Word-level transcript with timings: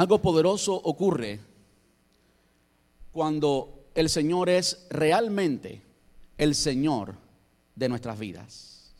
Algo 0.00 0.22
poderoso 0.22 0.72
ocurre 0.72 1.40
cuando 3.12 3.90
el 3.94 4.08
Señor 4.08 4.48
es 4.48 4.86
realmente 4.88 5.82
el 6.38 6.54
Señor 6.54 7.16
de 7.74 7.90
nuestras 7.90 8.18
vidas. 8.18 8.94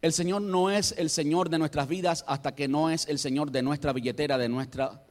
El 0.00 0.14
Señor 0.14 0.40
no 0.40 0.70
es 0.70 0.94
el 0.96 1.10
Señor 1.10 1.50
de 1.50 1.58
nuestras 1.58 1.88
vidas 1.88 2.24
hasta 2.26 2.54
que 2.54 2.68
no 2.68 2.88
es 2.88 3.06
el 3.06 3.18
Señor 3.18 3.50
de 3.50 3.60
nuestra 3.60 3.92
billetera, 3.92 4.38
de 4.38 4.48
nuestra 4.48 5.04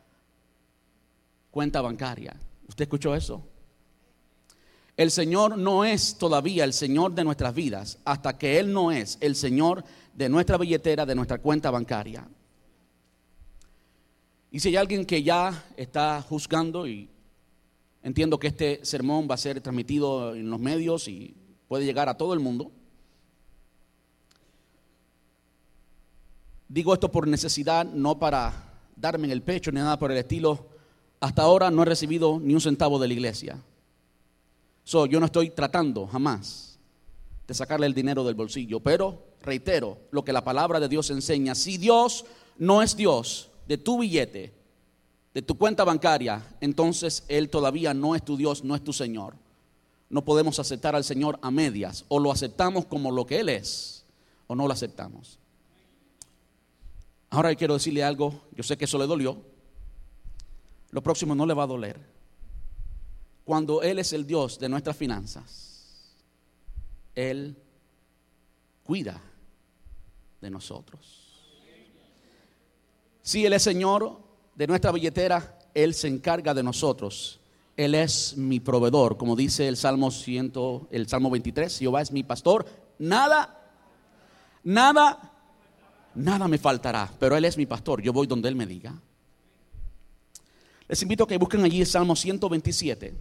cuenta 1.52 1.80
bancaria. 1.80 2.36
¿Usted 2.68 2.86
escuchó 2.86 3.14
eso? 3.14 3.44
El 4.98 5.12
Señor 5.12 5.60
no 5.60 5.86
es 5.86 6.18
todavía 6.18 6.64
el 6.64 6.74
Señor 6.74 7.14
de 7.14 7.24
nuestras 7.24 7.54
vidas 7.54 8.00
hasta 8.04 8.36
que 8.36 8.58
Él 8.58 8.74
no 8.74 8.92
es 8.92 9.20
el 9.22 9.36
Señor 9.36 9.84
de 10.16 10.28
nuestra 10.28 10.58
billetera, 10.58 11.06
de 11.06 11.14
nuestra 11.14 11.38
cuenta 11.38 11.70
bancaria. 11.70 12.28
Y 14.56 14.62
si 14.62 14.70
hay 14.70 14.78
alguien 14.78 15.04
que 15.04 15.22
ya 15.22 15.66
está 15.76 16.22
juzgando, 16.22 16.88
y 16.88 17.10
entiendo 18.02 18.40
que 18.40 18.48
este 18.48 18.86
sermón 18.86 19.28
va 19.30 19.36
a 19.36 19.38
ser 19.38 19.60
transmitido 19.60 20.34
en 20.34 20.50
los 20.50 20.62
medios 20.62 21.10
y 21.10 21.36
puede 21.68 21.84
llegar 21.84 22.08
a 22.08 22.16
todo 22.16 22.34
el 22.34 22.40
mundo, 22.40 22.72
digo 26.70 26.94
esto 26.94 27.12
por 27.12 27.28
necesidad, 27.28 27.84
no 27.84 28.18
para 28.18 28.54
darme 28.96 29.26
en 29.26 29.32
el 29.32 29.42
pecho 29.42 29.74
ni 29.74 29.82
nada 29.82 30.00
por 30.00 30.14
el 30.14 30.20
estilo. 30.20 30.68
Hasta 31.20 31.42
ahora 31.42 31.70
no 31.70 31.82
he 31.82 31.86
recibido 31.88 32.40
ni 32.40 32.54
un 32.54 32.62
centavo 32.62 32.98
de 32.98 33.10
la 33.10 33.14
iglesia. 33.14 33.62
So, 34.86 35.06
yo 35.06 35.20
no 35.20 35.26
estoy 35.26 35.50
tratando 35.50 36.08
jamás 36.08 36.80
de 37.46 37.54
sacarle 37.54 37.88
el 37.88 37.94
dinero 37.94 38.24
del 38.24 38.36
bolsillo, 38.36 38.80
pero 38.80 39.22
reitero 39.42 39.98
lo 40.12 40.24
que 40.24 40.32
la 40.32 40.46
palabra 40.46 40.80
de 40.80 40.88
Dios 40.88 41.10
enseña. 41.10 41.56
Si 41.56 41.78
Dios 41.78 42.24
no 42.58 42.82
es 42.82 42.96
Dios, 42.96 43.52
de 43.68 43.78
tu 43.78 44.00
billete, 44.00 44.54
de 45.34 45.42
tu 45.42 45.58
cuenta 45.58 45.84
bancaria, 45.84 46.56
entonces 46.62 47.24
Él 47.28 47.50
todavía 47.50 47.94
no 47.94 48.16
es 48.16 48.24
tu 48.24 48.38
Dios, 48.38 48.64
no 48.64 48.76
es 48.76 48.84
tu 48.84 48.94
Señor. 48.94 49.36
No 50.10 50.24
podemos 50.24 50.60
aceptar 50.60 50.96
al 50.96 51.04
Señor 51.04 51.40
a 51.42 51.52
medias. 51.52 52.06
O 52.08 52.20
lo 52.20 52.32
aceptamos 52.32 52.86
como 52.86 53.12
lo 53.12 53.26
que 53.26 53.40
Él 53.40 53.50
es, 53.50 54.06
o 54.48 54.56
no 54.56 54.68
lo 54.68 54.74
aceptamos. 54.74 55.40
Ahora 57.30 57.54
quiero 57.56 57.74
decirle 57.74 58.04
algo, 58.04 58.44
yo 58.56 58.64
sé 58.64 58.78
que 58.78 58.86
eso 58.86 58.98
le 58.98 59.08
dolió. 59.08 59.42
Lo 60.92 61.04
próximo 61.04 61.36
no 61.36 61.46
le 61.46 61.54
va 61.54 61.64
a 61.64 61.68
doler. 61.68 62.00
Cuando 63.44 63.82
Él 63.82 64.00
es 64.00 64.14
el 64.14 64.26
Dios 64.26 64.58
de 64.58 64.70
nuestras 64.70 64.96
finanzas, 64.96 66.16
Él 67.14 67.58
cuida 68.84 69.22
de 70.40 70.50
nosotros. 70.50 71.25
Si 73.26 73.44
Él 73.44 73.54
es 73.54 73.64
Señor 73.64 74.20
de 74.54 74.68
nuestra 74.68 74.92
billetera, 74.92 75.58
Él 75.74 75.96
se 75.96 76.08
encarga 76.08 76.54
de 76.54 76.62
nosotros. 76.62 77.40
Él 77.76 77.96
es 77.96 78.38
mi 78.38 78.60
proveedor, 78.60 79.18
como 79.18 79.36
dice 79.36 79.68
el 79.68 79.78
Salmo 79.78 80.12
100, 80.12 80.54
el 80.92 81.08
Salmo 81.08 81.32
23, 81.32 81.76
Jehová 81.76 82.04
es 82.04 82.12
mi 82.12 82.22
pastor, 82.22 82.68
nada, 83.00 83.68
nada, 84.64 85.34
nada 86.14 86.48
me 86.48 86.60
faltará, 86.60 87.12
pero 87.20 87.36
Él 87.36 87.46
es 87.46 87.58
mi 87.58 87.66
pastor, 87.66 88.00
yo 88.00 88.14
voy 88.14 88.28
donde 88.28 88.48
Él 88.48 88.56
me 88.56 88.68
diga. 88.68 88.94
Les 90.88 91.02
invito 91.02 91.24
a 91.24 91.28
que 91.28 91.40
busquen 91.40 91.64
allí 91.64 91.82
el 91.82 91.88
Salmo 91.88 92.16
127. 92.16 93.16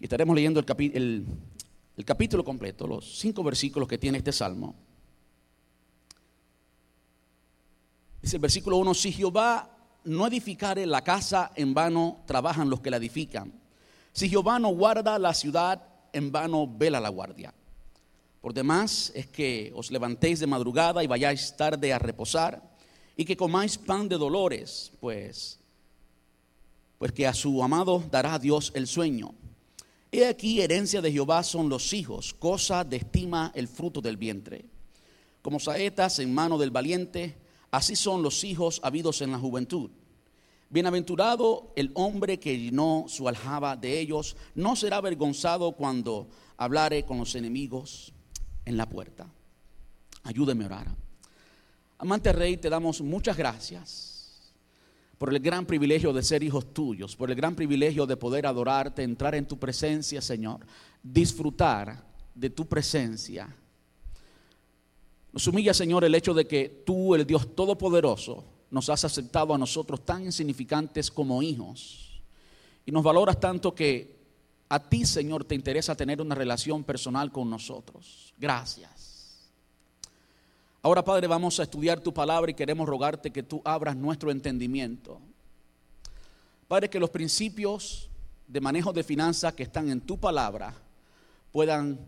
Y 0.00 0.04
estaremos 0.04 0.34
leyendo 0.34 0.60
el, 0.60 1.26
el 1.94 2.04
capítulo 2.06 2.42
completo, 2.42 2.86
los 2.86 3.18
cinco 3.18 3.44
versículos 3.44 3.86
que 3.86 3.98
tiene 3.98 4.16
este 4.16 4.32
Salmo. 4.32 4.74
Dice 8.24 8.36
el 8.36 8.40
versículo 8.40 8.78
1, 8.78 8.94
si 8.94 9.12
Jehová 9.12 9.68
no 10.04 10.26
edificare 10.26 10.86
la 10.86 11.04
casa, 11.04 11.52
en 11.56 11.74
vano 11.74 12.22
trabajan 12.24 12.70
los 12.70 12.80
que 12.80 12.90
la 12.90 12.96
edifican. 12.96 13.52
Si 14.14 14.30
Jehová 14.30 14.58
no 14.58 14.70
guarda 14.70 15.18
la 15.18 15.34
ciudad, 15.34 15.82
en 16.10 16.32
vano 16.32 16.66
vela 16.66 17.00
la 17.00 17.10
guardia. 17.10 17.52
Por 18.40 18.54
demás 18.54 19.12
es 19.14 19.26
que 19.26 19.70
os 19.76 19.90
levantéis 19.90 20.40
de 20.40 20.46
madrugada 20.46 21.04
y 21.04 21.06
vayáis 21.06 21.54
tarde 21.54 21.92
a 21.92 21.98
reposar 21.98 22.62
y 23.14 23.26
que 23.26 23.36
comáis 23.36 23.76
pan 23.76 24.08
de 24.08 24.16
dolores, 24.16 24.90
pues 25.00 25.58
pues 26.96 27.12
que 27.12 27.26
a 27.26 27.34
su 27.34 27.62
amado 27.62 28.02
dará 28.10 28.38
Dios 28.38 28.72
el 28.74 28.86
sueño. 28.86 29.34
He 30.10 30.26
aquí 30.26 30.62
herencia 30.62 31.02
de 31.02 31.12
Jehová 31.12 31.42
son 31.42 31.68
los 31.68 31.92
hijos, 31.92 32.32
cosa 32.32 32.84
de 32.84 32.96
estima 32.96 33.52
el 33.54 33.68
fruto 33.68 34.00
del 34.00 34.16
vientre. 34.16 34.64
Como 35.42 35.60
saetas 35.60 36.20
en 36.20 36.32
mano 36.32 36.56
del 36.56 36.70
valiente, 36.70 37.43
Así 37.74 37.96
son 37.96 38.22
los 38.22 38.44
hijos 38.44 38.78
habidos 38.84 39.20
en 39.20 39.32
la 39.32 39.38
juventud. 39.40 39.90
Bienaventurado 40.70 41.72
el 41.74 41.90
hombre 41.94 42.38
que 42.38 42.56
llenó 42.56 43.06
su 43.08 43.26
aljaba 43.26 43.74
de 43.74 43.98
ellos, 43.98 44.36
no 44.54 44.76
será 44.76 44.98
avergonzado 44.98 45.72
cuando 45.72 46.28
hablare 46.56 47.04
con 47.04 47.18
los 47.18 47.34
enemigos 47.34 48.12
en 48.64 48.76
la 48.76 48.88
puerta. 48.88 49.26
Ayúdeme 50.22 50.62
a 50.62 50.66
orar. 50.68 50.96
Amante 51.98 52.32
Rey, 52.32 52.58
te 52.58 52.70
damos 52.70 53.00
muchas 53.00 53.36
gracias 53.36 54.54
por 55.18 55.34
el 55.34 55.40
gran 55.40 55.66
privilegio 55.66 56.12
de 56.12 56.22
ser 56.22 56.44
hijos 56.44 56.72
tuyos, 56.72 57.16
por 57.16 57.28
el 57.32 57.36
gran 57.36 57.56
privilegio 57.56 58.06
de 58.06 58.16
poder 58.16 58.46
adorarte, 58.46 59.02
entrar 59.02 59.34
en 59.34 59.48
tu 59.48 59.58
presencia, 59.58 60.20
Señor, 60.20 60.60
disfrutar 61.02 62.06
de 62.36 62.50
tu 62.50 62.68
presencia 62.68 63.52
nos 65.34 65.48
humilla, 65.48 65.74
Señor, 65.74 66.04
el 66.04 66.14
hecho 66.14 66.32
de 66.32 66.46
que 66.46 66.84
tú, 66.86 67.16
el 67.16 67.26
Dios 67.26 67.56
Todopoderoso, 67.56 68.44
nos 68.70 68.88
has 68.88 69.04
aceptado 69.04 69.52
a 69.52 69.58
nosotros 69.58 70.04
tan 70.04 70.22
insignificantes 70.24 71.10
como 71.10 71.42
hijos. 71.42 72.22
Y 72.86 72.92
nos 72.92 73.02
valoras 73.02 73.40
tanto 73.40 73.74
que 73.74 74.14
a 74.68 74.78
ti, 74.78 75.04
Señor, 75.04 75.44
te 75.44 75.56
interesa 75.56 75.96
tener 75.96 76.22
una 76.22 76.36
relación 76.36 76.84
personal 76.84 77.32
con 77.32 77.50
nosotros. 77.50 78.32
Gracias. 78.38 79.50
Ahora, 80.82 81.02
Padre, 81.02 81.26
vamos 81.26 81.58
a 81.58 81.64
estudiar 81.64 81.98
tu 81.98 82.14
palabra 82.14 82.52
y 82.52 82.54
queremos 82.54 82.88
rogarte 82.88 83.32
que 83.32 83.42
tú 83.42 83.60
abras 83.64 83.96
nuestro 83.96 84.30
entendimiento. 84.30 85.20
Padre, 86.68 86.88
que 86.88 87.00
los 87.00 87.10
principios 87.10 88.08
de 88.46 88.60
manejo 88.60 88.92
de 88.92 89.02
finanzas 89.02 89.52
que 89.54 89.64
están 89.64 89.90
en 89.90 90.00
tu 90.00 90.16
palabra 90.16 90.74
puedan 91.50 91.98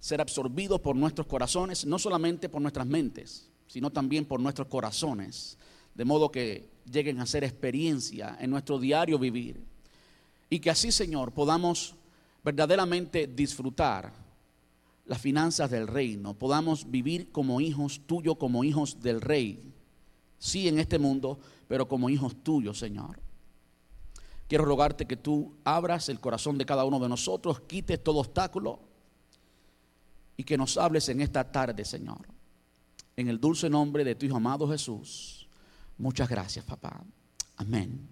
ser 0.00 0.20
absorbidos 0.22 0.80
por 0.80 0.96
nuestros 0.96 1.26
corazones, 1.26 1.84
no 1.84 1.98
solamente 1.98 2.48
por 2.48 2.62
nuestras 2.62 2.86
mentes, 2.86 3.50
sino 3.66 3.90
también 3.90 4.24
por 4.24 4.40
nuestros 4.40 4.66
corazones, 4.66 5.58
de 5.94 6.04
modo 6.04 6.32
que 6.32 6.70
lleguen 6.90 7.20
a 7.20 7.26
ser 7.26 7.44
experiencia 7.44 8.36
en 8.40 8.50
nuestro 8.50 8.78
diario 8.78 9.18
vivir. 9.18 9.62
Y 10.48 10.58
que 10.58 10.70
así, 10.70 10.90
Señor, 10.90 11.32
podamos 11.32 11.94
verdaderamente 12.42 13.26
disfrutar 13.26 14.12
las 15.04 15.20
finanzas 15.20 15.70
del 15.70 15.86
reino, 15.86 16.34
podamos 16.34 16.90
vivir 16.90 17.30
como 17.30 17.60
hijos 17.60 18.00
tuyos, 18.06 18.36
como 18.36 18.64
hijos 18.64 19.00
del 19.00 19.20
rey, 19.20 19.72
sí 20.38 20.66
en 20.66 20.78
este 20.78 20.98
mundo, 20.98 21.38
pero 21.68 21.86
como 21.86 22.08
hijos 22.08 22.42
tuyos, 22.42 22.78
Señor. 22.78 23.20
Quiero 24.48 24.64
rogarte 24.64 25.06
que 25.06 25.16
tú 25.16 25.52
abras 25.62 26.08
el 26.08 26.20
corazón 26.20 26.58
de 26.58 26.66
cada 26.66 26.84
uno 26.84 26.98
de 26.98 27.08
nosotros, 27.08 27.60
quites 27.60 28.02
todo 28.02 28.18
obstáculo 28.20 28.89
y 30.40 30.44
que 30.44 30.56
nos 30.56 30.78
hables 30.78 31.06
en 31.10 31.20
esta 31.20 31.44
tarde, 31.52 31.84
Señor. 31.84 32.26
En 33.14 33.28
el 33.28 33.38
dulce 33.38 33.68
nombre 33.68 34.04
de 34.04 34.14
tu 34.14 34.24
Hijo 34.24 34.36
amado 34.36 34.66
Jesús. 34.66 35.46
Muchas 35.98 36.30
gracias, 36.30 36.64
papá. 36.64 37.04
Amén. 37.58 38.08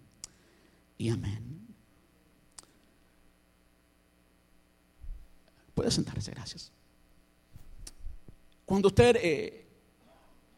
Y 0.99 1.09
amén. 1.09 1.67
Puede 5.75 5.91
sentarse, 5.91 6.31
gracias. 6.33 6.71
Cuando 8.67 8.89
usted 8.89 9.17
eh, 9.23 9.67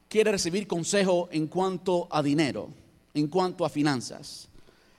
quiere 0.08 0.32
recibir 0.32 0.67
consejo 0.67 1.28
en 1.31 1.46
cuanto 1.46 2.08
a 2.11 2.20
dinero, 2.20 2.69
en 3.14 3.28
cuanto 3.28 3.64
a 3.64 3.69
finanzas, 3.69 4.49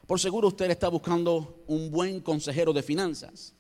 por 0.08 0.22
seguro 0.22 0.48
usted 0.48 0.72
está 0.72 0.88
buscando 0.88 1.66
un 1.68 1.92
buen 1.92 2.22
consejero 2.22 2.72
de 2.72 2.82
finanzas. 2.82 3.54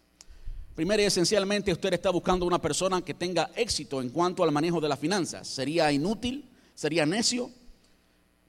Primero 0.75 1.01
y 1.01 1.05
esencialmente 1.05 1.71
usted 1.71 1.93
está 1.93 2.09
buscando 2.09 2.45
una 2.45 2.61
persona 2.61 3.01
que 3.01 3.13
tenga 3.13 3.51
éxito 3.55 4.01
en 4.01 4.09
cuanto 4.09 4.43
al 4.43 4.51
manejo 4.51 4.79
de 4.79 4.87
las 4.87 4.99
finanzas. 4.99 5.47
Sería 5.47 5.91
inútil, 5.91 6.49
sería 6.73 7.05
necio 7.05 7.51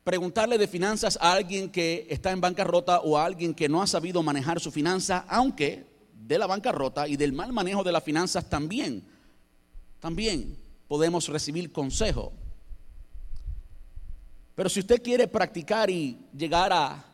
preguntarle 0.04 0.58
de 0.58 0.66
finanzas 0.66 1.18
a 1.20 1.32
alguien 1.32 1.70
que 1.70 2.06
está 2.10 2.32
en 2.32 2.40
bancarrota 2.40 3.00
o 3.00 3.16
a 3.16 3.24
alguien 3.24 3.54
que 3.54 3.68
no 3.68 3.82
ha 3.82 3.86
sabido 3.86 4.22
manejar 4.22 4.60
su 4.60 4.70
finanza, 4.72 5.24
aunque 5.28 5.86
de 6.12 6.38
la 6.38 6.46
bancarrota 6.46 7.06
y 7.06 7.16
del 7.16 7.32
mal 7.32 7.52
manejo 7.52 7.84
de 7.84 7.92
las 7.92 8.02
finanzas 8.02 8.48
también, 8.48 9.04
también 10.00 10.58
podemos 10.88 11.28
recibir 11.28 11.72
consejo. 11.72 12.32
Pero 14.54 14.68
si 14.68 14.80
usted 14.80 15.02
quiere 15.02 15.28
practicar 15.28 15.88
y 15.88 16.18
llegar 16.36 16.72
a 16.72 17.04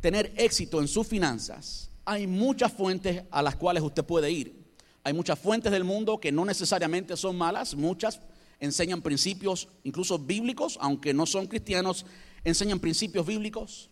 tener 0.00 0.32
éxito 0.36 0.80
en 0.80 0.88
sus 0.88 1.06
finanzas, 1.06 1.90
hay 2.08 2.26
muchas 2.26 2.72
fuentes 2.72 3.22
a 3.30 3.42
las 3.42 3.56
cuales 3.56 3.82
usted 3.82 4.02
puede 4.02 4.30
ir. 4.30 4.64
Hay 5.04 5.12
muchas 5.12 5.38
fuentes 5.38 5.70
del 5.70 5.84
mundo 5.84 6.18
que 6.18 6.32
no 6.32 6.44
necesariamente 6.46 7.16
son 7.18 7.36
malas, 7.36 7.74
muchas 7.74 8.20
enseñan 8.60 9.02
principios, 9.02 9.68
incluso 9.84 10.18
bíblicos, 10.18 10.78
aunque 10.80 11.12
no 11.12 11.26
son 11.26 11.46
cristianos, 11.46 12.06
enseñan 12.44 12.80
principios 12.80 13.26
bíblicos. 13.26 13.90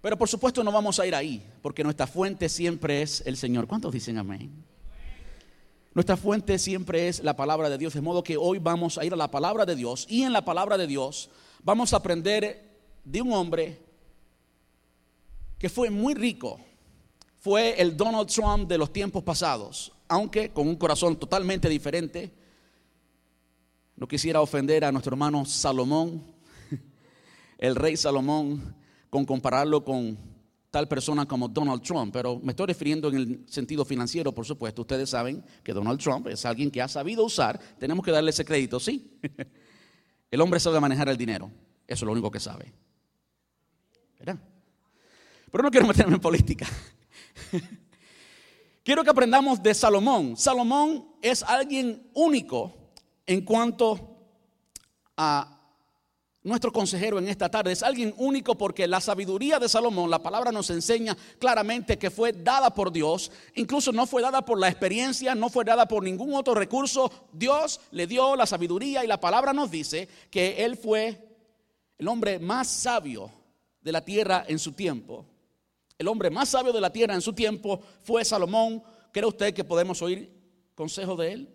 Pero 0.00 0.16
por 0.16 0.28
supuesto 0.28 0.64
no 0.64 0.72
vamos 0.72 0.98
a 0.98 1.06
ir 1.06 1.14
ahí, 1.14 1.44
porque 1.60 1.84
nuestra 1.84 2.06
fuente 2.06 2.48
siempre 2.48 3.02
es 3.02 3.22
el 3.26 3.36
Señor. 3.36 3.66
¿Cuántos 3.66 3.92
dicen 3.92 4.16
amén? 4.16 4.64
Nuestra 5.92 6.16
fuente 6.16 6.58
siempre 6.58 7.08
es 7.08 7.22
la 7.22 7.36
palabra 7.36 7.68
de 7.68 7.76
Dios, 7.76 7.92
de 7.92 8.00
modo 8.00 8.22
que 8.22 8.38
hoy 8.38 8.58
vamos 8.58 8.96
a 8.96 9.04
ir 9.04 9.12
a 9.12 9.16
la 9.16 9.30
palabra 9.30 9.66
de 9.66 9.76
Dios 9.76 10.06
y 10.08 10.22
en 10.22 10.32
la 10.32 10.46
palabra 10.46 10.78
de 10.78 10.86
Dios 10.86 11.28
vamos 11.62 11.92
a 11.92 11.98
aprender 11.98 12.78
de 13.04 13.20
un 13.20 13.32
hombre 13.32 13.82
que 15.58 15.68
fue 15.68 15.90
muy 15.90 16.14
rico, 16.14 16.60
fue 17.48 17.80
el 17.80 17.96
Donald 17.96 18.28
Trump 18.28 18.68
de 18.68 18.76
los 18.76 18.92
tiempos 18.92 19.22
pasados, 19.22 19.90
aunque 20.06 20.50
con 20.50 20.68
un 20.68 20.76
corazón 20.76 21.16
totalmente 21.16 21.66
diferente. 21.66 22.30
No 23.96 24.06
quisiera 24.06 24.42
ofender 24.42 24.84
a 24.84 24.92
nuestro 24.92 25.14
hermano 25.14 25.46
Salomón, 25.46 26.24
el 27.58 27.74
rey 27.74 27.96
Salomón, 27.96 28.76
con 29.08 29.24
compararlo 29.24 29.82
con 29.82 30.18
tal 30.70 30.88
persona 30.88 31.24
como 31.24 31.48
Donald 31.48 31.80
Trump, 31.80 32.12
pero 32.12 32.38
me 32.38 32.52
estoy 32.52 32.66
refiriendo 32.66 33.08
en 33.08 33.16
el 33.16 33.44
sentido 33.46 33.82
financiero, 33.86 34.30
por 34.32 34.44
supuesto. 34.44 34.82
Ustedes 34.82 35.08
saben 35.08 35.42
que 35.64 35.72
Donald 35.72 35.98
Trump 35.98 36.26
es 36.26 36.44
alguien 36.44 36.70
que 36.70 36.82
ha 36.82 36.88
sabido 36.88 37.24
usar, 37.24 37.58
tenemos 37.78 38.04
que 38.04 38.10
darle 38.10 38.28
ese 38.28 38.44
crédito, 38.44 38.78
sí. 38.78 39.18
El 40.30 40.42
hombre 40.42 40.60
sabe 40.60 40.78
manejar 40.80 41.08
el 41.08 41.16
dinero, 41.16 41.50
eso 41.86 42.04
es 42.04 42.06
lo 42.06 42.12
único 42.12 42.30
que 42.30 42.40
sabe. 42.40 42.74
Pero 44.18 45.62
no 45.62 45.70
quiero 45.70 45.86
meterme 45.86 46.16
en 46.16 46.20
política. 46.20 46.66
Quiero 48.88 49.04
que 49.04 49.10
aprendamos 49.10 49.62
de 49.62 49.74
Salomón. 49.74 50.36
Salomón 50.36 51.14
es 51.20 51.42
alguien 51.42 52.10
único 52.14 52.72
en 53.26 53.42
cuanto 53.42 54.16
a 55.14 55.58
nuestro 56.42 56.72
consejero 56.72 57.18
en 57.18 57.28
esta 57.28 57.50
tarde. 57.50 57.72
Es 57.72 57.82
alguien 57.82 58.14
único 58.16 58.56
porque 58.56 58.88
la 58.88 59.00
sabiduría 59.00 59.58
de 59.58 59.68
Salomón, 59.68 60.08
la 60.08 60.22
palabra 60.22 60.52
nos 60.52 60.70
enseña 60.70 61.16
claramente 61.38 61.98
que 61.98 62.10
fue 62.10 62.32
dada 62.32 62.72
por 62.72 62.90
Dios. 62.90 63.30
Incluso 63.56 63.92
no 63.92 64.06
fue 64.06 64.22
dada 64.22 64.42
por 64.44 64.58
la 64.58 64.68
experiencia, 64.68 65.34
no 65.34 65.50
fue 65.50 65.64
dada 65.64 65.86
por 65.86 66.02
ningún 66.02 66.34
otro 66.34 66.54
recurso. 66.54 67.28
Dios 67.32 67.80
le 67.90 68.06
dio 68.06 68.36
la 68.36 68.46
sabiduría 68.46 69.04
y 69.04 69.06
la 69.06 69.20
palabra 69.20 69.52
nos 69.52 69.70
dice 69.70 70.08
que 70.30 70.64
él 70.64 70.76
fue 70.76 71.28
el 71.98 72.08
hombre 72.08 72.38
más 72.38 72.68
sabio 72.68 73.30
de 73.82 73.92
la 73.92 74.04
tierra 74.04 74.44
en 74.48 74.58
su 74.58 74.72
tiempo 74.72 75.26
el 75.98 76.06
hombre 76.06 76.30
más 76.30 76.48
sabio 76.48 76.72
de 76.72 76.80
la 76.80 76.92
tierra 76.92 77.14
en 77.14 77.20
su 77.20 77.32
tiempo 77.32 77.80
fue 78.04 78.24
Salomón. 78.24 78.82
¿Cree 79.12 79.26
usted 79.26 79.52
que 79.52 79.64
podemos 79.64 80.00
oír 80.00 80.32
consejo 80.74 81.16
de 81.16 81.32
él? 81.32 81.54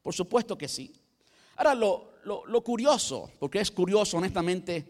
Por 0.00 0.14
supuesto 0.14 0.56
que 0.56 0.68
sí. 0.68 0.94
Ahora, 1.56 1.74
lo, 1.74 2.64
curioso, 2.64 3.30
porque 3.40 3.60
es 3.60 3.70
curioso 3.70 4.16
honestamente, 4.16 4.86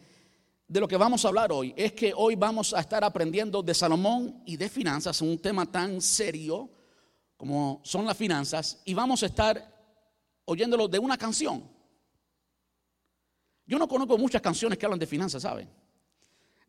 de 0.68 0.80
lo 0.80 0.86
que 0.86 0.96
vamos 0.96 1.24
a 1.24 1.28
hablar 1.28 1.50
hoy, 1.50 1.72
es 1.76 1.92
que 1.92 2.12
hoy 2.14 2.34
vamos 2.34 2.74
a 2.74 2.80
estar 2.80 3.02
aprendiendo 3.04 3.62
de 3.62 3.74
Salomón 3.74 4.42
y 4.44 4.56
de 4.56 4.68
finanzas, 4.68 5.20
un 5.22 5.38
tema 5.38 5.70
tan 5.70 6.00
serio 6.00 6.70
como 7.36 7.80
son 7.84 8.06
las 8.06 8.16
finanzas, 8.16 8.80
y 8.84 8.94
vamos 8.94 9.22
a 9.22 9.26
estar 9.26 9.74
oyéndolo 10.44 10.88
de 10.88 10.98
una 10.98 11.18
canción. 11.18 11.68
Yo 13.66 13.78
no 13.78 13.88
conozco 13.88 14.18
muchas 14.18 14.42
canciones 14.42 14.78
que 14.78 14.86
hablan 14.86 14.98
de 14.98 15.06
finanzas, 15.06 15.42
¿saben? 15.42 15.68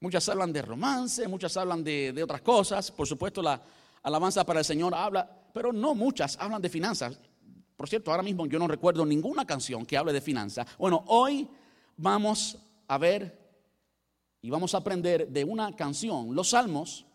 Muchas 0.06 0.30
hablan 0.30 0.54
de 0.54 0.62
romance, 0.62 1.28
muchas 1.28 1.58
hablan 1.58 1.84
de, 1.84 2.22
otras 2.22 2.42
cosas. 2.42 2.92
Por 2.92 3.08
supuesto, 3.08 3.42
la 3.42 3.60
alabanza 4.04 4.46
para 4.46 4.60
el 4.60 4.66
Señor 4.66 4.94
habla, 4.94 5.28
pero 5.52 5.74
no 5.74 5.96
muchas 5.96 6.38
hablan 6.40 6.62
de 6.62 6.70
finanzas. 6.70 7.18
Por 7.76 7.90
cierto, 7.90 8.12
ahora 8.12 8.22
mismo 8.22 8.46
yo 8.46 8.60
no 8.60 8.68
recuerdo 8.68 9.04
ninguna 9.04 9.48
canción 9.48 9.84
que 9.84 9.98
hable 9.98 10.14
de 10.14 10.22
finanzas. 10.22 10.68
Bueno, 10.78 11.04
hoy 11.08 11.50
vamos 11.98 12.56
a 12.88 13.00
ver 13.00 13.36
y 14.44 14.52
vamos 14.52 14.76
a 14.76 14.78
aprender 14.78 15.28
de 15.28 15.44
una 15.44 15.76
canción. 15.76 16.36
Los 16.36 16.50
salmos, 16.50 17.08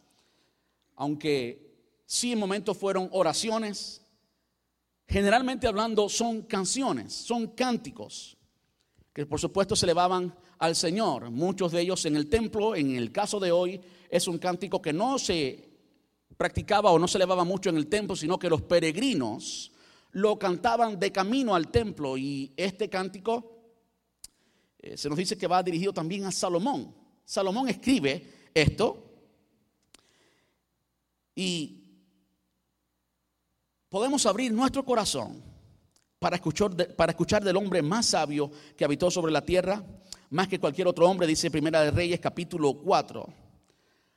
aunque 0.97 1.73
sí 2.07 2.33
en 2.33 2.41
momentos 2.41 2.77
fueron 2.77 3.09
oraciones, 3.13 4.05
generalmente 5.07 5.69
hablando 5.69 6.09
son 6.09 6.43
canciones, 6.43 7.13
son 7.13 7.47
cánticos, 7.55 8.37
que 9.13 9.27
por 9.27 9.41
supuesto 9.41 9.75
se 9.75 9.87
elevaban 9.87 10.35
al 10.59 10.77
Señor. 10.77 11.31
Muchos 11.31 11.73
de 11.73 11.81
ellos 11.81 12.05
en 12.07 12.17
el 12.17 12.29
templo, 12.29 12.77
en 12.77 12.95
el 12.95 13.11
caso 13.11 13.41
de 13.41 13.51
hoy, 13.51 13.81
es 14.09 14.29
un 14.29 14.39
cántico 14.39 14.81
que 14.81 14.93
no 14.93 15.19
se 15.19 15.69
practicaba 16.37 16.91
o 16.91 16.99
no 16.99 17.09
se 17.09 17.19
elevaba 17.19 17.45
mucho 17.45 17.71
en 17.71 17.77
el 17.77 17.89
templo, 17.89 18.15
sino 18.15 18.39
que 18.39 18.49
los 18.49 18.63
peregrinos 18.63 19.73
lo 20.13 20.39
cantaban 20.39 20.99
de 20.99 21.13
camino 21.13 21.55
al 21.55 21.69
templo. 21.69 22.17
Y 22.17 22.53
este 22.57 22.89
cántico 22.89 23.59
eh, 24.79 24.97
se 24.97 25.09
nos 25.09 25.19
dice 25.19 25.37
que 25.37 25.47
va 25.47 25.63
dirigido 25.63 25.93
también 25.93 26.25
a 26.25 26.33
Salomón. 26.33 26.95
Salomón 27.25 27.69
escribe 27.69 28.51
esto 28.55 29.07
y 31.35 31.85
podemos 33.89 34.25
abrir 34.27 34.53
nuestro 34.53 34.85
corazón 34.85 35.50
para 36.21 36.37
escuchar, 36.37 37.43
del 37.43 37.57
hombre 37.57 37.81
más 37.81 38.07
sabio 38.07 38.51
que 38.77 38.85
habitó 38.85 39.11
sobre 39.11 39.33
la 39.33 39.45
tierra 39.45 39.83
más 40.29 40.47
que 40.47 40.61
cualquier 40.61 40.87
otro 40.87 41.09
hombre, 41.09 41.27
dice 41.27 41.51
Primera 41.51 41.83
de 41.83 41.91
Reyes 41.91 42.21
capítulo 42.21 42.75
4. 42.75 43.27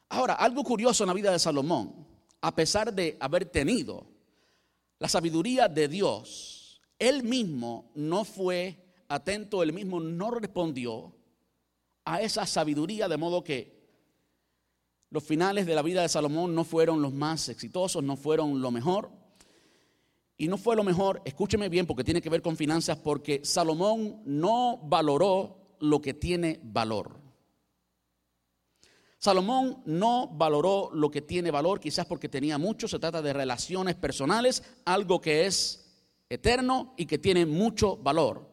Ahora, 0.10 0.34
algo 0.36 0.64
curioso 0.64 1.04
en 1.04 1.08
la 1.08 1.14
vida 1.14 1.32
de 1.32 1.40
Salomón, 1.40 2.06
a 2.42 2.54
pesar 2.54 2.94
de 2.94 3.18
haber 3.20 3.46
tenido 3.46 4.06
la 5.00 5.08
sabiduría 5.08 5.68
de 5.68 5.88
Dios, 5.88 6.82
él 7.00 7.24
mismo 7.24 7.90
no 7.96 8.26
fue 8.26 8.78
atento, 9.08 9.64
él 9.64 9.74
mismo 9.74 10.00
no 10.02 10.30
respondió 10.30 11.16
a 12.06 12.22
esa 12.22 12.46
sabiduría, 12.46 13.08
de 13.08 13.18
modo 13.18 13.44
que 13.44 13.82
los 15.10 15.24
finales 15.24 15.66
de 15.66 15.74
la 15.74 15.82
vida 15.82 16.02
de 16.02 16.10
Salomón 16.10 16.54
no 16.54 16.66
fueron 16.66 17.02
los 17.02 17.14
más 17.14 17.48
exitosos, 17.48 18.04
no 18.04 18.18
fueron 18.18 18.62
lo 18.62 18.72
mejor. 18.72 19.23
Y 20.44 20.50
no 20.50 20.58
fue 20.58 20.76
lo 20.76 20.84
mejor, 20.84 21.22
escúcheme 21.24 21.70
bien 21.70 21.88
porque 21.88 22.04
tiene 22.04 22.22
que 22.22 22.30
ver 22.30 22.42
con 22.42 22.58
finanzas, 22.58 22.98
porque 22.98 23.40
Salomón 23.46 24.24
no 24.26 24.78
valoró 24.78 25.78
lo 25.80 26.02
que 26.02 26.14
tiene 26.14 26.60
valor. 26.62 27.18
Salomón 29.18 29.82
no 29.86 30.28
valoró 30.28 30.90
lo 30.92 31.10
que 31.10 31.22
tiene 31.22 31.50
valor, 31.50 31.80
quizás 31.80 32.06
porque 32.08 32.28
tenía 32.28 32.58
mucho, 32.58 32.90
se 32.90 33.00
trata 33.00 33.22
de 33.22 33.32
relaciones 33.32 33.96
personales, 33.96 34.62
algo 34.84 35.22
que 35.22 35.46
es 35.46 35.90
eterno 36.28 36.94
y 36.98 37.06
que 37.06 37.20
tiene 37.20 37.46
mucho 37.46 37.96
valor. 37.96 38.46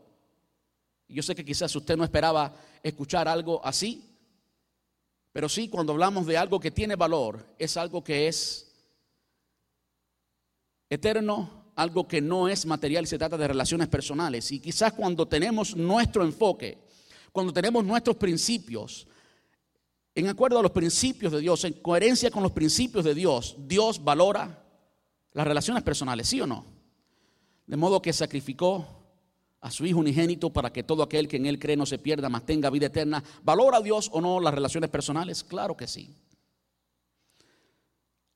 Yo 1.09 1.25
sé 1.25 1.35
que 1.35 1.45
quizás 1.45 1.75
usted 1.75 1.97
no 1.97 2.05
esperaba 2.05 2.55
escuchar 2.85 3.27
algo 3.27 3.61
así, 3.65 4.17
pero 5.33 5.49
sí 5.49 5.69
cuando 5.69 5.93
hablamos 5.93 6.25
de 6.25 6.37
algo 6.37 6.61
que 6.61 6.71
tiene 6.71 6.95
valor, 6.95 7.45
es 7.59 7.77
algo 7.77 8.05
que 8.05 8.29
es 8.29 8.73
eterno, 10.89 11.60
algo 11.81 12.07
que 12.07 12.21
no 12.21 12.49
es 12.49 12.67
material, 12.67 13.07
se 13.07 13.19
trata 13.19 13.37
de 13.37 13.49
relaciones 13.49 13.89
personales. 13.89 14.51
Y 14.53 14.61
quizás 14.61 14.93
cuando 14.93 15.27
tenemos 15.27 15.77
nuestro 15.77 16.25
enfoque 16.25 16.79
cuando 17.33 17.53
tenemos 17.53 17.85
nuestros 17.85 18.17
principios, 18.17 19.07
en 20.15 20.29
acuerdo 20.29 20.59
a 20.59 20.63
los 20.63 20.73
principios 20.73 21.33
de 21.33 21.41
Dios, 21.41 21.65
en 21.65 21.75
coherencia 21.75 22.31
con 22.31 22.43
los 22.43 22.53
principios 22.53 23.05
de 23.05 23.15
Dios, 23.15 23.57
Dios 23.59 24.03
valora 24.03 24.65
las 25.33 25.47
relaciones 25.47 25.83
personales, 25.83 26.29
¿sí 26.29 26.41
o 26.41 26.47
no? 26.47 26.67
De 27.67 27.77
modo 27.77 28.03
que 28.03 28.13
sacrificó 28.13 28.87
a 29.61 29.71
su 29.71 29.87
Hijo 29.87 30.01
unigénito 30.01 30.53
para 30.53 30.73
que 30.73 30.83
todo 30.83 31.03
aquel 31.03 31.29
que 31.29 31.37
en 31.37 31.47
Él 31.47 31.59
cree 31.59 31.77
no 31.77 31.87
se 31.87 31.99
pierda, 31.99 32.29
mas 32.29 32.45
tenga 32.45 32.71
vida 32.71 32.87
eterna. 32.87 33.23
¿Valora 33.43 33.79
a 33.79 33.83
Dios 33.83 34.11
o 34.13 34.21
no 34.21 34.41
las 34.41 34.55
relaciones 34.55 34.91
personales? 34.91 35.45
Claro 35.45 35.77
que 35.77 35.87
sí. 35.87 36.13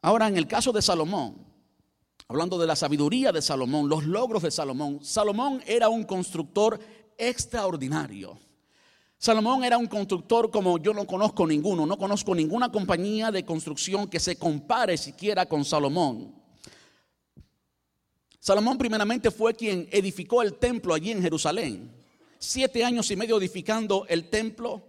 Ahora, 0.02 0.28
en 0.28 0.36
el 0.36 0.46
caso 0.46 0.70
de 0.70 0.82
Salomón, 0.82 1.43
hablando 2.28 2.58
de 2.58 2.66
la 2.66 2.76
sabiduría 2.76 3.32
de 3.32 3.42
Salomón, 3.42 3.88
los 3.88 4.04
logros 4.04 4.42
de 4.42 4.50
Salomón, 4.50 5.04
Salomón 5.04 5.62
era 5.66 5.88
un 5.88 6.04
constructor 6.04 6.78
extraordinario. 7.18 8.38
Salomón 9.18 9.64
era 9.64 9.78
un 9.78 9.86
constructor 9.86 10.50
como 10.50 10.78
yo 10.78 10.92
no 10.92 11.06
conozco 11.06 11.46
ninguno, 11.46 11.86
no 11.86 11.96
conozco 11.96 12.34
ninguna 12.34 12.70
compañía 12.70 13.30
de 13.30 13.44
construcción 13.44 14.08
que 14.08 14.20
se 14.20 14.36
compare 14.36 14.96
siquiera 14.96 15.46
con 15.46 15.64
Salomón. 15.64 16.34
Salomón 18.38 18.76
primeramente 18.76 19.30
fue 19.30 19.54
quien 19.54 19.88
edificó 19.90 20.42
el 20.42 20.54
templo 20.54 20.92
allí 20.92 21.10
en 21.10 21.22
Jerusalén. 21.22 21.90
Siete 22.38 22.84
años 22.84 23.10
y 23.10 23.16
medio 23.16 23.38
edificando 23.38 24.04
el 24.06 24.28
templo. 24.28 24.82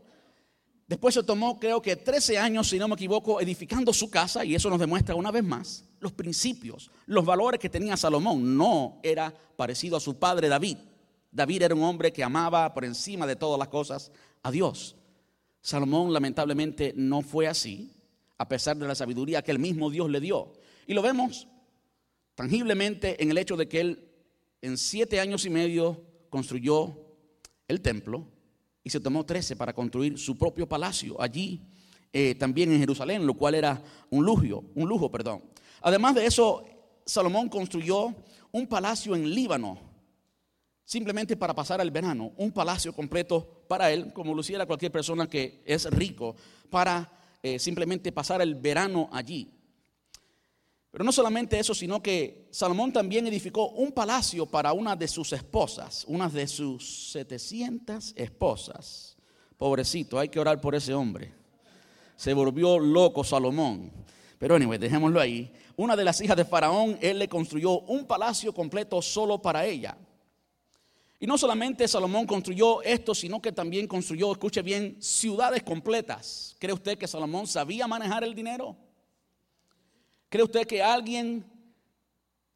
Después 0.87 1.15
se 1.15 1.23
tomó, 1.23 1.59
creo 1.59 1.81
que 1.81 1.95
13 1.95 2.37
años, 2.37 2.69
si 2.69 2.77
no 2.77 2.87
me 2.87 2.93
equivoco, 2.93 3.41
edificando 3.41 3.91
su 3.91 4.09
casa, 4.09 4.45
y 4.45 4.53
eso 4.53 4.69
nos 4.69 4.79
demuestra 4.79 5.15
una 5.15 5.31
vez 5.31 5.43
más 5.43 5.83
los 5.99 6.11
principios, 6.11 6.91
los 7.07 7.25
valores 7.25 7.59
que 7.59 7.69
tenía 7.69 7.97
Salomón. 7.97 8.55
No 8.55 8.99
era 9.01 9.33
parecido 9.55 9.97
a 9.97 9.99
su 9.99 10.19
padre 10.19 10.47
David. 10.47 10.77
David 11.31 11.63
era 11.63 11.75
un 11.75 11.83
hombre 11.83 12.13
que 12.13 12.23
amaba 12.23 12.71
por 12.73 12.85
encima 12.85 13.25
de 13.25 13.35
todas 13.35 13.57
las 13.57 13.69
cosas 13.69 14.11
a 14.43 14.51
Dios. 14.51 14.95
Salomón 15.61 16.13
lamentablemente 16.13 16.93
no 16.95 17.23
fue 17.23 17.47
así, 17.47 17.91
a 18.37 18.47
pesar 18.47 18.77
de 18.77 18.87
la 18.87 18.93
sabiduría 18.93 19.41
que 19.41 19.51
el 19.51 19.59
mismo 19.59 19.89
Dios 19.89 20.09
le 20.11 20.19
dio. 20.19 20.53
Y 20.85 20.93
lo 20.93 21.01
vemos 21.01 21.47
tangiblemente 22.35 23.23
en 23.23 23.31
el 23.31 23.39
hecho 23.39 23.57
de 23.57 23.67
que 23.67 23.81
él 23.81 24.11
en 24.61 24.77
siete 24.77 25.19
años 25.19 25.45
y 25.45 25.49
medio 25.49 26.03
construyó 26.29 26.95
el 27.67 27.81
templo 27.81 28.27
y 28.85 28.91
se 28.91 28.99
tomó 28.99 29.25
13 29.25 29.55
para 29.55 29.73
construir 29.73 30.17
su 30.19 30.37
propio 30.37 30.69
palacio 30.69 31.19
allí, 31.19 31.59
eh, 32.13 32.35
también 32.35 32.71
en 32.71 32.79
Jerusalén, 32.79 33.25
lo 33.25 33.33
cual 33.33 33.55
era 33.55 33.81
un 34.11 34.23
lujo, 34.23 34.63
un 34.75 34.87
lujo, 34.87 35.11
perdón. 35.11 35.41
Además 35.81 36.13
de 36.13 36.27
eso, 36.27 36.63
Salomón 37.03 37.49
construyó 37.49 38.13
un 38.51 38.67
palacio 38.67 39.15
en 39.15 39.27
Líbano, 39.33 39.79
simplemente 40.83 41.35
para 41.35 41.55
pasar 41.55 41.81
el 41.81 41.89
verano, 41.89 42.31
un 42.37 42.51
palacio 42.51 42.93
completo 42.93 43.65
para 43.67 43.91
él, 43.91 44.13
como 44.13 44.35
lo 44.35 44.41
hiciera 44.41 44.67
cualquier 44.67 44.91
persona 44.91 45.27
que 45.27 45.63
es 45.65 45.89
rico, 45.89 46.35
para 46.69 47.11
eh, 47.41 47.57
simplemente 47.57 48.11
pasar 48.11 48.39
el 48.43 48.53
verano 48.53 49.09
allí. 49.11 49.51
Pero 50.95 51.03
no 51.03 51.11
solamente 51.11 51.59
eso, 51.59 51.75
sino 51.75 52.01
que 52.01 52.47
Salomón 52.51 52.93
también 52.93 53.27
edificó 53.27 53.67
un 53.71 53.91
palacio 53.91 54.45
para 54.45 54.71
una 54.71 54.95
de 54.95 55.09
sus 55.09 55.33
esposas, 55.33 56.05
una 56.07 56.29
de 56.29 56.47
sus 56.47 57.11
700 57.11 58.13
esposas. 58.15 59.17
Pobrecito, 59.57 60.17
hay 60.17 60.29
que 60.29 60.39
orar 60.39 60.61
por 60.61 60.73
ese 60.73 60.93
hombre. 60.93 61.33
Se 62.15 62.33
volvió 62.33 62.79
loco 62.79 63.25
Salomón. 63.25 63.91
Pero 64.39 64.55
anyway, 64.55 64.79
dejémoslo 64.79 65.19
ahí. 65.19 65.51
Una 65.75 65.97
de 65.97 66.05
las 66.05 66.21
hijas 66.21 66.37
de 66.37 66.45
Faraón, 66.45 66.97
él 67.01 67.19
le 67.19 67.27
construyó 67.27 67.81
un 67.81 68.05
palacio 68.05 68.53
completo 68.53 69.01
solo 69.01 69.41
para 69.41 69.65
ella. 69.65 69.97
Y 71.19 71.27
no 71.27 71.37
solamente 71.37 71.89
Salomón 71.89 72.25
construyó 72.25 72.81
esto, 72.83 73.13
sino 73.13 73.41
que 73.41 73.51
también 73.51 73.85
construyó, 73.85 74.31
escuche 74.31 74.61
bien, 74.61 74.95
ciudades 75.01 75.61
completas. 75.61 76.55
¿Cree 76.57 76.71
usted 76.71 76.97
que 76.97 77.05
Salomón 77.05 77.47
sabía 77.47 77.85
manejar 77.85 78.23
el 78.23 78.33
dinero? 78.33 78.77
¿Cree 80.35 80.43
usted 80.43 80.67
que 80.67 80.83
alguien 80.83 81.45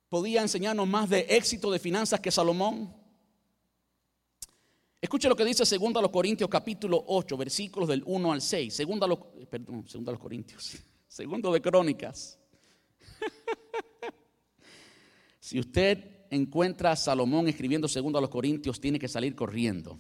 podía 0.09 0.41
enseñarnos 0.41 0.85
más 0.85 1.09
de 1.09 1.21
éxito 1.29 1.71
de 1.71 1.79
finanzas 1.79 2.19
que 2.19 2.29
Salomón? 2.29 2.93
Escuche 4.99 5.29
lo 5.29 5.35
que 5.37 5.45
dice 5.45 5.63
2 5.63 6.09
Corintios 6.11 6.49
capítulo 6.49 7.01
8, 7.07 7.37
versículos 7.37 7.87
del 7.87 8.03
1 8.05 8.33
al 8.33 8.41
6. 8.41 8.73
Segunda 8.73 9.07
los, 9.07 9.19
perdón, 9.49 9.85
los 9.93 10.19
Corintios. 10.19 10.77
Segundo 11.07 11.53
de 11.53 11.61
Crónicas. 11.61 12.37
si 15.39 15.57
usted 15.57 16.25
encuentra 16.31 16.91
a 16.91 16.97
Salomón 16.97 17.47
escribiendo 17.47 17.87
segundo 17.87 18.19
los 18.19 18.29
Corintios, 18.29 18.81
tiene 18.81 18.99
que 18.99 19.07
salir 19.07 19.37
corriendo. 19.37 19.97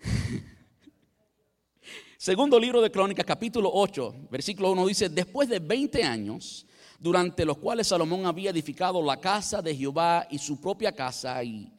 Segundo 2.18 2.60
libro 2.60 2.82
de 2.82 2.90
Crónicas, 2.90 3.24
capítulo 3.24 3.70
8, 3.72 4.28
versículo 4.30 4.72
1 4.72 4.86
dice, 4.86 5.08
después 5.08 5.48
de 5.48 5.60
20 5.60 6.04
años, 6.04 6.66
durante 7.04 7.44
los 7.44 7.58
cuales 7.58 7.88
Salomón 7.88 8.24
había 8.24 8.48
edificado 8.48 9.02
la 9.02 9.20
casa 9.20 9.60
de 9.60 9.76
Jehová 9.76 10.26
y 10.30 10.38
su 10.38 10.58
propia 10.58 10.90
casa, 10.92 11.44
y 11.44 11.70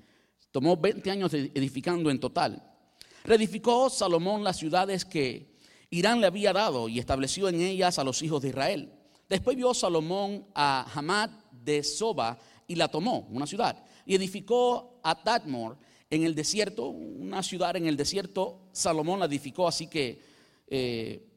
tomó 0.52 0.78
20 0.78 1.10
años 1.10 1.34
edificando 1.34 2.12
en 2.12 2.20
total. 2.20 2.62
Reedificó 3.24 3.90
Salomón 3.90 4.44
las 4.44 4.58
ciudades 4.58 5.04
que 5.04 5.58
Irán 5.90 6.22
le 6.22 6.28
había 6.28 6.54
dado 6.54 6.88
y 6.88 7.00
estableció 7.00 7.50
en 7.50 7.60
ellas 7.60 7.98
a 7.98 8.04
los 8.04 8.22
hijos 8.22 8.40
de 8.44 8.50
Israel. 8.50 8.94
Después 9.28 9.58
vio 9.58 9.74
Salomón 9.74 10.46
a 10.54 10.86
Hamad 10.94 11.32
de 11.52 11.82
Soba 11.82 12.38
y 12.68 12.76
la 12.76 12.88
tomó, 12.88 13.22
una 13.32 13.48
ciudad, 13.48 13.84
y 14.06 14.14
edificó 14.14 15.00
a 15.04 15.24
Tadmor 15.24 15.76
en 16.08 16.24
el 16.24 16.36
desierto, 16.36 16.90
una 16.90 17.42
ciudad 17.42 17.76
en 17.76 17.88
el 17.88 17.98
desierto. 17.98 18.68
Salomón 18.72 19.20
la 19.20 19.26
edificó, 19.26 19.68
así 19.68 19.88
que 19.88 20.22
eh, 20.68 21.28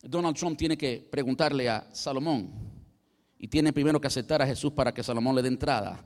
Donald 0.00 0.36
Trump 0.36 0.56
tiene 0.56 0.78
que 0.78 1.04
preguntarle 1.10 1.68
a 1.68 1.92
Salomón, 1.92 2.75
y 3.38 3.48
tiene 3.48 3.72
primero 3.72 4.00
que 4.00 4.06
aceptar 4.06 4.40
a 4.42 4.46
Jesús 4.46 4.72
para 4.72 4.92
que 4.92 5.02
Salomón 5.02 5.36
le 5.36 5.42
dé 5.42 5.48
entrada. 5.48 6.04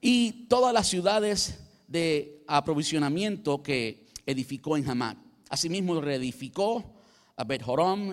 Y 0.00 0.46
todas 0.48 0.72
las 0.72 0.88
ciudades 0.88 1.58
de 1.86 2.42
aprovisionamiento 2.46 3.62
que 3.62 4.06
edificó 4.26 4.76
en 4.76 4.88
Hamad. 4.88 5.16
Asimismo 5.48 6.00
reedificó 6.00 6.94
a 7.36 7.44
Bet 7.44 7.62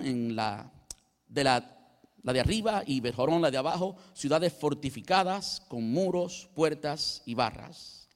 en 0.04 0.36
la 0.36 0.70
de 1.26 1.44
la, 1.44 1.78
de 2.22 2.40
arriba 2.40 2.82
y 2.86 3.00
Bet 3.00 3.16
la 3.16 3.50
de 3.50 3.56
abajo, 3.56 3.96
ciudades 4.12 4.52
fortificadas 4.52 5.62
con 5.68 5.90
muros, 5.90 6.48
puertas 6.54 7.22
y 7.24 7.34
barras. 7.34 8.08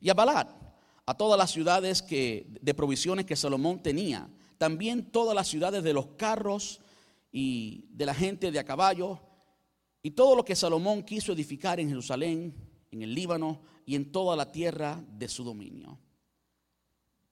Y 0.00 0.08
a 0.08 0.14
Balad, 0.14 0.48
a 1.04 1.14
todas 1.14 1.38
las 1.38 1.50
ciudades 1.50 2.02
que, 2.02 2.46
de 2.60 2.74
provisiones 2.74 3.26
que 3.26 3.36
Salomón 3.36 3.82
tenía, 3.82 4.28
también 4.56 5.10
todas 5.10 5.34
las 5.34 5.48
ciudades 5.48 5.82
de 5.82 5.92
los 5.92 6.06
carros 6.16 6.80
y 7.32 7.86
de 7.90 8.06
la 8.06 8.14
gente 8.14 8.50
de 8.50 8.58
a 8.58 8.64
caballo, 8.64 9.20
y 10.02 10.12
todo 10.12 10.34
lo 10.34 10.44
que 10.44 10.56
Salomón 10.56 11.02
quiso 11.02 11.32
edificar 11.32 11.78
en 11.78 11.88
Jerusalén, 11.88 12.54
en 12.90 13.02
el 13.02 13.14
Líbano 13.14 13.60
y 13.84 13.94
en 13.94 14.10
toda 14.10 14.34
la 14.36 14.50
tierra 14.50 15.02
de 15.12 15.28
su 15.28 15.44
dominio. 15.44 15.98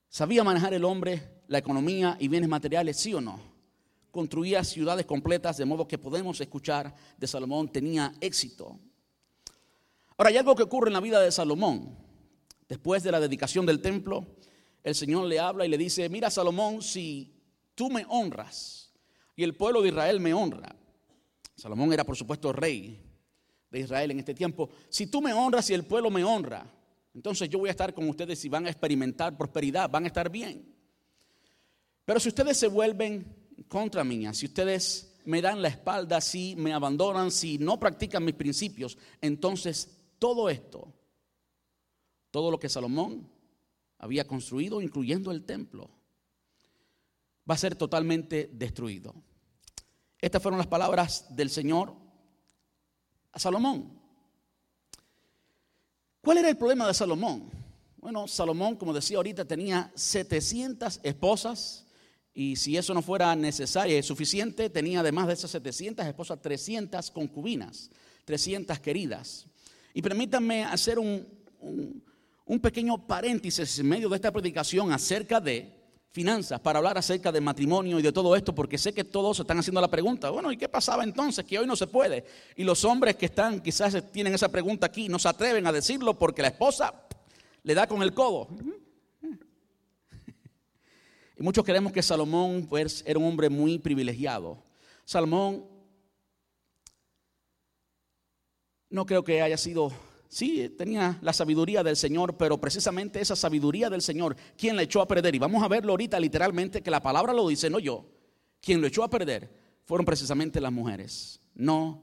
¿Sabía 0.09 0.45
manejar 0.45 0.75
el 0.75 0.85
hombre 0.85 1.43
la 1.49 1.59
economía 1.59 2.17
y 2.21 2.29
bienes 2.29 2.49
materiales, 2.49 2.99
sí 2.99 3.15
o 3.15 3.21
no? 3.21 3.41
Construía 4.11 4.65
ciudades 4.65 5.07
completas, 5.07 5.57
de 5.57 5.65
modo 5.65 5.87
que 5.87 5.99
podemos 5.99 6.41
escuchar 6.41 6.95
de 7.17 7.27
Salomón, 7.27 7.71
tenía 7.71 8.15
éxito. 8.21 8.79
Ahora, 10.17 10.31
hay 10.31 10.37
algo 10.37 10.55
que 10.55 10.63
ocurre 10.63 10.89
en 10.89 10.95
la 10.95 11.01
vida 11.01 11.21
de 11.21 11.31
Salomón. 11.31 11.97
Después 12.69 13.03
de 13.03 13.13
la 13.13 13.21
dedicación 13.21 13.65
del 13.65 13.81
templo, 13.81 14.27
el 14.83 14.95
Señor 14.95 15.27
le 15.27 15.39
habla 15.39 15.65
y 15.65 15.69
le 15.69 15.79
dice, 15.79 16.09
mira 16.09 16.31
Salomón, 16.31 16.83
si 16.83 17.35
tú 17.75 17.91
me 17.91 18.05
honras, 18.09 18.88
y 19.39 19.45
el 19.45 19.55
pueblo 19.55 19.81
de 19.83 19.91
Israel 19.91 20.19
me 20.19 20.35
honra. 20.35 20.75
Salomón 21.55 21.93
era 21.93 22.03
por 22.03 22.17
supuesto 22.17 22.53
rey 22.53 23.01
de 23.71 23.79
Israel 23.79 24.11
en 24.11 24.19
este 24.19 24.35
tiempo. 24.35 24.69
Si 24.89 25.07
tú 25.07 25.23
me 25.23 25.33
honras 25.33 25.71
y 25.71 25.75
el 25.75 25.85
pueblo 25.85 26.11
me 26.11 26.25
honra, 26.25 26.69
entonces 27.15 27.49
yo 27.49 27.61
voy 27.61 27.69
a 27.69 27.71
estar 27.71 27.95
con 27.95 28.09
ustedes 28.09 28.45
y 28.45 28.49
van 28.49 28.67
a 28.67 28.71
experimentar 28.71 29.39
prosperidad, 29.39 29.89
van 29.89 30.03
a 30.03 30.07
estar 30.09 30.29
bien. 30.29 30.75
Pero 32.05 32.19
si 32.19 32.31
ustedes 32.31 32.57
se 32.57 32.67
vuelven 32.67 33.33
contra 33.69 34.03
mí, 34.03 34.27
si 34.35 34.47
ustedes 34.47 35.15
me 35.25 35.41
dan 35.41 35.63
la 35.63 35.69
espalda, 35.69 36.21
si 36.21 36.57
me 36.57 36.73
abandonan, 36.73 37.31
si 37.31 37.59
no 37.59 37.79
practican 37.79 38.25
mis 38.25 38.35
principios, 38.35 38.99
entonces 39.21 40.01
todo 40.19 40.51
esto, 40.51 40.93
todo 42.33 42.51
lo 42.51 42.59
que 42.59 42.69
Salomón 42.69 43.31
había 43.99 44.27
construido, 44.27 44.83
incluyendo 44.83 45.31
el 45.31 45.45
templo, 45.45 45.91
va 47.49 47.55
a 47.55 47.59
ser 47.59 47.75
totalmente 47.77 48.51
destruido. 48.53 49.15
Estas 50.21 50.43
fueron 50.43 50.59
las 50.59 50.67
palabras 50.67 51.27
del 51.31 51.49
Señor 51.49 51.95
a 53.33 53.39
Salomón. 53.39 53.99
¿Cuál 56.21 56.39
era 56.39 56.49
el 56.49 56.57
problema 56.57 56.87
de 56.87 56.95
Salomón? 56.95 57.51
Bueno, 57.99 58.29
Salomón, 58.29 58.77
como 58.77 58.93
decía 58.93 59.17
ahorita, 59.17 59.45
tenía 59.45 59.91
700 59.95 61.01
esposas 61.03 61.87
y 62.35 62.57
si 62.57 62.77
eso 62.77 62.93
no 62.95 63.03
fuera 63.03 63.35
necesario 63.35 63.97
y 63.97 64.03
suficiente, 64.03 64.71
tenía 64.71 65.01
además 65.01 65.29
de 65.29 65.33
esas 65.33 65.51
700 65.53 66.07
esposas 66.07 66.41
300 66.41 67.11
concubinas, 67.11 67.91
300 68.25 68.79
queridas. 68.81 69.47
Y 69.95 70.03
permítanme 70.03 70.65
hacer 70.65 70.99
un, 70.99 71.27
un, 71.61 72.05
un 72.45 72.61
pequeño 72.61 73.07
paréntesis 73.07 73.79
en 73.79 73.89
medio 73.89 74.09
de 74.09 74.17
esta 74.17 74.33
predicación 74.33 74.93
acerca 74.93 75.41
de 75.41 75.78
finanzas 76.11 76.61
para 76.61 76.79
hablar 76.79 76.99
acerca 76.99 77.31
de 77.31 77.41
matrimonio 77.41 77.99
y 77.99 78.03
de 78.03 78.13
todo 78.13 78.35
esto, 78.35 78.55
porque 78.55 78.79
sé 78.79 78.93
que 78.93 79.05
todos 79.05 79.41
están 79.41 79.59
haciendo 79.59 79.81
la 79.81 79.89
pregunta, 79.89 80.31
bueno, 80.31 80.51
¿y 80.51 80.57
qué 80.57 80.69
pasaba 80.69 81.05
entonces? 81.05 81.45
Que 81.45 81.59
hoy 81.59 81.67
no 81.67 81.77
se 81.77 81.87
puede. 81.87 82.25
Y 82.57 82.65
los 82.65 82.85
hombres 82.85 83.17
que 83.17 83.27
están, 83.27 83.61
quizás 83.61 83.97
tienen 84.11 84.35
esa 84.35 84.49
pregunta 84.49 84.87
aquí, 84.87 85.09
no 85.09 85.19
se 85.19 85.29
atreven 85.29 85.67
a 85.67 85.73
decirlo 85.73 86.19
porque 86.19 86.43
la 86.43 86.49
esposa 86.49 86.95
le 87.63 87.75
da 87.75 87.87
con 87.87 88.03
el 88.03 88.15
codo. 88.15 88.49
Y 91.39 91.43
muchos 91.43 91.65
creemos 91.65 91.93
que 91.93 92.03
Salomón 92.03 92.67
pues, 92.69 93.05
era 93.07 93.19
un 93.19 93.27
hombre 93.27 93.49
muy 93.49 93.79
privilegiado. 93.79 94.65
Salomón 95.05 95.65
no 98.91 99.07
creo 99.07 99.23
que 99.23 99.41
haya 99.41 99.57
sido 99.57 99.93
Sí, 100.29 100.69
tenía 100.77 101.19
la 101.23 101.33
sabiduría 101.33 101.83
del 101.83 101.97
Señor, 101.97 102.37
pero 102.37 102.61
precisamente 102.61 103.21
esa 103.21 103.35
sabiduría 103.35 103.89
del 103.89 104.03
Señor, 104.03 104.37
¿quién 104.59 104.77
le 104.77 104.83
echó 104.83 105.01
a 105.01 105.09
perder? 105.09 105.35
Y 105.35 105.39
vamos 105.39 105.63
a 105.63 105.69
verlo 105.69 105.93
ahorita 105.93 106.21
literalmente, 106.21 106.83
que 106.83 106.91
la 106.91 107.03
palabra 107.03 107.33
lo 107.33 107.49
dice, 107.49 107.71
no 107.71 107.79
yo. 107.79 108.05
Quien 108.61 108.81
lo 108.81 108.87
echó 108.87 109.03
a 109.03 109.11
perder 109.11 109.51
fueron 109.85 110.05
precisamente 110.05 110.61
las 110.61 110.73
mujeres. 110.73 111.41
No 111.55 112.03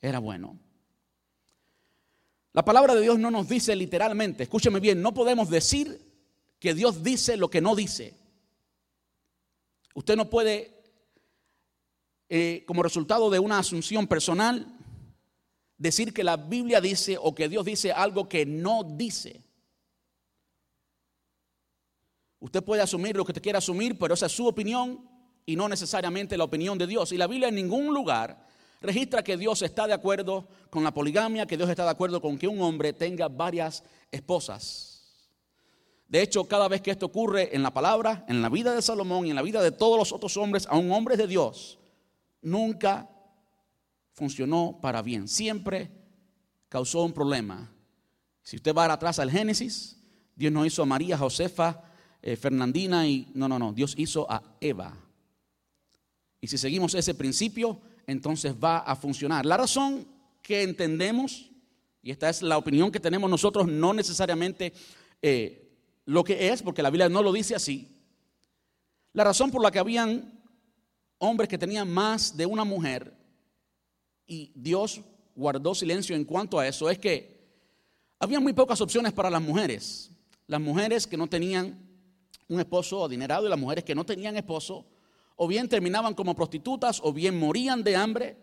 era 0.00 0.18
bueno. 0.18 0.58
La 2.52 2.64
palabra 2.64 2.96
de 2.96 3.02
Dios 3.02 3.18
no 3.18 3.30
nos 3.30 3.48
dice 3.48 3.76
literalmente, 3.76 4.42
escúcheme 4.42 4.80
bien, 4.80 5.00
no 5.00 5.14
podemos 5.14 5.48
decir 5.48 6.10
que 6.58 6.74
Dios 6.74 7.04
dice 7.04 7.36
lo 7.36 7.48
que 7.48 7.60
no 7.60 7.76
dice. 7.76 8.18
Usted 9.94 10.16
no 10.16 10.28
puede, 10.28 10.82
eh, 12.28 12.64
como 12.66 12.82
resultado 12.82 13.30
de 13.30 13.38
una 13.38 13.58
asunción 13.58 14.08
personal, 14.08 14.76
decir 15.80 16.12
que 16.12 16.22
la 16.22 16.36
Biblia 16.36 16.80
dice 16.80 17.16
o 17.18 17.34
que 17.34 17.48
Dios 17.48 17.64
dice 17.64 17.90
algo 17.90 18.28
que 18.28 18.44
no 18.44 18.84
dice. 18.84 19.42
Usted 22.38 22.62
puede 22.62 22.82
asumir 22.82 23.16
lo 23.16 23.24
que 23.24 23.32
te 23.32 23.40
quiera 23.40 23.58
asumir, 23.58 23.98
pero 23.98 24.12
esa 24.12 24.26
es 24.26 24.32
su 24.32 24.46
opinión 24.46 25.08
y 25.46 25.56
no 25.56 25.68
necesariamente 25.68 26.36
la 26.36 26.44
opinión 26.44 26.76
de 26.76 26.86
Dios. 26.86 27.12
Y 27.12 27.16
la 27.16 27.26
Biblia 27.26 27.48
en 27.48 27.54
ningún 27.54 27.94
lugar 27.94 28.46
registra 28.82 29.24
que 29.24 29.38
Dios 29.38 29.62
está 29.62 29.86
de 29.86 29.94
acuerdo 29.94 30.48
con 30.68 30.84
la 30.84 30.92
poligamia, 30.92 31.46
que 31.46 31.56
Dios 31.56 31.70
está 31.70 31.84
de 31.84 31.90
acuerdo 31.90 32.20
con 32.20 32.38
que 32.38 32.46
un 32.46 32.60
hombre 32.60 32.92
tenga 32.92 33.28
varias 33.28 33.82
esposas. 34.10 35.24
De 36.08 36.20
hecho, 36.20 36.44
cada 36.44 36.68
vez 36.68 36.82
que 36.82 36.90
esto 36.90 37.06
ocurre 37.06 37.54
en 37.56 37.62
la 37.62 37.72
palabra, 37.72 38.26
en 38.28 38.42
la 38.42 38.50
vida 38.50 38.74
de 38.74 38.82
Salomón 38.82 39.26
y 39.26 39.30
en 39.30 39.36
la 39.36 39.42
vida 39.42 39.62
de 39.62 39.72
todos 39.72 39.98
los 39.98 40.12
otros 40.12 40.36
hombres, 40.36 40.66
aun 40.68 40.92
hombres 40.92 41.16
de 41.16 41.26
Dios, 41.26 41.78
nunca 42.42 43.08
funcionó 44.20 44.78
para 44.82 45.00
bien. 45.00 45.26
Siempre 45.26 45.90
causó 46.68 47.04
un 47.04 47.12
problema. 47.14 47.72
Si 48.42 48.56
usted 48.56 48.74
va 48.74 48.84
atrás 48.92 49.18
al 49.18 49.30
Génesis, 49.30 49.96
Dios 50.36 50.52
no 50.52 50.66
hizo 50.66 50.82
a 50.82 50.86
María, 50.86 51.16
Josefa, 51.16 51.82
eh, 52.20 52.36
Fernandina 52.36 53.08
y... 53.08 53.28
No, 53.32 53.48
no, 53.48 53.58
no, 53.58 53.72
Dios 53.72 53.94
hizo 53.96 54.30
a 54.30 54.42
Eva. 54.60 54.94
Y 56.38 56.48
si 56.48 56.58
seguimos 56.58 56.94
ese 56.94 57.14
principio, 57.14 57.80
entonces 58.06 58.54
va 58.62 58.80
a 58.80 58.94
funcionar. 58.94 59.46
La 59.46 59.56
razón 59.56 60.06
que 60.42 60.64
entendemos, 60.64 61.50
y 62.02 62.10
esta 62.10 62.28
es 62.28 62.42
la 62.42 62.58
opinión 62.58 62.92
que 62.92 63.00
tenemos 63.00 63.30
nosotros, 63.30 63.68
no 63.68 63.94
necesariamente 63.94 64.74
eh, 65.22 65.78
lo 66.04 66.24
que 66.24 66.50
es, 66.50 66.60
porque 66.60 66.82
la 66.82 66.90
Biblia 66.90 67.08
no 67.08 67.22
lo 67.22 67.32
dice 67.32 67.54
así. 67.54 67.88
La 69.14 69.24
razón 69.24 69.50
por 69.50 69.62
la 69.62 69.70
que 69.70 69.78
habían 69.78 70.42
hombres 71.16 71.48
que 71.48 71.56
tenían 71.56 71.90
más 71.90 72.36
de 72.36 72.44
una 72.44 72.64
mujer 72.64 73.19
y 74.30 74.52
Dios 74.54 75.00
guardó 75.34 75.74
silencio 75.74 76.14
en 76.14 76.24
cuanto 76.24 76.60
a 76.60 76.68
eso 76.68 76.88
es 76.88 77.00
que 77.00 77.36
había 78.20 78.38
muy 78.38 78.52
pocas 78.52 78.80
opciones 78.80 79.12
para 79.12 79.28
las 79.28 79.42
mujeres. 79.42 80.12
Las 80.46 80.60
mujeres 80.60 81.04
que 81.04 81.16
no 81.16 81.26
tenían 81.26 81.76
un 82.46 82.60
esposo 82.60 83.04
adinerado 83.04 83.46
y 83.46 83.50
las 83.50 83.58
mujeres 83.58 83.82
que 83.82 83.94
no 83.94 84.06
tenían 84.06 84.36
esposo 84.36 84.86
o 85.34 85.48
bien 85.48 85.68
terminaban 85.68 86.14
como 86.14 86.36
prostitutas 86.36 87.00
o 87.02 87.12
bien 87.12 87.36
morían 87.36 87.82
de 87.82 87.96
hambre 87.96 88.36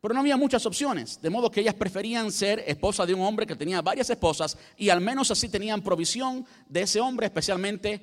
pero 0.00 0.14
no 0.14 0.20
había 0.20 0.36
muchas 0.36 0.64
opciones, 0.66 1.20
de 1.20 1.30
modo 1.30 1.50
que 1.50 1.60
ellas 1.60 1.74
preferían 1.74 2.30
ser 2.30 2.62
esposa 2.66 3.04
de 3.04 3.12
un 3.12 3.22
hombre 3.22 3.46
que 3.46 3.56
tenía 3.56 3.82
varias 3.82 4.08
esposas 4.08 4.56
y 4.76 4.88
al 4.88 5.00
menos 5.00 5.30
así 5.30 5.48
tenían 5.48 5.82
provisión 5.82 6.46
de 6.68 6.82
ese 6.82 7.00
hombre, 7.00 7.26
especialmente 7.26 8.00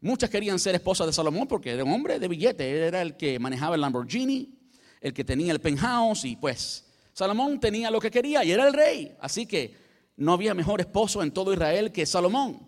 muchas 0.00 0.30
querían 0.30 0.58
ser 0.58 0.74
esposas 0.76 1.06
de 1.06 1.12
Salomón 1.12 1.48
porque 1.48 1.70
era 1.70 1.84
un 1.84 1.92
hombre 1.92 2.18
de 2.18 2.28
billete, 2.28 2.86
era 2.86 3.02
el 3.02 3.16
que 3.16 3.38
manejaba 3.38 3.74
el 3.74 3.80
Lamborghini, 3.80 4.61
el 5.02 5.12
que 5.12 5.24
tenía 5.24 5.52
el 5.52 5.60
penthouse 5.60 6.24
y 6.24 6.36
pues 6.36 6.86
Salomón 7.12 7.60
tenía 7.60 7.90
lo 7.90 8.00
que 8.00 8.10
quería 8.10 8.42
y 8.42 8.52
era 8.52 8.66
el 8.66 8.72
rey, 8.72 9.14
así 9.20 9.44
que 9.44 9.76
no 10.16 10.32
había 10.32 10.54
mejor 10.54 10.80
esposo 10.80 11.22
en 11.22 11.30
todo 11.30 11.52
Israel 11.52 11.92
que 11.92 12.06
Salomón. 12.06 12.66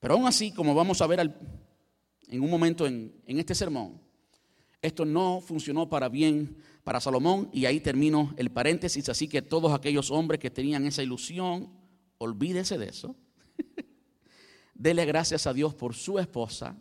Pero 0.00 0.14
aún 0.14 0.26
así, 0.26 0.50
como 0.50 0.74
vamos 0.74 1.00
a 1.00 1.06
ver 1.06 1.20
en 1.20 2.40
un 2.40 2.50
momento 2.50 2.86
en 2.86 3.22
este 3.26 3.54
sermón, 3.54 4.00
esto 4.82 5.04
no 5.04 5.40
funcionó 5.40 5.88
para 5.88 6.08
bien 6.08 6.56
para 6.84 7.00
Salomón 7.00 7.50
y 7.52 7.66
ahí 7.66 7.80
termino 7.80 8.32
el 8.36 8.50
paréntesis, 8.50 9.08
así 9.08 9.28
que 9.28 9.42
todos 9.42 9.72
aquellos 9.72 10.10
hombres 10.10 10.40
que 10.40 10.50
tenían 10.50 10.86
esa 10.86 11.02
ilusión, 11.02 11.70
olvídese 12.18 12.78
de 12.78 12.88
eso. 12.88 13.14
Dele 14.74 15.04
gracias 15.04 15.46
a 15.46 15.52
Dios 15.52 15.74
por 15.74 15.94
su 15.94 16.18
esposa. 16.18 16.74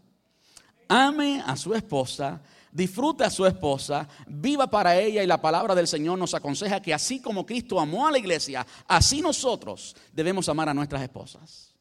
Ame 0.87 1.43
a 1.45 1.55
su 1.57 1.75
esposa, 1.75 2.41
disfrute 2.71 3.23
a 3.23 3.29
su 3.29 3.45
esposa, 3.45 4.07
viva 4.27 4.69
para 4.69 4.97
ella 4.97 5.23
y 5.23 5.27
la 5.27 5.41
palabra 5.41 5.75
del 5.75 5.87
Señor 5.87 6.17
nos 6.17 6.33
aconseja 6.33 6.81
que 6.81 6.93
así 6.93 7.21
como 7.21 7.45
Cristo 7.45 7.79
amó 7.79 8.07
a 8.07 8.11
la 8.11 8.17
iglesia, 8.17 8.65
así 8.87 9.21
nosotros 9.21 9.95
debemos 10.13 10.47
amar 10.49 10.69
a 10.69 10.73
nuestras 10.73 11.01
esposas. 11.01 11.73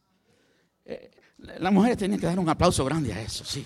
Eh, 0.84 1.10
las 1.58 1.72
mujeres 1.72 1.98
tienen 1.98 2.18
que 2.18 2.26
dar 2.26 2.38
un 2.38 2.48
aplauso 2.48 2.84
grande 2.84 3.12
a 3.12 3.20
eso, 3.20 3.44
sí. 3.44 3.64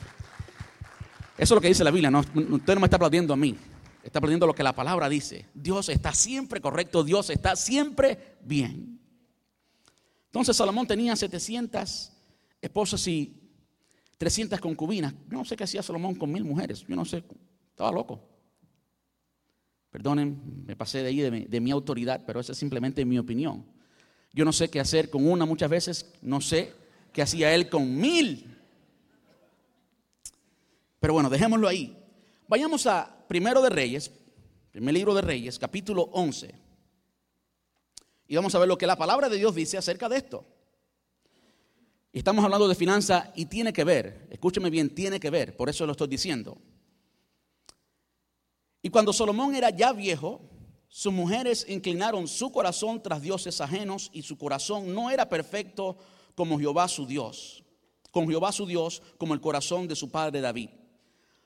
Eso 1.39 1.55
es 1.55 1.57
lo 1.57 1.61
que 1.61 1.69
dice 1.69 1.83
la 1.83 1.91
Biblia. 1.91 2.11
No, 2.11 2.21
usted 2.21 2.75
no 2.75 2.81
me 2.81 2.87
está 2.87 2.97
aplaudiendo 2.97 3.33
a 3.33 3.37
mí. 3.37 3.57
Está 4.03 4.19
aplaudiendo 4.19 4.47
lo 4.47 4.55
que 4.55 4.63
la 4.63 4.75
palabra 4.75 5.09
dice. 5.09 5.49
Dios 5.55 5.89
está 5.89 6.13
siempre 6.13 6.61
correcto. 6.61 7.03
Dios 7.03 7.31
está 7.31 7.57
siempre 7.57 8.37
bien. 8.43 9.01
Entonces 10.27 10.57
Salomón 10.57 10.87
tenía 10.87 11.17
700 11.17 12.13
esposas 12.61 13.07
y 13.07 13.42
300 14.23 14.61
concubinas. 14.61 15.13
Yo 15.29 15.37
no 15.37 15.45
sé 15.45 15.57
qué 15.57 15.65
hacía 15.65 15.83
Salomón 15.83 16.15
con 16.15 16.31
mil 16.31 16.45
mujeres. 16.45 16.85
Yo 16.87 16.95
no 16.95 17.05
sé. 17.05 17.25
Estaba 17.71 17.91
loco. 17.91 18.21
Perdonen, 19.91 20.63
me 20.65 20.77
pasé 20.77 21.03
de 21.03 21.09
ahí 21.09 21.19
de 21.19 21.31
mi, 21.33 21.41
de 21.47 21.61
mi 21.61 21.73
autoridad, 21.73 22.23
pero 22.25 22.39
esa 22.39 22.53
es 22.53 22.59
simplemente 22.59 23.05
mi 23.05 23.19
opinión. 23.19 23.67
Yo 24.33 24.45
no 24.45 24.53
sé 24.53 24.71
qué 24.71 24.79
hacer 24.79 25.11
con 25.11 25.29
una 25.29 25.45
muchas 25.45 25.69
veces. 25.69 26.15
No 26.23 26.41
sé 26.41 26.73
qué 27.13 27.23
hacía 27.23 27.53
él 27.53 27.69
con 27.69 27.97
mil. 27.97 28.57
Pero 31.01 31.15
bueno, 31.15 31.29
dejémoslo 31.29 31.67
ahí. 31.67 31.99
Vayamos 32.47 32.87
a 32.87 33.25
Primero 33.27 33.61
de 33.61 33.71
Reyes, 33.71 34.13
primer 34.71 34.95
libro 34.95 35.15
de 35.15 35.23
Reyes, 35.23 35.59
capítulo 35.59 36.03
11. 36.13 36.55
Y 38.29 38.37
vamos 38.37 38.55
a 38.55 38.61
ver 38.61 38.69
lo 38.69 38.79
que 38.79 38.87
la 38.87 38.95
palabra 38.95 39.29
de 39.29 39.39
Dios 39.39 39.53
dice 39.53 39.79
acerca 39.79 40.09
de 40.09 40.19
esto. 40.19 40.47
Estamos 42.13 42.45
hablando 42.45 42.69
de 42.69 42.75
finanza 42.75 43.33
y 43.35 43.47
tiene 43.47 43.73
que 43.73 43.85
ver, 43.85 44.29
escúcheme 44.31 44.69
bien, 44.69 44.95
tiene 44.95 45.19
que 45.19 45.31
ver, 45.31 45.57
por 45.57 45.71
eso 45.71 45.87
lo 45.87 45.93
estoy 45.93 46.09
diciendo. 46.09 46.59
Y 48.83 48.91
cuando 48.91 49.15
Salomón 49.15 49.55
era 49.55 49.71
ya 49.71 49.95
viejo, 49.95 50.43
sus 50.89 51.11
mujeres 51.11 51.65
inclinaron 51.71 52.29
su 52.29 52.53
corazón 52.53 53.03
tras 53.03 53.23
dioses 53.23 53.63
ajenos 53.63 54.11
y 54.13 54.21
su 54.21 54.37
corazón 54.37 54.93
no 54.93 55.11
era 55.11 55.27
perfecto 55.31 55.97
como 56.35 56.59
Jehová 56.59 56.87
su 56.87 57.07
Dios, 57.07 57.65
con 58.11 58.29
Jehová 58.29 58.53
su 58.53 58.67
Dios 58.67 59.03
como 59.17 59.33
el 59.33 59.41
corazón 59.41 59.89
de 59.89 59.97
su 59.97 60.11
padre 60.11 60.43
David. 60.43 60.69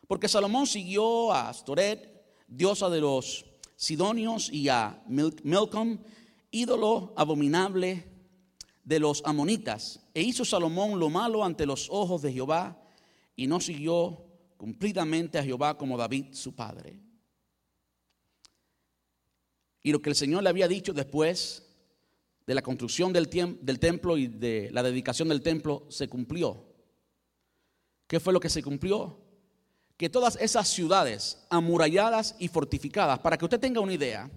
Porque 0.08 0.26
Salomón 0.26 0.66
siguió 0.66 1.30
a 1.32 1.48
Astoret, 1.48 2.24
diosa 2.48 2.90
de 2.90 3.00
los 3.00 3.44
Sidonios, 3.76 4.50
y 4.50 4.68
a 4.68 5.00
Milcom, 5.06 5.98
ídolo 6.50 7.12
abominable 7.16 8.15
de 8.86 8.98
los 8.98 9.20
amonitas. 9.26 10.00
E 10.14 10.22
hizo 10.22 10.46
Salomón 10.46 10.98
lo 10.98 11.10
malo 11.10 11.44
ante 11.44 11.66
los 11.66 11.88
ojos 11.90 12.22
de 12.22 12.32
Jehová 12.32 12.80
y 13.34 13.46
no 13.46 13.60
siguió 13.60 14.24
cumplidamente 14.56 15.38
a 15.38 15.44
Jehová 15.44 15.76
como 15.76 15.98
David 15.98 16.32
su 16.32 16.54
padre. 16.54 16.98
Y 19.82 19.92
lo 19.92 20.00
que 20.00 20.08
el 20.08 20.16
Señor 20.16 20.42
le 20.42 20.48
había 20.48 20.68
dicho 20.68 20.94
después 20.94 21.62
de 22.46 22.54
la 22.54 22.62
construcción 22.62 23.12
del, 23.12 23.28
del 23.60 23.78
templo 23.78 24.16
y 24.16 24.28
de 24.28 24.70
la 24.72 24.82
dedicación 24.82 25.28
del 25.28 25.42
templo 25.42 25.84
se 25.90 26.08
cumplió. 26.08 26.64
¿Qué 28.06 28.20
fue 28.20 28.32
lo 28.32 28.40
que 28.40 28.48
se 28.48 28.62
cumplió? 28.62 29.26
que 29.96 30.10
todas 30.10 30.36
esas 30.36 30.68
ciudades 30.68 31.46
amuralladas 31.48 32.36
y 32.38 32.48
fortificadas, 32.48 33.18
para 33.20 33.38
que 33.38 33.46
usted 33.46 33.58
tenga 33.58 33.80
una 33.80 33.94
idea, 33.94 34.30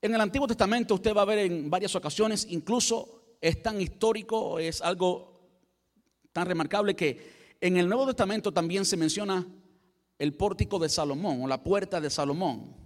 en 0.00 0.14
el 0.14 0.20
Antiguo 0.20 0.46
Testamento 0.46 0.94
usted 0.94 1.14
va 1.14 1.22
a 1.22 1.26
ver 1.26 1.38
en 1.38 1.68
varias 1.68 1.94
ocasiones, 1.96 2.46
incluso 2.48 3.21
es 3.42 3.60
tan 3.60 3.80
histórico, 3.80 4.60
es 4.60 4.80
algo 4.80 5.32
tan 6.32 6.46
remarcable 6.46 6.94
que 6.94 7.56
en 7.60 7.76
el 7.76 7.88
Nuevo 7.88 8.06
Testamento 8.06 8.52
también 8.52 8.84
se 8.84 8.96
menciona 8.96 9.44
el 10.16 10.34
pórtico 10.34 10.78
de 10.78 10.88
Salomón 10.88 11.42
o 11.42 11.48
la 11.48 11.62
puerta 11.62 12.00
de 12.00 12.08
Salomón. 12.08 12.76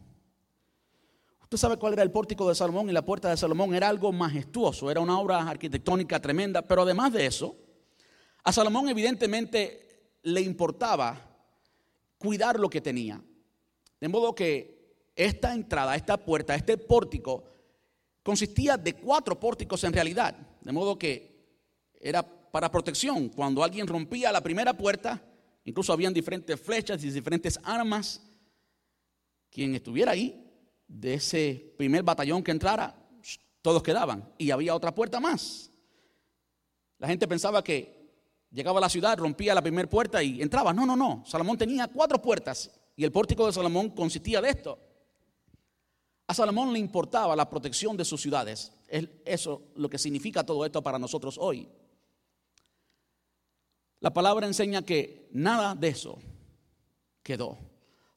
Usted 1.42 1.58
sabe 1.58 1.76
cuál 1.76 1.92
era 1.92 2.02
el 2.02 2.10
pórtico 2.10 2.48
de 2.48 2.54
Salomón 2.54 2.88
y 2.88 2.92
la 2.92 3.04
puerta 3.04 3.28
de 3.28 3.36
Salomón 3.36 3.74
era 3.74 3.88
algo 3.88 4.10
majestuoso, 4.12 4.90
era 4.90 5.00
una 5.00 5.20
obra 5.20 5.42
arquitectónica 5.42 6.20
tremenda, 6.20 6.62
pero 6.62 6.82
además 6.82 7.12
de 7.12 7.26
eso, 7.26 7.54
a 8.42 8.50
Salomón 8.50 8.88
evidentemente 8.88 10.16
le 10.22 10.40
importaba 10.40 11.20
cuidar 12.16 12.58
lo 12.58 12.70
que 12.70 12.80
tenía. 12.80 13.22
De 14.00 14.08
modo 14.08 14.34
que 14.34 14.94
esta 15.14 15.52
entrada, 15.52 15.94
esta 15.94 16.16
puerta, 16.16 16.54
este 16.54 16.78
pórtico, 16.78 17.44
consistía 18.26 18.76
de 18.76 18.94
cuatro 18.94 19.38
pórticos 19.38 19.84
en 19.84 19.92
realidad. 19.92 20.36
De 20.60 20.72
modo 20.72 20.98
que 20.98 21.62
era 22.00 22.22
para 22.24 22.68
protección. 22.70 23.28
Cuando 23.28 23.62
alguien 23.62 23.86
rompía 23.86 24.32
la 24.32 24.40
primera 24.40 24.76
puerta, 24.76 25.22
incluso 25.64 25.92
habían 25.92 26.12
diferentes 26.12 26.60
flechas 26.60 27.04
y 27.04 27.10
diferentes 27.10 27.56
armas. 27.62 28.20
Quien 29.48 29.76
estuviera 29.76 30.10
ahí, 30.10 30.44
de 30.88 31.14
ese 31.14 31.74
primer 31.78 32.02
batallón 32.02 32.42
que 32.42 32.50
entrara, 32.50 32.96
todos 33.62 33.80
quedaban. 33.80 34.28
Y 34.38 34.50
había 34.50 34.74
otra 34.74 34.92
puerta 34.92 35.20
más. 35.20 35.70
La 36.98 37.06
gente 37.06 37.28
pensaba 37.28 37.62
que 37.62 37.96
Llegaba 38.50 38.78
a 38.78 38.80
la 38.80 38.88
ciudad, 38.88 39.18
rompía 39.18 39.54
la 39.54 39.60
primera 39.60 39.86
puerta 39.86 40.22
y 40.22 40.40
entraba. 40.40 40.72
No, 40.72 40.86
no, 40.86 40.96
no. 40.96 41.22
Salomón 41.26 41.58
tenía 41.58 41.88
cuatro 41.88 42.22
puertas 42.22 42.70
y 42.96 43.04
el 43.04 43.12
pórtico 43.12 43.44
de 43.46 43.52
Salomón 43.52 43.90
consistía 43.90 44.40
de 44.40 44.48
esto. 44.48 44.78
A 46.26 46.34
Salomón 46.34 46.72
le 46.72 46.78
importaba 46.78 47.36
la 47.36 47.48
protección 47.48 47.96
de 47.96 48.04
sus 48.04 48.20
ciudades. 48.20 48.72
Es 48.88 49.08
eso 49.24 49.62
lo 49.76 49.88
que 49.88 49.98
significa 49.98 50.44
todo 50.44 50.64
esto 50.64 50.82
para 50.82 50.98
nosotros 50.98 51.38
hoy. 51.38 51.68
La 54.00 54.12
palabra 54.12 54.46
enseña 54.46 54.82
que 54.82 55.28
nada 55.32 55.74
de 55.74 55.88
eso 55.88 56.18
quedó. 57.22 57.58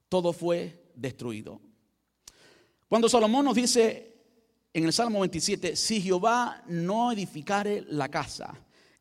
Todo 0.10 0.34
fue 0.34 0.92
destruido. 0.96 1.62
Cuando 2.88 3.08
Salomón 3.08 3.46
nos 3.46 3.56
dice 3.56 4.10
en 4.74 4.86
el 4.86 4.94
Salmo 4.94 5.20
27, 5.20 5.76
si 5.76 6.02
Jehová 6.02 6.64
no 6.68 7.12
edificare 7.12 7.86
la 7.88 8.10
casa, 8.10 8.56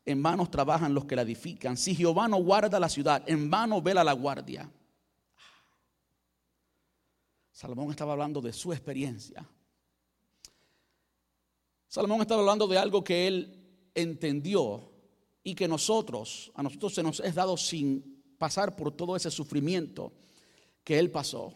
en 0.05 0.23
vano 0.23 0.49
trabajan 0.49 0.93
los 0.93 1.05
que 1.05 1.15
la 1.15 1.23
edifican. 1.23 1.77
Si 1.77 1.95
Jehová 1.95 2.27
no 2.27 2.37
guarda 2.37 2.79
la 2.79 2.89
ciudad, 2.89 3.23
en 3.27 3.49
vano 3.49 3.81
vela 3.81 4.03
la 4.03 4.13
guardia. 4.13 4.69
Salomón 7.59 7.89
estaba 7.89 8.13
hablando 8.13 8.39
de 8.39 8.53
su 8.53 8.71
experiencia. 8.71 9.45
Salomón 11.89 12.21
estaba 12.21 12.39
hablando 12.39 12.69
de 12.69 12.77
algo 12.77 13.03
que 13.03 13.27
él 13.27 13.91
entendió 13.93 14.89
y 15.43 15.55
que 15.55 15.67
nosotros, 15.67 16.53
a 16.55 16.63
nosotros 16.63 16.95
se 16.95 17.03
nos 17.03 17.19
es 17.19 17.35
dado 17.35 17.57
sin 17.57 18.23
pasar 18.37 18.77
por 18.77 18.93
todo 18.93 19.13
ese 19.17 19.29
sufrimiento 19.29 20.13
que 20.85 20.99
él 20.99 21.11
pasó. 21.11 21.53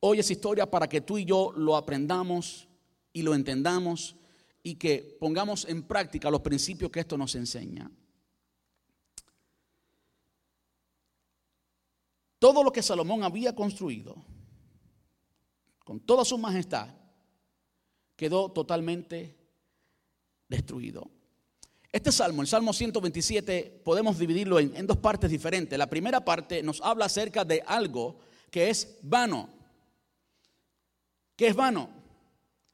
Hoy 0.00 0.18
es 0.18 0.30
historia 0.30 0.70
para 0.70 0.86
que 0.86 1.00
tú 1.00 1.16
y 1.16 1.24
yo 1.24 1.50
lo 1.56 1.76
aprendamos 1.76 2.68
y 3.14 3.22
lo 3.22 3.34
entendamos 3.34 4.16
y 4.62 4.74
que 4.74 5.16
pongamos 5.18 5.64
en 5.64 5.84
práctica 5.84 6.30
los 6.30 6.42
principios 6.42 6.90
que 6.90 7.00
esto 7.00 7.16
nos 7.16 7.34
enseña. 7.36 7.90
Todo 12.38 12.62
lo 12.62 12.70
que 12.70 12.82
Salomón 12.82 13.22
había 13.22 13.54
construido, 13.54 14.22
con 15.86 16.00
toda 16.00 16.24
su 16.24 16.36
majestad, 16.36 16.88
quedó 18.16 18.50
totalmente 18.50 19.36
destruido. 20.48 21.08
Este 21.92 22.10
salmo, 22.10 22.42
el 22.42 22.48
Salmo 22.48 22.72
127, 22.72 23.82
podemos 23.84 24.18
dividirlo 24.18 24.58
en, 24.58 24.84
dos 24.84 24.96
partes 24.96 25.30
diferentes. 25.30 25.78
La 25.78 25.88
primera 25.88 26.24
parte 26.24 26.60
nos 26.60 26.80
habla 26.80 27.04
acerca 27.04 27.44
de 27.44 27.62
algo 27.64 28.18
que 28.50 28.68
es 28.68 28.98
vano. 29.02 29.48
¿Qué 31.36 31.46
es 31.46 31.54
vano? 31.54 31.88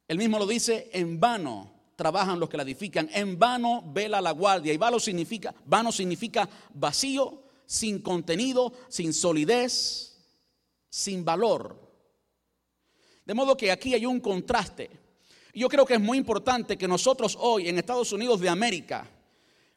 Él 0.09 0.17
mismo 0.17 0.39
lo 0.39 0.47
dice, 0.47 0.89
en 0.95 1.21
vano 1.21 1.71
trabajan 1.97 2.41
los 2.41 2.49
que 2.49 2.57
la 2.57 2.63
edifican, 2.63 3.11
en 3.13 3.39
vano 3.39 3.85
vela 3.93 4.23
la 4.23 4.31
guardia. 4.31 4.73
Y 4.73 4.79
vano 4.79 4.99
significa, 4.99 5.55
vano 5.67 5.93
significa 5.93 6.49
vacío, 6.73 7.43
sin 7.67 8.01
contenido, 8.01 8.73
sin 8.89 9.13
solidez, 9.13 10.19
sin 10.89 11.27
valor. 11.27 11.92
De 13.25 13.35
modo 13.35 13.57
que 13.57 13.71
aquí 13.71 13.95
hay 13.95 14.05
un 14.05 14.21
contraste. 14.21 14.91
Yo 15.55 15.69
creo 15.69 15.87
que 15.87 15.95
es 15.95 16.01
muy 16.01 16.19
importante 16.19 16.77
que 16.77 16.89
nosotros 16.89 17.37
hoy 17.39 17.69
en 17.69 17.79
Estados 17.79 18.13
Unidos 18.13 18.41
de 18.41 18.49
América, 18.49 19.07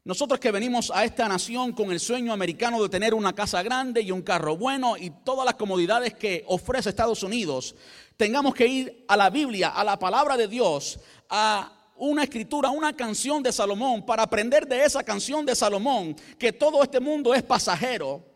nosotros 0.03 0.39
que 0.39 0.51
venimos 0.51 0.91
a 0.93 1.03
esta 1.03 1.27
nación 1.27 1.73
con 1.73 1.91
el 1.91 1.99
sueño 1.99 2.31
americano 2.31 2.81
de 2.81 2.89
tener 2.89 3.13
una 3.13 3.34
casa 3.34 3.62
grande 3.62 4.01
y 4.01 4.12
un 4.12 4.21
carro 4.21 4.55
bueno 4.55 4.97
y 4.97 5.10
todas 5.10 5.45
las 5.45 5.55
comodidades 5.55 6.13
que 6.13 6.43
ofrece 6.47 6.89
Estados 6.89 7.23
Unidos, 7.23 7.75
tengamos 8.15 8.53
que 8.53 8.67
ir 8.67 9.05
a 9.08 9.17
la 9.17 9.29
Biblia, 9.29 9.69
a 9.69 9.84
la 9.84 9.99
palabra 9.99 10.38
de 10.38 10.47
Dios, 10.47 10.99
a 11.29 11.71
una 11.97 12.23
escritura, 12.23 12.69
una 12.69 12.95
canción 12.95 13.43
de 13.43 13.51
Salomón, 13.51 14.05
para 14.05 14.23
aprender 14.23 14.67
de 14.67 14.84
esa 14.84 15.03
canción 15.03 15.45
de 15.45 15.55
Salomón 15.55 16.15
que 16.38 16.53
todo 16.53 16.84
este 16.84 16.99
mundo 16.99 17.34
es 17.34 17.43
pasajero 17.43 18.34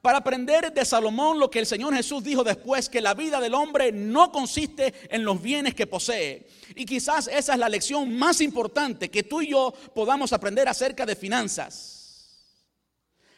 para 0.00 0.18
aprender 0.18 0.72
de 0.72 0.84
Salomón 0.84 1.38
lo 1.38 1.50
que 1.50 1.58
el 1.58 1.66
Señor 1.66 1.94
Jesús 1.94 2.22
dijo 2.22 2.44
después, 2.44 2.88
que 2.88 3.00
la 3.00 3.14
vida 3.14 3.40
del 3.40 3.54
hombre 3.54 3.90
no 3.90 4.30
consiste 4.30 4.94
en 5.10 5.24
los 5.24 5.42
bienes 5.42 5.74
que 5.74 5.86
posee. 5.86 6.48
Y 6.76 6.84
quizás 6.84 7.28
esa 7.28 7.52
es 7.52 7.58
la 7.58 7.68
lección 7.68 8.16
más 8.16 8.40
importante 8.40 9.10
que 9.10 9.24
tú 9.24 9.42
y 9.42 9.50
yo 9.50 9.72
podamos 9.94 10.32
aprender 10.32 10.68
acerca 10.68 11.04
de 11.04 11.16
finanzas. 11.16 11.98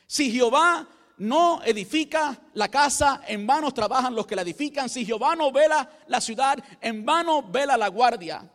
Si 0.06 0.30
Jehová 0.30 0.88
no 1.18 1.62
edifica 1.64 2.40
la 2.54 2.68
casa, 2.68 3.22
en 3.26 3.46
vano 3.46 3.72
trabajan 3.72 4.14
los 4.14 4.26
que 4.26 4.36
la 4.36 4.42
edifican. 4.42 4.88
Si 4.88 5.04
Jehová 5.04 5.36
no 5.36 5.52
vela 5.52 5.88
la 6.08 6.20
ciudad, 6.20 6.58
en 6.80 7.04
vano 7.04 7.42
vela 7.42 7.76
la 7.76 7.88
guardia. 7.88 8.50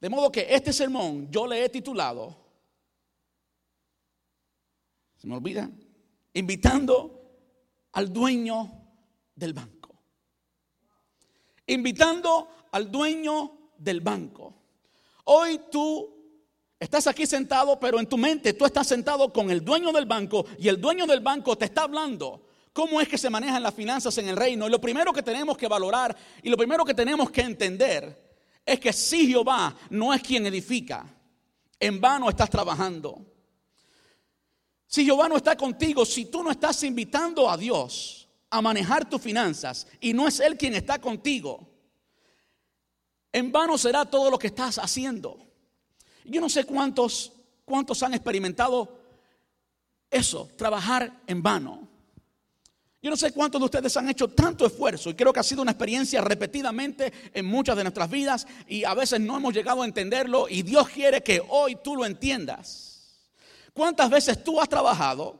De 0.00 0.08
modo 0.08 0.30
que 0.30 0.46
este 0.48 0.72
sermón 0.72 1.30
yo 1.30 1.46
le 1.46 1.64
he 1.64 1.68
titulado, 1.68 2.36
¿se 5.16 5.26
me 5.26 5.36
olvida? 5.36 5.70
Invitando 6.34 7.22
al 7.92 8.12
dueño 8.12 8.70
del 9.34 9.54
banco. 9.54 10.02
Invitando 11.66 12.48
al 12.72 12.90
dueño 12.90 13.70
del 13.78 14.00
banco. 14.00 14.54
Hoy 15.24 15.60
tú 15.70 16.12
estás 16.78 17.06
aquí 17.06 17.26
sentado, 17.26 17.80
pero 17.80 17.98
en 17.98 18.06
tu 18.06 18.18
mente 18.18 18.52
tú 18.52 18.66
estás 18.66 18.86
sentado 18.86 19.32
con 19.32 19.50
el 19.50 19.64
dueño 19.64 19.90
del 19.92 20.06
banco 20.06 20.44
y 20.58 20.68
el 20.68 20.80
dueño 20.80 21.06
del 21.06 21.20
banco 21.20 21.56
te 21.56 21.64
está 21.64 21.82
hablando 21.84 22.44
cómo 22.74 23.00
es 23.00 23.08
que 23.08 23.16
se 23.16 23.30
manejan 23.30 23.62
las 23.62 23.72
finanzas 23.72 24.18
en 24.18 24.28
el 24.28 24.36
reino. 24.36 24.66
Y 24.66 24.70
lo 24.70 24.80
primero 24.80 25.12
que 25.12 25.22
tenemos 25.22 25.56
que 25.56 25.68
valorar 25.68 26.14
y 26.42 26.50
lo 26.50 26.58
primero 26.58 26.84
que 26.84 26.92
tenemos 26.92 27.30
que 27.30 27.40
entender 27.40 28.36
es 28.66 28.80
que 28.80 28.92
si 28.92 29.28
Jehová 29.28 29.74
no 29.90 30.12
es 30.12 30.20
quien 30.22 30.44
edifica, 30.44 31.06
en 31.78 32.00
vano 32.00 32.28
estás 32.28 32.50
trabajando. 32.50 33.33
Si 34.94 35.04
Jehová 35.04 35.28
no 35.28 35.36
está 35.36 35.56
contigo, 35.56 36.06
si 36.06 36.26
tú 36.26 36.44
no 36.44 36.52
estás 36.52 36.84
invitando 36.84 37.50
a 37.50 37.56
Dios 37.56 38.28
a 38.48 38.62
manejar 38.62 39.10
tus 39.10 39.20
finanzas 39.20 39.88
y 39.98 40.12
no 40.12 40.28
es 40.28 40.38
Él 40.38 40.56
quien 40.56 40.72
está 40.74 41.00
contigo, 41.00 41.68
en 43.32 43.50
vano 43.50 43.76
será 43.76 44.04
todo 44.04 44.30
lo 44.30 44.38
que 44.38 44.46
estás 44.46 44.78
haciendo. 44.78 45.36
Yo 46.24 46.40
no 46.40 46.48
sé 46.48 46.62
cuántos, 46.62 47.32
cuántos 47.64 48.04
han 48.04 48.14
experimentado 48.14 48.96
eso, 50.08 50.48
trabajar 50.56 51.22
en 51.26 51.42
vano. 51.42 51.88
Yo 53.02 53.10
no 53.10 53.16
sé 53.16 53.32
cuántos 53.32 53.60
de 53.60 53.64
ustedes 53.64 53.96
han 53.96 54.08
hecho 54.08 54.28
tanto 54.28 54.64
esfuerzo 54.64 55.10
y 55.10 55.14
creo 55.14 55.32
que 55.32 55.40
ha 55.40 55.42
sido 55.42 55.62
una 55.62 55.72
experiencia 55.72 56.20
repetidamente 56.20 57.12
en 57.32 57.46
muchas 57.46 57.76
de 57.76 57.82
nuestras 57.82 58.08
vidas 58.08 58.46
y 58.68 58.84
a 58.84 58.94
veces 58.94 59.18
no 59.18 59.38
hemos 59.38 59.54
llegado 59.54 59.82
a 59.82 59.86
entenderlo 59.86 60.48
y 60.48 60.62
Dios 60.62 60.88
quiere 60.88 61.20
que 61.24 61.42
hoy 61.48 61.78
tú 61.82 61.96
lo 61.96 62.06
entiendas. 62.06 62.93
¿Cuántas 63.74 64.08
veces 64.08 64.42
tú 64.42 64.60
has 64.60 64.68
trabajado, 64.68 65.38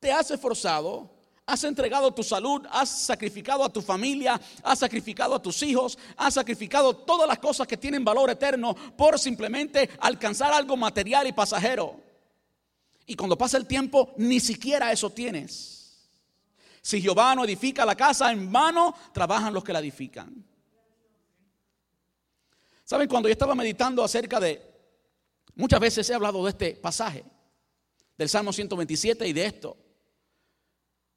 te 0.00 0.10
has 0.10 0.30
esforzado, 0.30 1.10
has 1.44 1.62
entregado 1.64 2.12
tu 2.12 2.22
salud, 2.22 2.66
has 2.70 2.88
sacrificado 2.88 3.62
a 3.62 3.68
tu 3.68 3.82
familia, 3.82 4.40
has 4.62 4.78
sacrificado 4.78 5.34
a 5.34 5.42
tus 5.42 5.62
hijos, 5.62 5.98
has 6.16 6.32
sacrificado 6.32 6.96
todas 6.96 7.28
las 7.28 7.38
cosas 7.38 7.68
que 7.68 7.76
tienen 7.76 8.04
valor 8.04 8.30
eterno 8.30 8.74
por 8.96 9.18
simplemente 9.18 9.90
alcanzar 10.00 10.52
algo 10.52 10.78
material 10.78 11.26
y 11.26 11.32
pasajero? 11.32 12.00
Y 13.04 13.14
cuando 13.16 13.36
pasa 13.36 13.58
el 13.58 13.66
tiempo, 13.66 14.14
ni 14.16 14.40
siquiera 14.40 14.90
eso 14.90 15.10
tienes. 15.10 16.08
Si 16.80 17.02
Jehová 17.02 17.34
no 17.34 17.44
edifica 17.44 17.84
la 17.84 17.94
casa, 17.94 18.32
en 18.32 18.50
vano 18.50 18.94
trabajan 19.12 19.52
los 19.52 19.62
que 19.62 19.74
la 19.74 19.80
edifican. 19.80 20.42
¿Saben? 22.82 23.08
Cuando 23.08 23.28
yo 23.28 23.32
estaba 23.32 23.54
meditando 23.54 24.02
acerca 24.02 24.40
de, 24.40 24.60
muchas 25.54 25.80
veces 25.80 26.08
he 26.08 26.14
hablado 26.14 26.42
de 26.44 26.50
este 26.50 26.72
pasaje, 26.76 27.24
del 28.22 28.28
Salmo 28.28 28.52
127 28.52 29.26
y 29.26 29.32
de 29.32 29.44
esto. 29.44 29.76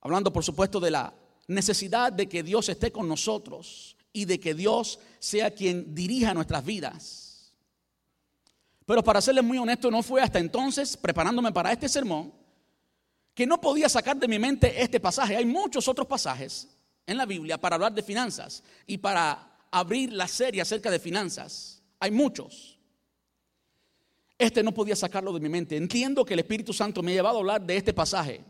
Hablando, 0.02 0.34
por 0.34 0.44
supuesto, 0.44 0.80
de 0.80 0.90
la 0.90 1.14
necesidad 1.48 2.12
de 2.12 2.28
que 2.28 2.42
Dios 2.42 2.68
esté 2.68 2.92
con 2.92 3.08
nosotros 3.08 3.96
y 4.12 4.26
de 4.26 4.40
que 4.40 4.56
Dios 4.56 4.98
sea 5.20 5.52
quien 5.52 5.94
dirija 5.94 6.34
nuestras 6.34 6.66
vidas. 6.66 7.54
Pero 8.88 9.04
para 9.04 9.22
serles 9.22 9.44
muy 9.44 9.60
honesto, 9.60 9.92
no 9.92 10.02
fue 10.02 10.20
hasta 10.20 10.40
entonces, 10.40 10.98
preparándome 10.98 11.52
para 11.52 11.72
este 11.72 11.88
sermón, 11.88 12.34
que 13.36 13.46
no 13.46 13.62
podía 13.62 13.88
sacar 13.88 14.18
de 14.18 14.28
mi 14.28 14.40
mente 14.40 14.82
este 14.82 15.00
pasaje. 15.00 15.36
Hay 15.36 15.46
muchos 15.46 15.88
otros 15.88 16.08
pasajes 16.08 16.68
en 17.06 17.18
la 17.18 17.28
Biblia 17.28 17.60
para 17.60 17.76
hablar 17.76 17.94
de 17.94 18.02
finanzas 18.02 18.64
y 18.88 18.98
para 18.98 19.60
abrir 19.70 20.12
la 20.12 20.28
serie 20.28 20.62
acerca 20.62 20.90
de 20.90 20.98
finanzas. 20.98 21.84
Hay 22.00 22.10
muchos. 22.10 22.75
Este 24.38 24.62
no 24.64 24.74
podía 24.74 24.96
sacarlo 24.96 25.32
de 25.34 25.40
mi 25.40 25.50
mente. 25.50 25.78
Entiendo 25.78 26.26
que 26.26 26.34
el 26.34 26.40
Espíritu 26.40 26.74
Santo 26.74 27.02
me 27.02 27.12
ha 27.12 27.16
llevado 27.16 27.38
a 27.38 27.40
hablar 27.40 27.62
de 27.62 27.78
este 27.78 27.94
pasaje. 27.94 28.44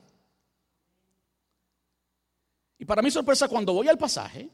Y 2.78 2.86
para 2.86 3.02
mi 3.02 3.12
sorpresa, 3.12 3.48
cuando 3.48 3.74
voy 3.74 3.88
al 3.88 3.98
pasaje, 3.98 4.50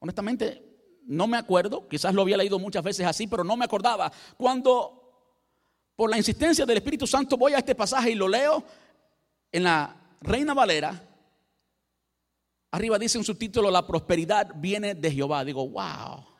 honestamente 0.00 0.62
no 1.06 1.26
me 1.26 1.36
acuerdo, 1.36 1.86
quizás 1.88 2.14
lo 2.14 2.22
había 2.22 2.36
leído 2.36 2.58
muchas 2.58 2.82
veces 2.82 3.06
así, 3.06 3.26
pero 3.26 3.44
no 3.44 3.56
me 3.56 3.64
acordaba. 3.64 4.10
Cuando 4.36 4.96
por 5.94 6.10
la 6.10 6.16
insistencia 6.16 6.66
del 6.66 6.78
Espíritu 6.78 7.06
Santo 7.06 7.36
voy 7.36 7.52
a 7.52 7.58
este 7.58 7.74
pasaje 7.74 8.10
y 8.10 8.14
lo 8.14 8.28
leo 8.28 8.62
en 9.52 9.64
la 9.64 9.96
Reina 10.20 10.52
Valera, 10.52 11.00
arriba 12.72 12.98
dice 12.98 13.18
un 13.18 13.24
subtítulo, 13.24 13.70
la 13.70 13.86
prosperidad 13.86 14.50
viene 14.56 14.94
de 14.94 15.12
Jehová. 15.12 15.44
Digo, 15.44 15.68
wow. 15.68 16.35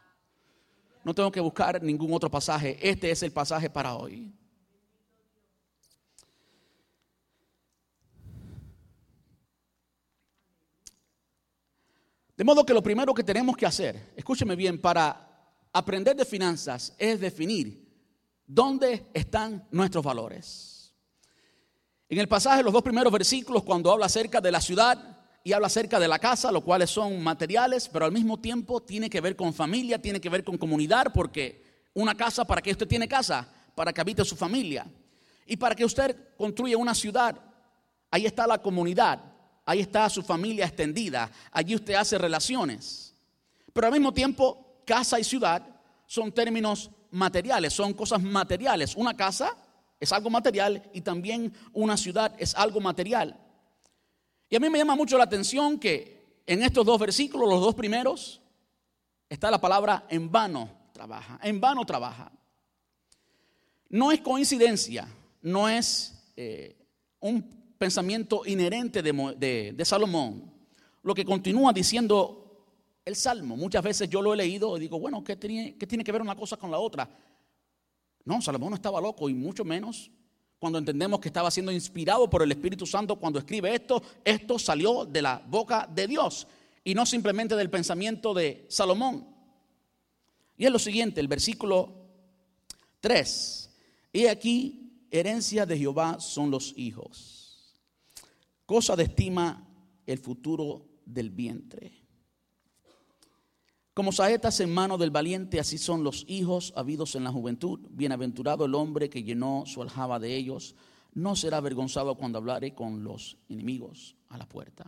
No 1.06 1.14
tengo 1.14 1.30
que 1.30 1.38
buscar 1.38 1.80
ningún 1.80 2.12
otro 2.12 2.28
pasaje. 2.28 2.76
Este 2.82 3.08
es 3.12 3.22
el 3.22 3.30
pasaje 3.30 3.70
para 3.70 3.94
hoy. 3.94 4.34
De 12.36 12.42
modo 12.42 12.66
que 12.66 12.74
lo 12.74 12.82
primero 12.82 13.14
que 13.14 13.22
tenemos 13.22 13.56
que 13.56 13.66
hacer, 13.66 14.14
escúcheme 14.16 14.56
bien, 14.56 14.80
para 14.80 15.54
aprender 15.72 16.16
de 16.16 16.24
finanzas 16.24 16.92
es 16.98 17.20
definir 17.20 17.88
dónde 18.44 19.06
están 19.14 19.64
nuestros 19.70 20.02
valores. 20.02 20.92
En 22.08 22.18
el 22.18 22.26
pasaje, 22.26 22.64
los 22.64 22.72
dos 22.72 22.82
primeros 22.82 23.12
versículos, 23.12 23.62
cuando 23.62 23.92
habla 23.92 24.06
acerca 24.06 24.40
de 24.40 24.50
la 24.50 24.60
ciudad, 24.60 25.15
y 25.46 25.52
habla 25.52 25.68
acerca 25.68 26.00
de 26.00 26.08
la 26.08 26.18
casa, 26.18 26.50
lo 26.50 26.60
cuales 26.60 26.90
son 26.90 27.22
materiales, 27.22 27.88
pero 27.88 28.04
al 28.04 28.10
mismo 28.10 28.36
tiempo 28.36 28.82
tiene 28.82 29.08
que 29.08 29.20
ver 29.20 29.36
con 29.36 29.54
familia, 29.54 30.02
tiene 30.02 30.20
que 30.20 30.28
ver 30.28 30.42
con 30.42 30.58
comunidad, 30.58 31.12
porque 31.14 31.62
una 31.94 32.16
casa, 32.16 32.44
¿para 32.44 32.60
que 32.60 32.72
usted 32.72 32.88
tiene 32.88 33.06
casa? 33.06 33.48
Para 33.76 33.92
que 33.92 34.00
habite 34.00 34.24
su 34.24 34.34
familia. 34.34 34.84
Y 35.46 35.56
para 35.56 35.76
que 35.76 35.84
usted 35.84 36.34
construya 36.36 36.76
una 36.76 36.96
ciudad, 36.96 37.40
ahí 38.10 38.26
está 38.26 38.44
la 38.44 38.58
comunidad. 38.58 39.20
ahí 39.64 39.78
está 39.78 40.10
su 40.10 40.20
familia 40.20 40.66
extendida, 40.66 41.30
allí 41.52 41.76
usted 41.76 41.94
hace 41.94 42.18
relaciones. 42.18 43.14
Pero 43.72 43.86
al 43.86 43.92
mismo 43.92 44.12
tiempo, 44.12 44.82
casa 44.84 45.20
y 45.20 45.22
ciudad 45.22 45.62
son 46.06 46.32
términos 46.32 46.90
materiales, 47.12 47.72
son 47.72 47.94
cosas 47.94 48.20
materiales. 48.20 48.96
Una 48.96 49.16
casa 49.16 49.56
es 50.00 50.10
algo 50.10 50.28
material 50.28 50.82
y 50.92 51.02
también 51.02 51.52
una 51.72 51.96
ciudad 51.96 52.34
es 52.36 52.52
algo 52.56 52.80
material. 52.80 53.45
Y 54.48 54.56
a 54.56 54.60
mí 54.60 54.70
me 54.70 54.78
llama 54.78 54.94
mucho 54.94 55.18
la 55.18 55.24
atención 55.24 55.78
que 55.78 56.40
en 56.46 56.62
estos 56.62 56.86
dos 56.86 57.00
versículos, 57.00 57.48
los 57.48 57.60
dos 57.60 57.74
primeros, 57.74 58.40
está 59.28 59.50
la 59.50 59.60
palabra 59.60 60.06
en 60.08 60.30
vano 60.30 60.70
trabaja, 60.92 61.38
en 61.42 61.60
vano 61.60 61.84
trabaja. 61.84 62.30
No 63.88 64.12
es 64.12 64.20
coincidencia, 64.20 65.08
no 65.42 65.68
es 65.68 66.14
eh, 66.36 66.76
un 67.20 67.42
pensamiento 67.78 68.42
inherente 68.46 69.02
de, 69.02 69.84
Salomón, 69.84 70.52
lo 71.02 71.14
que 71.14 71.24
continúa 71.24 71.72
diciendo 71.72 72.64
el 73.04 73.16
Salmo. 73.16 73.56
Muchas 73.56 73.82
veces 73.82 74.08
yo 74.08 74.22
lo 74.22 74.32
he 74.32 74.36
leído 74.36 74.76
y 74.76 74.80
digo, 74.80 74.98
bueno, 74.98 75.22
¿qué 75.22 75.36
tiene, 75.36 75.76
¿qué 75.76 75.86
tiene 75.86 76.04
que 76.04 76.12
ver 76.12 76.22
una 76.22 76.36
cosa 76.36 76.56
con 76.56 76.70
la 76.70 76.78
otra? 76.78 77.08
No, 78.24 78.40
Salomón 78.40 78.70
no 78.70 78.76
estaba 78.76 79.00
loco 79.00 79.28
y 79.28 79.34
mucho 79.34 79.64
menos 79.64 80.10
cuando 80.58 80.78
entendemos 80.78 81.20
que 81.20 81.28
estaba 81.28 81.50
siendo 81.50 81.72
inspirado 81.72 82.28
por 82.30 82.42
el 82.42 82.50
Espíritu 82.50 82.86
Santo 82.86 83.16
cuando 83.16 83.38
escribe 83.38 83.74
esto, 83.74 84.02
esto 84.24 84.58
salió 84.58 85.04
de 85.04 85.22
la 85.22 85.42
boca 85.46 85.88
de 85.92 86.06
Dios 86.06 86.46
y 86.82 86.94
no 86.94 87.04
simplemente 87.04 87.56
del 87.56 87.68
pensamiento 87.68 88.32
de 88.32 88.64
Salomón. 88.68 89.26
Y 90.56 90.64
es 90.64 90.72
lo 90.72 90.78
siguiente, 90.78 91.20
el 91.20 91.28
versículo 91.28 91.92
3. 93.00 93.70
Y 94.12 94.26
aquí, 94.26 95.04
herencia 95.10 95.66
de 95.66 95.78
Jehová 95.78 96.18
son 96.20 96.50
los 96.50 96.72
hijos. 96.76 97.74
Cosa 98.64 98.96
de 98.96 99.04
estima 99.04 99.68
el 100.06 100.18
futuro 100.18 100.86
del 101.04 101.30
vientre. 101.30 102.05
Como 103.96 104.12
saetas 104.12 104.60
en 104.60 104.74
mano 104.74 104.98
del 104.98 105.10
valiente, 105.10 105.58
así 105.58 105.78
son 105.78 106.04
los 106.04 106.26
hijos 106.28 106.74
habidos 106.76 107.14
en 107.14 107.24
la 107.24 107.32
juventud. 107.32 107.80
Bienaventurado 107.88 108.66
el 108.66 108.74
hombre 108.74 109.08
que 109.08 109.22
llenó 109.22 109.64
su 109.64 109.80
aljaba 109.80 110.18
de 110.18 110.36
ellos. 110.36 110.74
No 111.14 111.34
será 111.34 111.56
avergonzado 111.56 112.14
cuando 112.14 112.36
hablare 112.36 112.74
con 112.74 113.02
los 113.02 113.38
enemigos 113.48 114.14
a 114.28 114.36
la 114.36 114.46
puerta. 114.46 114.84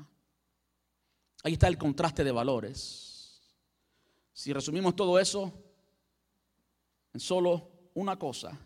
Ahí 1.42 1.54
está 1.54 1.68
el 1.68 1.78
contraste 1.78 2.22
de 2.22 2.32
valores. 2.32 3.40
Si 4.34 4.52
resumimos 4.52 4.94
todo 4.94 5.18
eso 5.18 5.54
en 7.14 7.20
solo 7.20 7.90
una 7.94 8.18
cosa, 8.18 8.60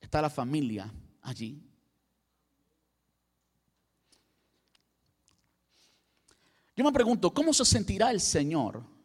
está 0.00 0.22
la 0.22 0.30
familia 0.30 0.90
allí. 1.20 1.62
Yo 6.74 6.84
me 6.84 6.92
pregunto, 6.92 7.34
¿cómo 7.34 7.52
se 7.52 7.66
sentirá 7.66 8.10
el 8.10 8.20
Señor? 8.22 8.98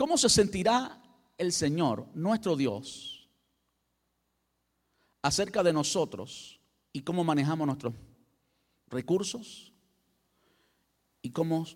¿Cómo 0.00 0.16
se 0.16 0.30
sentirá 0.30 0.98
el 1.36 1.52
Señor, 1.52 2.08
nuestro 2.14 2.56
Dios, 2.56 3.28
acerca 5.20 5.62
de 5.62 5.74
nosotros 5.74 6.58
y 6.90 7.02
cómo 7.02 7.22
manejamos 7.22 7.66
nuestros 7.66 7.92
recursos 8.86 9.74
y 11.20 11.28
cómo 11.28 11.66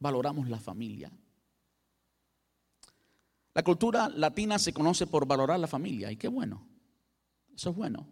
valoramos 0.00 0.48
la 0.48 0.58
familia. 0.58 1.12
La 3.54 3.62
cultura 3.62 4.08
latina 4.08 4.58
se 4.58 4.72
conoce 4.72 5.06
por 5.06 5.28
valorar 5.28 5.60
la 5.60 5.68
familia 5.68 6.10
y 6.10 6.16
qué 6.16 6.26
bueno, 6.26 6.66
eso 7.54 7.70
es 7.70 7.76
bueno. 7.76 8.04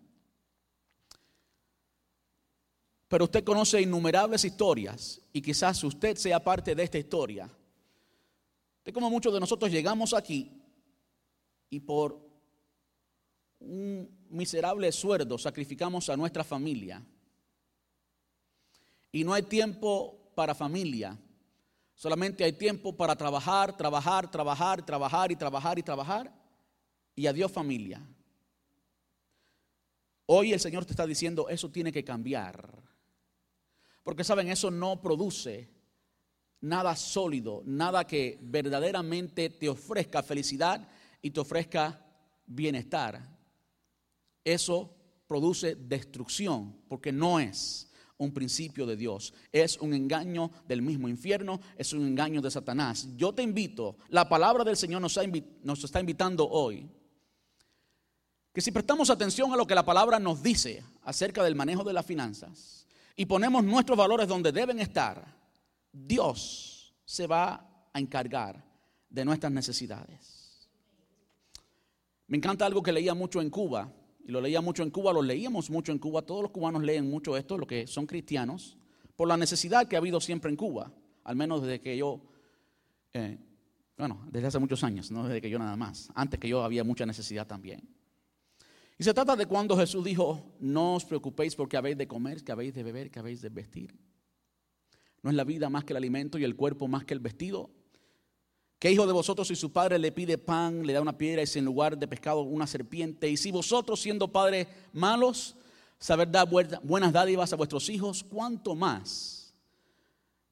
Pero 3.08 3.24
usted 3.24 3.42
conoce 3.42 3.82
innumerables 3.82 4.44
historias 4.44 5.20
y 5.32 5.42
quizás 5.42 5.82
usted 5.82 6.16
sea 6.16 6.38
parte 6.38 6.76
de 6.76 6.84
esta 6.84 6.98
historia 6.98 7.50
de 8.84 8.92
cómo 8.92 9.10
muchos 9.10 9.32
de 9.32 9.40
nosotros 9.40 9.70
llegamos 9.70 10.12
aquí 10.12 10.60
y 11.70 11.80
por 11.80 12.20
un 13.60 14.26
miserable 14.28 14.92
sueldo 14.92 15.38
sacrificamos 15.38 16.08
a 16.10 16.16
nuestra 16.16 16.44
familia. 16.44 17.02
Y 19.10 19.24
no 19.24 19.32
hay 19.32 19.42
tiempo 19.42 20.32
para 20.34 20.54
familia. 20.54 21.18
Solamente 21.94 22.44
hay 22.44 22.52
tiempo 22.52 22.96
para 22.96 23.16
trabajar, 23.16 23.76
trabajar, 23.76 24.30
trabajar, 24.30 24.84
trabajar 24.84 25.32
y 25.32 25.36
trabajar 25.36 25.78
y 25.78 25.82
trabajar. 25.82 26.32
Y 27.14 27.26
adiós 27.26 27.50
familia. 27.52 28.04
Hoy 30.26 30.52
el 30.52 30.60
Señor 30.60 30.84
te 30.84 30.92
está 30.92 31.06
diciendo, 31.06 31.48
eso 31.48 31.70
tiene 31.70 31.92
que 31.92 32.04
cambiar. 32.04 32.82
Porque 34.02 34.24
saben, 34.24 34.48
eso 34.48 34.70
no 34.70 35.00
produce 35.00 35.73
nada 36.64 36.96
sólido, 36.96 37.62
nada 37.66 38.06
que 38.06 38.38
verdaderamente 38.42 39.50
te 39.50 39.68
ofrezca 39.68 40.22
felicidad 40.22 40.88
y 41.20 41.30
te 41.30 41.40
ofrezca 41.40 42.04
bienestar. 42.46 43.20
Eso 44.42 44.94
produce 45.26 45.74
destrucción, 45.74 46.76
porque 46.88 47.12
no 47.12 47.38
es 47.38 47.90
un 48.16 48.32
principio 48.32 48.86
de 48.86 48.96
Dios. 48.96 49.34
Es 49.52 49.78
un 49.78 49.92
engaño 49.92 50.50
del 50.66 50.82
mismo 50.82 51.08
infierno, 51.08 51.60
es 51.76 51.92
un 51.92 52.06
engaño 52.06 52.40
de 52.40 52.50
Satanás. 52.50 53.08
Yo 53.16 53.32
te 53.34 53.42
invito, 53.42 53.96
la 54.08 54.28
palabra 54.28 54.64
del 54.64 54.76
Señor 54.76 55.02
nos, 55.02 55.16
está 55.84 56.00
invitando 56.00 56.48
hoy, 56.48 56.88
que 58.52 58.60
si 58.60 58.70
prestamos 58.70 59.10
atención 59.10 59.52
a 59.52 59.56
lo 59.56 59.66
que 59.66 59.74
la 59.74 59.84
palabra 59.84 60.18
nos 60.18 60.42
dice 60.42 60.82
acerca 61.02 61.42
del 61.42 61.56
manejo 61.56 61.84
de 61.84 61.92
las 61.92 62.06
finanzas 62.06 62.86
y 63.16 63.26
ponemos 63.26 63.64
nuestros 63.64 63.98
valores 63.98 64.28
donde 64.28 64.52
deben 64.52 64.78
estar, 64.78 65.43
Dios 65.94 66.92
se 67.04 67.28
va 67.28 67.88
a 67.92 68.00
encargar 68.00 68.64
de 69.08 69.24
nuestras 69.24 69.52
necesidades. 69.52 70.68
Me 72.26 72.36
encanta 72.36 72.66
algo 72.66 72.82
que 72.82 72.92
leía 72.92 73.14
mucho 73.14 73.40
en 73.40 73.48
Cuba 73.48 73.92
y 74.26 74.32
lo 74.32 74.40
leía 74.40 74.60
mucho 74.60 74.82
en 74.82 74.90
Cuba, 74.90 75.12
lo 75.12 75.22
leíamos 75.22 75.70
mucho 75.70 75.92
en 75.92 75.98
Cuba, 75.98 76.22
todos 76.22 76.42
los 76.42 76.50
cubanos 76.50 76.82
leen 76.82 77.08
mucho 77.08 77.36
esto, 77.36 77.56
los 77.56 77.68
que 77.68 77.86
son 77.86 78.06
cristianos, 78.06 78.76
por 79.14 79.28
la 79.28 79.36
necesidad 79.36 79.86
que 79.86 79.94
ha 79.94 80.00
habido 80.00 80.20
siempre 80.20 80.50
en 80.50 80.56
Cuba, 80.56 80.90
al 81.22 81.36
menos 81.36 81.62
desde 81.62 81.80
que 81.80 81.96
yo, 81.96 82.22
eh, 83.12 83.38
bueno, 83.96 84.26
desde 84.32 84.48
hace 84.48 84.58
muchos 84.58 84.82
años, 84.82 85.12
no 85.12 85.24
desde 85.28 85.40
que 85.40 85.50
yo 85.50 85.58
nada 85.58 85.76
más, 85.76 86.10
antes 86.14 86.40
que 86.40 86.48
yo 86.48 86.64
había 86.64 86.82
mucha 86.82 87.06
necesidad 87.06 87.46
también. 87.46 87.88
Y 88.98 89.04
se 89.04 89.14
trata 89.14 89.36
de 89.36 89.46
cuando 89.46 89.76
Jesús 89.76 90.04
dijo, 90.04 90.56
no 90.58 90.96
os 90.96 91.04
preocupéis 91.04 91.54
porque 91.54 91.76
habéis 91.76 91.98
de 91.98 92.08
comer, 92.08 92.42
que 92.42 92.50
habéis 92.50 92.74
de 92.74 92.82
beber, 92.82 93.10
que 93.10 93.18
habéis 93.18 93.42
de 93.42 93.50
vestir. 93.50 93.94
No 95.24 95.30
es 95.30 95.36
la 95.36 95.44
vida 95.44 95.70
más 95.70 95.84
que 95.84 95.94
el 95.94 95.96
alimento 95.96 96.36
y 96.36 96.44
el 96.44 96.54
cuerpo 96.54 96.86
más 96.86 97.06
que 97.06 97.14
el 97.14 97.20
vestido. 97.20 97.70
¿Qué 98.78 98.92
hijo 98.92 99.06
de 99.06 99.14
vosotros 99.14 99.48
si 99.48 99.56
su 99.56 99.72
padre 99.72 99.98
le 99.98 100.12
pide 100.12 100.36
pan, 100.36 100.86
le 100.86 100.92
da 100.92 101.00
una 101.00 101.16
piedra 101.16 101.40
y 101.40 101.46
si 101.46 101.60
en 101.60 101.64
lugar 101.64 101.96
de 101.96 102.06
pescado 102.06 102.42
una 102.42 102.66
serpiente? 102.66 103.30
Y 103.30 103.38
si 103.38 103.50
vosotros 103.50 104.02
siendo 104.02 104.30
padres 104.30 104.68
malos, 104.92 105.56
saber 105.98 106.30
dar 106.30 106.46
buenas 106.82 107.10
dádivas 107.10 107.50
a 107.54 107.56
vuestros 107.56 107.88
hijos, 107.88 108.22
¿cuánto 108.22 108.74
más 108.74 109.54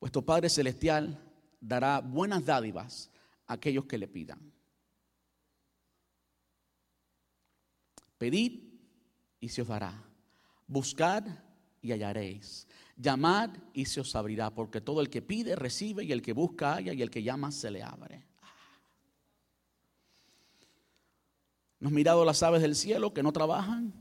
vuestro 0.01 0.23
Padre 0.23 0.49
Celestial 0.49 1.23
dará 1.61 2.01
buenas 2.01 2.43
dádivas 2.43 3.11
a 3.47 3.53
aquellos 3.53 3.85
que 3.85 3.99
le 3.99 4.09
pidan? 4.09 4.41
Pedid 8.17 8.63
y 9.39 9.51
se 9.51 9.61
os 9.61 9.69
dará. 9.69 10.03
Buscad 10.67 11.25
y 11.83 11.93
hallaréis. 11.93 12.67
Llamad 12.97 13.51
y 13.75 13.85
se 13.85 14.01
os 14.01 14.15
abrirá, 14.15 14.55
porque 14.55 14.81
todo 14.81 15.01
el 15.01 15.11
que 15.11 15.21
pide 15.21 15.57
recibe 15.57 16.05
y 16.05 16.13
el 16.13 16.23
que 16.23 16.33
busca 16.33 16.75
halla 16.75 16.93
y 16.93 17.03
el 17.03 17.11
que 17.11 17.23
llama 17.23 17.51
se 17.51 17.71
le 17.71 17.83
abre. 17.83 18.25
¿No 21.81 21.89
has 21.89 21.93
mirado 21.93 22.25
las 22.25 22.43
aves 22.45 22.63
del 22.63 22.77
cielo 22.77 23.13
que 23.13 23.25
no 23.25 23.33
trabajan? 23.33 23.93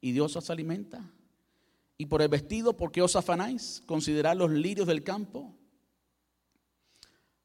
Y 0.00 0.12
Dios 0.12 0.36
os 0.36 0.48
alimenta. 0.48 1.12
Y 1.96 2.06
por 2.06 2.22
el 2.22 2.28
vestido, 2.28 2.76
¿por 2.76 2.92
qué 2.92 3.02
os 3.02 3.16
afanáis? 3.16 3.82
Considerad 3.84 4.36
los 4.36 4.52
lirios 4.52 4.86
del 4.86 5.02
campo, 5.02 5.56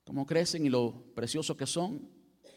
cómo 0.04 0.28
crecen 0.28 0.64
y 0.68 0.70
lo 0.70 1.04
preciosos 1.16 1.58
que 1.58 1.66
son. 1.66 2.08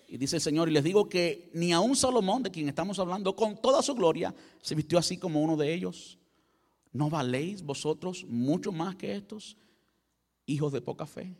Y 0.09 0.19
dice 0.19 0.37
el 0.37 0.43
Señor, 0.43 0.69
y 0.69 0.73
les 0.73 0.85
digo 0.85 1.09
que 1.09 1.51
ni 1.53 1.73
a 1.73 1.81
un 1.81 1.97
Salomón, 1.97 2.43
de 2.43 2.51
quien 2.51 2.69
estamos 2.69 2.99
hablando, 2.99 3.35
con 3.35 3.61
toda 3.61 3.83
su 3.83 3.95
gloria, 3.95 4.35
se 4.63 4.75
vistió 4.75 4.99
así 4.99 5.19
como 5.19 5.43
uno 5.43 5.57
de 5.57 5.75
ellos. 5.75 6.19
¿No 6.93 7.11
valéis 7.11 7.63
vosotros 7.63 8.25
mucho 8.29 8.71
más 8.73 8.97
que 8.97 9.17
estos 9.17 9.57
hijos 10.47 10.73
de 10.73 10.81
poca 10.81 11.07
fe? 11.07 11.35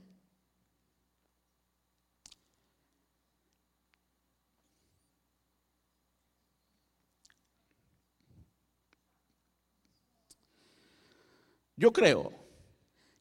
Yo 11.77 11.93
creo 11.93 12.33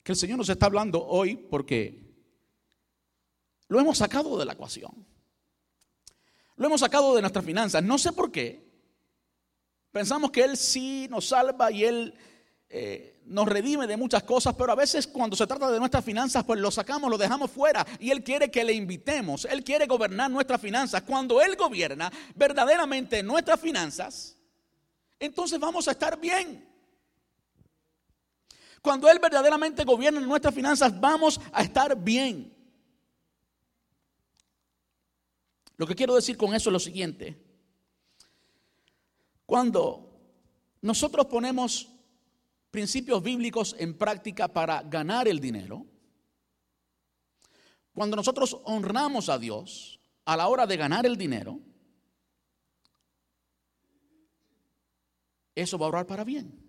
que 0.02 0.14
el 0.14 0.16
Señor 0.16 0.38
nos 0.38 0.50
está 0.50 0.66
hablando 0.66 1.06
hoy 1.06 1.36
porque 1.36 2.06
lo 3.68 3.80
hemos 3.80 3.98
sacado 3.98 4.38
de 4.38 4.46
la 4.46 4.54
ecuación. 4.54 5.15
Lo 6.56 6.68
hemos 6.68 6.80
sacado 6.80 7.16
de 7.16 7.22
nuestras 7.22 7.46
finanzas. 7.46 7.84
No 7.84 7.98
sé 7.98 8.12
por 8.12 8.32
qué, 8.32 8.66
Pensamos 9.96 10.30
que 10.30 10.44
Él 10.44 10.58
sí 10.58 11.08
nos 11.10 11.30
salva 11.30 11.72
y 11.72 11.86
Él 11.86 12.14
eh, 12.68 13.22
nos 13.28 13.48
redime 13.48 13.88
de 13.88 13.96
muchas 13.96 14.24
cosas, 14.24 14.54
pero 14.54 14.74
a 14.74 14.76
veces 14.76 15.08
cuando 15.08 15.38
se 15.38 15.48
trata 15.48 15.72
de 15.72 15.80
nuestras 15.80 16.04
finanzas, 16.04 16.44
pues 16.44 16.60
lo 16.60 16.70
sacamos, 16.70 17.10
lo 17.10 17.18
dejamos 17.18 17.50
fuera 17.50 17.88
y 17.98 18.12
Él 18.12 18.22
quiere 18.22 18.52
que 18.52 18.66
le 18.66 18.74
invitemos, 18.74 19.46
Él 19.46 19.64
quiere 19.64 19.86
gobernar 19.86 20.30
nuestras 20.30 20.60
finanzas. 20.60 21.04
Cuando 21.04 21.42
Él 21.42 21.56
gobierna 21.56 22.12
verdaderamente 22.36 23.24
nuestras 23.24 23.58
finanzas, 23.58 24.36
entonces 25.18 25.58
vamos 25.62 25.88
a 25.88 25.92
estar 25.92 26.20
bien. 26.20 26.68
Cuando 28.82 29.10
Él 29.10 29.20
verdaderamente 29.20 29.86
gobierna 29.86 30.20
nuestras 30.20 30.54
finanzas, 30.54 31.00
vamos 31.00 31.40
a 31.54 31.64
estar 31.64 31.96
bien. 31.96 32.54
Lo 35.78 35.86
que 35.86 35.96
quiero 35.96 36.16
decir 36.16 36.38
con 36.38 36.54
eso 36.54 36.70
es 36.70 36.74
lo 36.74 36.80
siguiente. 36.80 37.38
Cuando 39.46 40.06
nosotros 40.82 41.26
ponemos 41.28 41.90
principios 42.72 43.22
bíblicos 43.22 43.76
en 43.80 43.98
práctica 43.98 44.48
para 44.48 44.82
ganar 44.84 45.28
el 45.28 45.40
dinero, 45.40 45.86
cuando 47.94 48.16
nosotros 48.16 48.60
honramos 48.66 49.30
a 49.30 49.38
Dios 49.38 50.00
a 50.26 50.36
la 50.36 50.48
hora 50.48 50.66
de 50.68 50.78
ganar 50.78 51.06
el 51.06 51.18
dinero, 51.18 51.60
eso 55.54 55.78
va 55.78 55.86
a 55.86 55.90
orar 55.90 56.08
para 56.08 56.24
bien. 56.24 56.62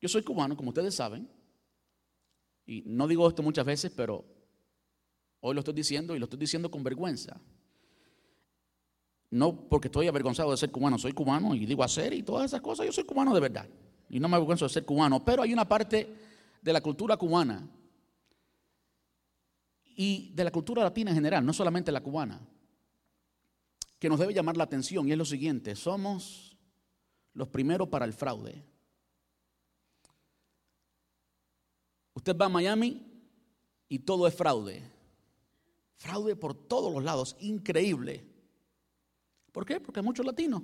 Yo 0.00 0.08
soy 0.08 0.22
cubano, 0.22 0.56
como 0.56 0.70
ustedes 0.70 0.94
saben, 0.94 1.30
y 2.64 2.82
no 2.86 3.06
digo 3.06 3.28
esto 3.28 3.42
muchas 3.42 3.66
veces, 3.66 3.92
pero 3.94 4.24
hoy 5.40 5.54
lo 5.54 5.60
estoy 5.60 5.74
diciendo 5.74 6.14
y 6.14 6.18
lo 6.18 6.24
estoy 6.24 6.38
diciendo 6.38 6.70
con 6.70 6.82
vergüenza. 6.82 7.40
No 9.30 9.68
porque 9.68 9.88
estoy 9.88 10.08
avergonzado 10.08 10.50
de 10.50 10.56
ser 10.56 10.70
cubano, 10.70 10.98
soy 10.98 11.12
cubano 11.12 11.54
y 11.54 11.64
digo 11.64 11.84
hacer 11.84 12.12
y 12.12 12.22
todas 12.22 12.46
esas 12.46 12.60
cosas, 12.60 12.86
yo 12.86 12.92
soy 12.92 13.04
cubano 13.04 13.32
de 13.32 13.40
verdad. 13.40 13.68
Y 14.08 14.18
no 14.18 14.28
me 14.28 14.36
avergüenzo 14.36 14.64
de 14.64 14.70
ser 14.70 14.84
cubano, 14.84 15.24
pero 15.24 15.42
hay 15.42 15.52
una 15.52 15.68
parte 15.68 16.12
de 16.60 16.72
la 16.72 16.80
cultura 16.80 17.16
cubana 17.16 17.68
y 19.84 20.32
de 20.34 20.44
la 20.44 20.50
cultura 20.50 20.82
latina 20.82 21.10
en 21.10 21.16
general, 21.16 21.44
no 21.44 21.52
solamente 21.52 21.92
la 21.92 22.02
cubana, 22.02 22.40
que 23.98 24.08
nos 24.08 24.18
debe 24.18 24.34
llamar 24.34 24.56
la 24.56 24.64
atención 24.64 25.06
y 25.06 25.12
es 25.12 25.18
lo 25.18 25.24
siguiente, 25.24 25.76
somos 25.76 26.56
los 27.34 27.48
primeros 27.48 27.88
para 27.88 28.04
el 28.04 28.12
fraude. 28.12 28.64
Usted 32.14 32.36
va 32.36 32.46
a 32.46 32.48
Miami 32.48 33.06
y 33.88 33.98
todo 34.00 34.26
es 34.26 34.34
fraude. 34.34 34.82
Fraude 36.00 36.34
por 36.34 36.54
todos 36.54 36.90
los 36.94 37.04
lados, 37.04 37.36
increíble. 37.40 38.24
¿Por 39.52 39.66
qué? 39.66 39.80
Porque 39.80 40.00
hay 40.00 40.04
muchos 40.06 40.24
latinos. 40.24 40.62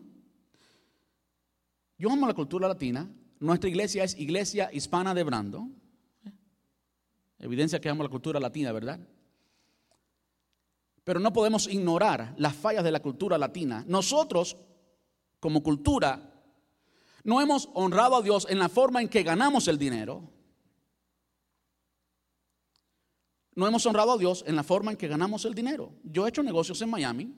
Yo 1.98 2.10
amo 2.10 2.26
la 2.26 2.32
cultura 2.32 2.66
latina. 2.66 3.06
Nuestra 3.38 3.68
iglesia 3.68 4.02
es 4.02 4.18
Iglesia 4.18 4.70
Hispana 4.72 5.12
de 5.12 5.24
Brando. 5.24 5.68
Evidencia 7.38 7.78
que 7.78 7.90
amo 7.90 8.02
la 8.02 8.08
cultura 8.08 8.40
latina, 8.40 8.72
¿verdad? 8.72 8.98
Pero 11.04 11.20
no 11.20 11.34
podemos 11.34 11.68
ignorar 11.68 12.34
las 12.38 12.56
fallas 12.56 12.82
de 12.82 12.92
la 12.92 13.02
cultura 13.02 13.36
latina. 13.36 13.84
Nosotros, 13.86 14.56
como 15.38 15.62
cultura, 15.62 16.32
no 17.24 17.42
hemos 17.42 17.68
honrado 17.74 18.16
a 18.16 18.22
Dios 18.22 18.46
en 18.48 18.58
la 18.58 18.70
forma 18.70 19.02
en 19.02 19.10
que 19.10 19.22
ganamos 19.22 19.68
el 19.68 19.76
dinero. 19.76 20.30
No 23.56 23.66
hemos 23.66 23.84
honrado 23.86 24.12
a 24.12 24.18
Dios 24.18 24.44
en 24.46 24.54
la 24.54 24.62
forma 24.62 24.92
en 24.92 24.96
que 24.96 25.08
ganamos 25.08 25.44
el 25.44 25.54
dinero. 25.54 25.92
Yo 26.04 26.24
he 26.24 26.28
hecho 26.28 26.42
negocios 26.42 26.80
en 26.82 26.90
Miami 26.90 27.34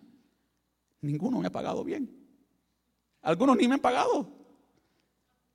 Ninguno 1.01 1.39
me 1.39 1.47
ha 1.47 1.53
pagado 1.53 1.85
bien. 1.85 2.11
Algunos 3.23 3.57
ni 3.57 3.69
me 3.69 3.75
han 3.75 3.81
pagado. 3.81 4.33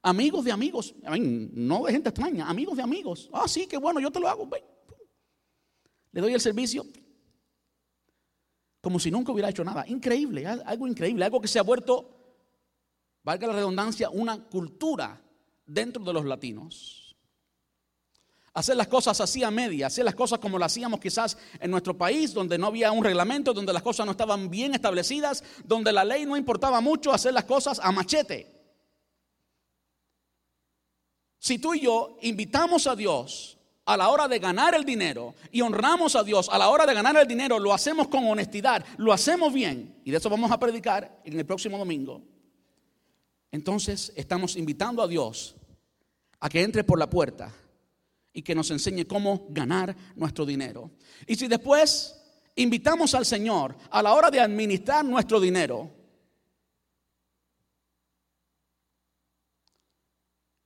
Amigos 0.01 0.43
de 0.43 0.51
amigos, 0.51 0.93
no 1.01 1.83
de 1.85 1.91
gente 1.91 2.09
extraña, 2.09 2.49
amigos 2.49 2.75
de 2.75 2.83
amigos. 2.83 3.29
Ah, 3.31 3.47
sí, 3.47 3.67
qué 3.67 3.77
bueno, 3.77 3.99
yo 3.99 4.11
te 4.11 4.19
lo 4.19 4.27
hago. 4.27 4.49
Le 6.11 6.21
doy 6.21 6.33
el 6.33 6.41
servicio 6.41 6.85
como 8.81 8.99
si 8.99 9.09
nunca 9.09 9.31
hubiera 9.31 9.49
hecho 9.49 9.63
nada. 9.63 9.87
Increíble, 9.87 10.45
algo 10.45 10.87
increíble, 10.87 11.23
algo 11.23 11.39
que 11.39 11.47
se 11.47 11.57
ha 11.57 11.63
vuelto, 11.63 12.09
valga 13.23 13.47
la 13.47 13.53
redundancia, 13.53 14.09
una 14.09 14.43
cultura 14.43 15.21
dentro 15.65 16.03
de 16.03 16.11
los 16.11 16.25
latinos 16.25 17.02
hacer 18.53 18.75
las 18.75 18.87
cosas 18.87 19.19
así 19.19 19.43
a 19.43 19.51
media, 19.51 19.87
hacer 19.87 20.05
las 20.05 20.15
cosas 20.15 20.39
como 20.39 20.59
lo 20.59 20.65
hacíamos 20.65 20.99
quizás 20.99 21.37
en 21.59 21.71
nuestro 21.71 21.97
país, 21.97 22.33
donde 22.33 22.57
no 22.57 22.67
había 22.67 22.91
un 22.91 23.03
reglamento, 23.03 23.53
donde 23.53 23.73
las 23.73 23.81
cosas 23.81 24.05
no 24.05 24.11
estaban 24.11 24.49
bien 24.49 24.75
establecidas, 24.75 25.43
donde 25.63 25.91
la 25.91 26.03
ley 26.03 26.25
no 26.25 26.37
importaba 26.37 26.79
mucho, 26.79 27.11
hacer 27.11 27.33
las 27.33 27.45
cosas 27.45 27.79
a 27.81 27.91
machete. 27.91 28.51
Si 31.39 31.57
tú 31.59 31.73
y 31.73 31.81
yo 31.81 32.17
invitamos 32.21 32.87
a 32.87 32.95
Dios 32.95 33.57
a 33.85 33.97
la 33.97 34.09
hora 34.09 34.29
de 34.29 34.39
ganar 34.39 34.75
el 34.75 34.85
dinero 34.85 35.35
y 35.51 35.59
honramos 35.59 36.15
a 36.15 36.23
Dios 36.23 36.47
a 36.49 36.57
la 36.57 36.69
hora 36.69 36.85
de 36.85 36.93
ganar 36.93 37.17
el 37.17 37.27
dinero, 37.27 37.59
lo 37.59 37.73
hacemos 37.73 38.07
con 38.07 38.25
honestidad, 38.25 38.85
lo 38.97 39.11
hacemos 39.11 39.51
bien, 39.51 39.99
y 40.05 40.11
de 40.11 40.17
eso 40.17 40.29
vamos 40.29 40.51
a 40.51 40.59
predicar 40.59 41.19
en 41.25 41.37
el 41.37 41.45
próximo 41.45 41.77
domingo, 41.77 42.21
entonces 43.51 44.13
estamos 44.15 44.55
invitando 44.55 45.01
a 45.01 45.07
Dios 45.07 45.55
a 46.39 46.49
que 46.49 46.61
entre 46.61 46.83
por 46.83 46.97
la 46.97 47.09
puerta 47.09 47.51
y 48.33 48.41
que 48.41 48.55
nos 48.55 48.71
enseñe 48.71 49.05
cómo 49.05 49.45
ganar 49.49 49.95
nuestro 50.15 50.45
dinero. 50.45 50.91
Y 51.27 51.35
si 51.35 51.47
después 51.47 52.19
invitamos 52.55 53.13
al 53.13 53.25
Señor 53.25 53.77
a 53.91 54.01
la 54.01 54.13
hora 54.13 54.31
de 54.31 54.39
administrar 54.39 55.05
nuestro 55.05 55.39
dinero, 55.39 55.91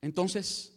entonces 0.01 0.73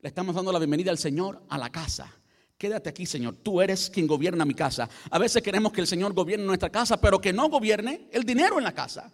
le 0.00 0.08
estamos 0.08 0.34
dando 0.34 0.50
la 0.50 0.58
bienvenida 0.58 0.90
al 0.90 0.98
Señor 0.98 1.42
a 1.48 1.58
la 1.58 1.70
casa. 1.70 2.16
Quédate 2.56 2.90
aquí, 2.90 3.06
Señor. 3.06 3.36
Tú 3.36 3.60
eres 3.60 3.90
quien 3.90 4.06
gobierna 4.06 4.44
mi 4.44 4.54
casa. 4.54 4.88
A 5.10 5.18
veces 5.18 5.42
queremos 5.42 5.72
que 5.72 5.80
el 5.82 5.86
Señor 5.86 6.12
gobierne 6.14 6.44
nuestra 6.44 6.70
casa, 6.70 7.00
pero 7.00 7.20
que 7.20 7.32
no 7.32 7.48
gobierne 7.48 8.08
el 8.12 8.24
dinero 8.24 8.58
en 8.58 8.64
la 8.64 8.74
casa. 8.74 9.12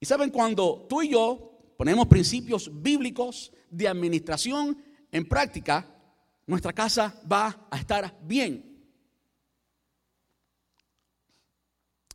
Y 0.00 0.06
saben, 0.06 0.30
cuando 0.30 0.86
tú 0.88 1.02
y 1.02 1.10
yo 1.10 1.74
ponemos 1.76 2.06
principios 2.06 2.70
bíblicos 2.82 3.52
de 3.70 3.88
administración 3.88 4.82
en 5.12 5.28
práctica, 5.28 5.86
nuestra 6.46 6.72
casa 6.72 7.20
va 7.30 7.66
a 7.70 7.78
estar 7.78 8.18
bien. 8.22 8.76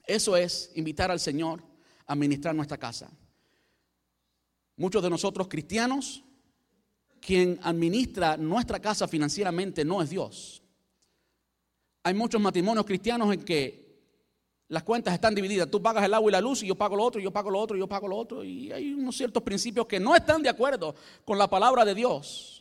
Eso 0.05 0.35
es 0.35 0.71
invitar 0.75 1.11
al 1.11 1.19
Señor 1.19 1.63
a 2.05 2.13
administrar 2.13 2.55
nuestra 2.55 2.77
casa. 2.77 3.09
Muchos 4.77 5.03
de 5.03 5.09
nosotros 5.09 5.47
cristianos, 5.47 6.23
quien 7.19 7.59
administra 7.63 8.35
nuestra 8.35 8.79
casa 8.79 9.07
financieramente 9.07 9.85
no 9.85 10.01
es 10.01 10.09
Dios. 10.09 10.63
Hay 12.03 12.13
muchos 12.13 12.41
matrimonios 12.41 12.85
cristianos 12.85 13.31
en 13.33 13.43
que 13.43 13.81
las 14.69 14.83
cuentas 14.83 15.13
están 15.13 15.35
divididas. 15.35 15.69
Tú 15.69 15.81
pagas 15.81 16.03
el 16.03 16.13
agua 16.13 16.31
y 16.31 16.33
la 16.33 16.41
luz 16.41 16.63
y 16.63 16.67
yo 16.67 16.75
pago 16.75 16.95
lo 16.95 17.03
otro, 17.03 17.19
y 17.19 17.23
yo 17.23 17.31
pago 17.31 17.51
lo 17.51 17.59
otro, 17.59 17.75
y 17.75 17.79
yo 17.79 17.87
pago 17.87 18.07
lo 18.07 18.17
otro. 18.17 18.43
Y 18.43 18.71
hay 18.71 18.93
unos 18.93 19.15
ciertos 19.15 19.43
principios 19.43 19.85
que 19.85 19.99
no 19.99 20.15
están 20.15 20.41
de 20.41 20.49
acuerdo 20.49 20.95
con 21.25 21.37
la 21.37 21.49
palabra 21.49 21.85
de 21.85 21.93
Dios. 21.93 22.60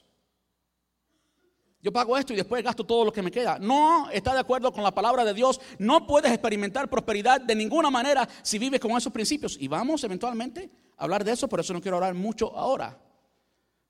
Yo 1.83 1.93
pago 1.93 2.17
esto 2.17 2.35
y 2.35 2.37
después 2.37 2.63
gasto 2.63 2.85
todo 2.85 3.07
lo 3.07 3.13
que 3.13 3.23
me 3.23 3.31
queda. 3.31 3.59
No 3.59 4.11
está 4.11 4.35
de 4.35 4.41
acuerdo 4.41 4.71
con 4.71 4.83
la 4.83 4.95
palabra 4.95 5.25
de 5.25 5.33
Dios. 5.33 5.61
No 5.79 6.07
puedes 6.07 6.31
experimentar 6.31 6.91
prosperidad 6.91 7.41
de 7.41 7.55
ninguna 7.55 7.91
manera 7.91 8.29
si 8.43 8.59
vives 8.59 8.81
con 8.81 8.91
esos 8.93 9.13
principios. 9.13 9.57
Y 9.59 9.67
vamos 9.67 10.05
eventualmente 10.05 10.71
a 10.99 11.05
hablar 11.05 11.25
de 11.25 11.33
eso, 11.33 11.49
por 11.49 11.61
eso 11.61 11.73
no 11.73 11.81
quiero 11.81 11.97
hablar 11.97 12.15
mucho 12.15 12.55
ahora. 12.55 12.99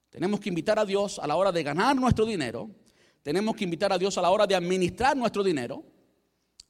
Tenemos 0.08 0.38
que 0.38 0.48
invitar 0.48 0.78
a 0.78 0.84
Dios 0.84 1.18
a 1.18 1.26
la 1.26 1.34
hora 1.34 1.50
de 1.50 1.62
ganar 1.64 1.96
nuestro 1.96 2.24
dinero. 2.24 2.70
Tenemos 3.22 3.56
que 3.56 3.64
invitar 3.64 3.92
a 3.92 3.98
Dios 3.98 4.16
a 4.18 4.22
la 4.22 4.30
hora 4.30 4.46
de 4.46 4.54
administrar 4.54 5.16
nuestro 5.16 5.42
dinero. 5.42 5.84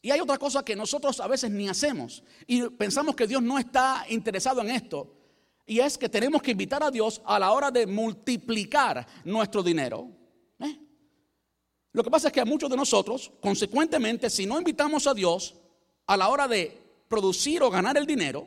Y 0.03 0.11
hay 0.11 0.21
otra 0.21 0.39
cosa 0.39 0.65
que 0.65 0.75
nosotros 0.75 1.21
a 1.21 1.27
veces 1.27 1.51
ni 1.51 1.69
hacemos. 1.69 2.25
Y 2.47 2.63
pensamos 2.71 3.15
que 3.15 3.27
Dios 3.27 3.43
no 3.43 3.59
está 3.59 4.07
interesado 4.09 4.63
en 4.63 4.71
esto. 4.71 5.15
Y 5.67 5.81
es 5.81 5.99
que 5.99 6.09
tenemos 6.09 6.41
que 6.41 6.53
invitar 6.53 6.83
a 6.83 6.91
Dios 6.91 7.21
a 7.27 7.39
la 7.39 7.53
hora 7.53 7.71
de 7.71 7.87
multiplicar 7.87 9.07
nuestro 9.25 9.63
dinero. 9.63 10.20
Lo 11.93 12.05
que 12.05 12.11
pasa 12.11 12.29
es 12.29 12.33
que 12.33 12.41
a 12.41 12.45
muchos 12.45 12.71
de 12.71 12.77
nosotros, 12.77 13.33
consecuentemente, 13.41 14.31
si 14.31 14.47
no 14.47 14.59
invitamos 14.59 15.07
a 15.07 15.15
Dios 15.15 15.57
a 16.07 16.17
la 16.17 16.29
hora 16.29 16.47
de 16.47 16.81
producir 17.09 17.63
o 17.63 17.71
ganar 17.71 17.97
el 17.97 18.07
dinero, 18.07 18.47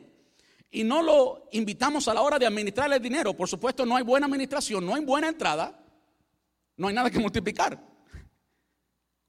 y 0.70 0.82
no 0.82 1.02
lo 1.02 1.48
invitamos 1.52 2.08
a 2.08 2.14
la 2.14 2.22
hora 2.22 2.38
de 2.38 2.46
administrar 2.46 2.92
el 2.92 3.00
dinero, 3.00 3.34
por 3.34 3.48
supuesto 3.48 3.86
no 3.86 3.96
hay 3.96 4.02
buena 4.02 4.26
administración, 4.26 4.84
no 4.84 4.94
hay 4.94 5.04
buena 5.04 5.28
entrada, 5.28 5.80
no 6.76 6.88
hay 6.88 6.94
nada 6.94 7.10
que 7.10 7.20
multiplicar. 7.20 7.80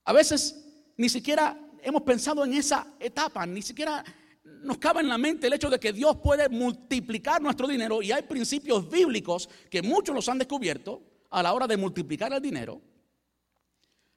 A 0.05 0.13
veces 0.13 0.66
ni 0.97 1.07
siquiera 1.07 1.59
hemos 1.84 2.01
pensado 2.01 2.43
en 2.43 2.53
esa 2.55 2.88
etapa, 2.99 3.45
ni 3.45 3.61
siquiera 3.61 4.03
nos 4.43 4.80
cabe 4.80 5.01
en 5.01 5.09
la 5.09 5.20
mente 5.20 5.45
el 5.45 5.53
hecho 5.53 5.70
de 5.70 5.80
que 5.80 5.93
Dios 5.93 6.18
puede 6.18 6.49
multiplicar 6.49 7.41
nuestro 7.41 7.68
dinero 7.68 8.01
y 8.01 8.11
hay 8.11 8.24
principios 8.24 8.89
bíblicos 8.89 9.47
que 9.70 9.84
muchos 9.84 10.16
los 10.16 10.28
han 10.28 10.39
descubierto 10.39 11.03
a 11.30 11.43
la 11.43 11.53
hora 11.53 11.68
de 11.68 11.78
multiplicar 11.78 12.34
el 12.34 12.41
dinero 12.41 12.82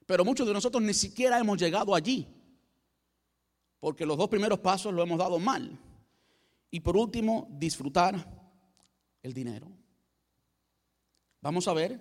pero 0.09 0.25
muchos 0.25 0.47
de 0.47 0.55
nosotros 0.55 0.83
ni 0.83 0.95
siquiera 0.95 1.39
hemos 1.39 1.59
llegado 1.59 1.95
allí. 1.95 2.27
porque 3.79 4.07
los 4.07 4.17
dos 4.17 4.29
primeros 4.29 4.59
pasos 4.59 4.93
lo 4.93 5.03
hemos 5.03 5.19
dado 5.19 5.39
mal. 5.39 5.79
Y 6.71 6.81
por 6.81 6.97
último, 6.97 7.47
disfrutar 7.51 8.17
el 9.23 9.33
dinero. 9.35 9.71
Vamos 11.43 11.69
a 11.69 11.75
ver, 11.75 12.01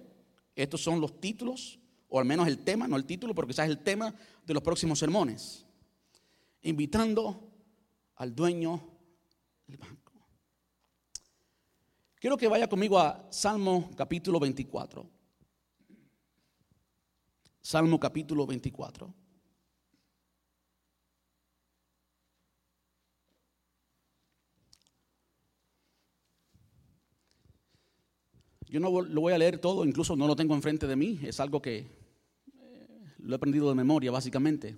estos 0.56 0.82
son 0.82 1.02
los 1.02 1.20
títulos, 1.20 1.80
o 2.08 2.18
al 2.18 2.26
menos 2.26 2.48
el 2.48 2.60
tema, 2.60 2.88
no 2.88 2.96
el 2.96 3.06
título, 3.06 3.36
porque 3.36 3.52
quizás 3.52 3.68
el 3.68 3.84
tema 3.84 4.16
de 4.46 4.54
los 4.54 4.64
próximos 4.64 4.98
sermones. 4.98 5.66
Invitando 6.62 7.52
al 8.16 8.34
dueño 8.34 8.82
del 9.68 9.78
banco. 9.78 10.14
Quiero 12.16 12.38
que 12.38 12.48
vaya 12.48 12.70
conmigo 12.70 12.98
a 12.98 13.28
Salmo 13.30 13.92
capítulo 13.98 14.40
24. 14.40 15.17
Salmo 17.68 18.00
capítulo 18.00 18.48
24. 18.48 19.14
Yo 28.70 28.80
no 28.80 29.02
lo 29.02 29.20
voy 29.20 29.34
a 29.34 29.38
leer 29.38 29.60
todo, 29.60 29.84
incluso 29.84 30.16
no 30.16 30.28
lo 30.28 30.38
tengo 30.38 30.56
enfrente 30.56 30.88
de 30.88 30.96
mí, 30.96 31.20
es 31.24 31.42
algo 31.42 31.62
que 31.62 31.80
eh, 32.58 32.88
lo 33.18 33.34
he 33.34 33.36
aprendido 33.36 33.68
de 33.68 33.76
memoria 33.76 34.12
básicamente. 34.12 34.78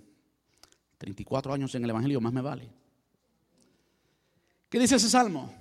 34 0.98 1.52
años 1.52 1.72
en 1.76 1.84
el 1.84 1.90
Evangelio, 1.90 2.20
más 2.20 2.32
me 2.32 2.40
vale. 2.40 2.72
¿Qué 4.68 4.80
dice 4.80 4.96
ese 4.96 5.10
salmo? 5.10 5.54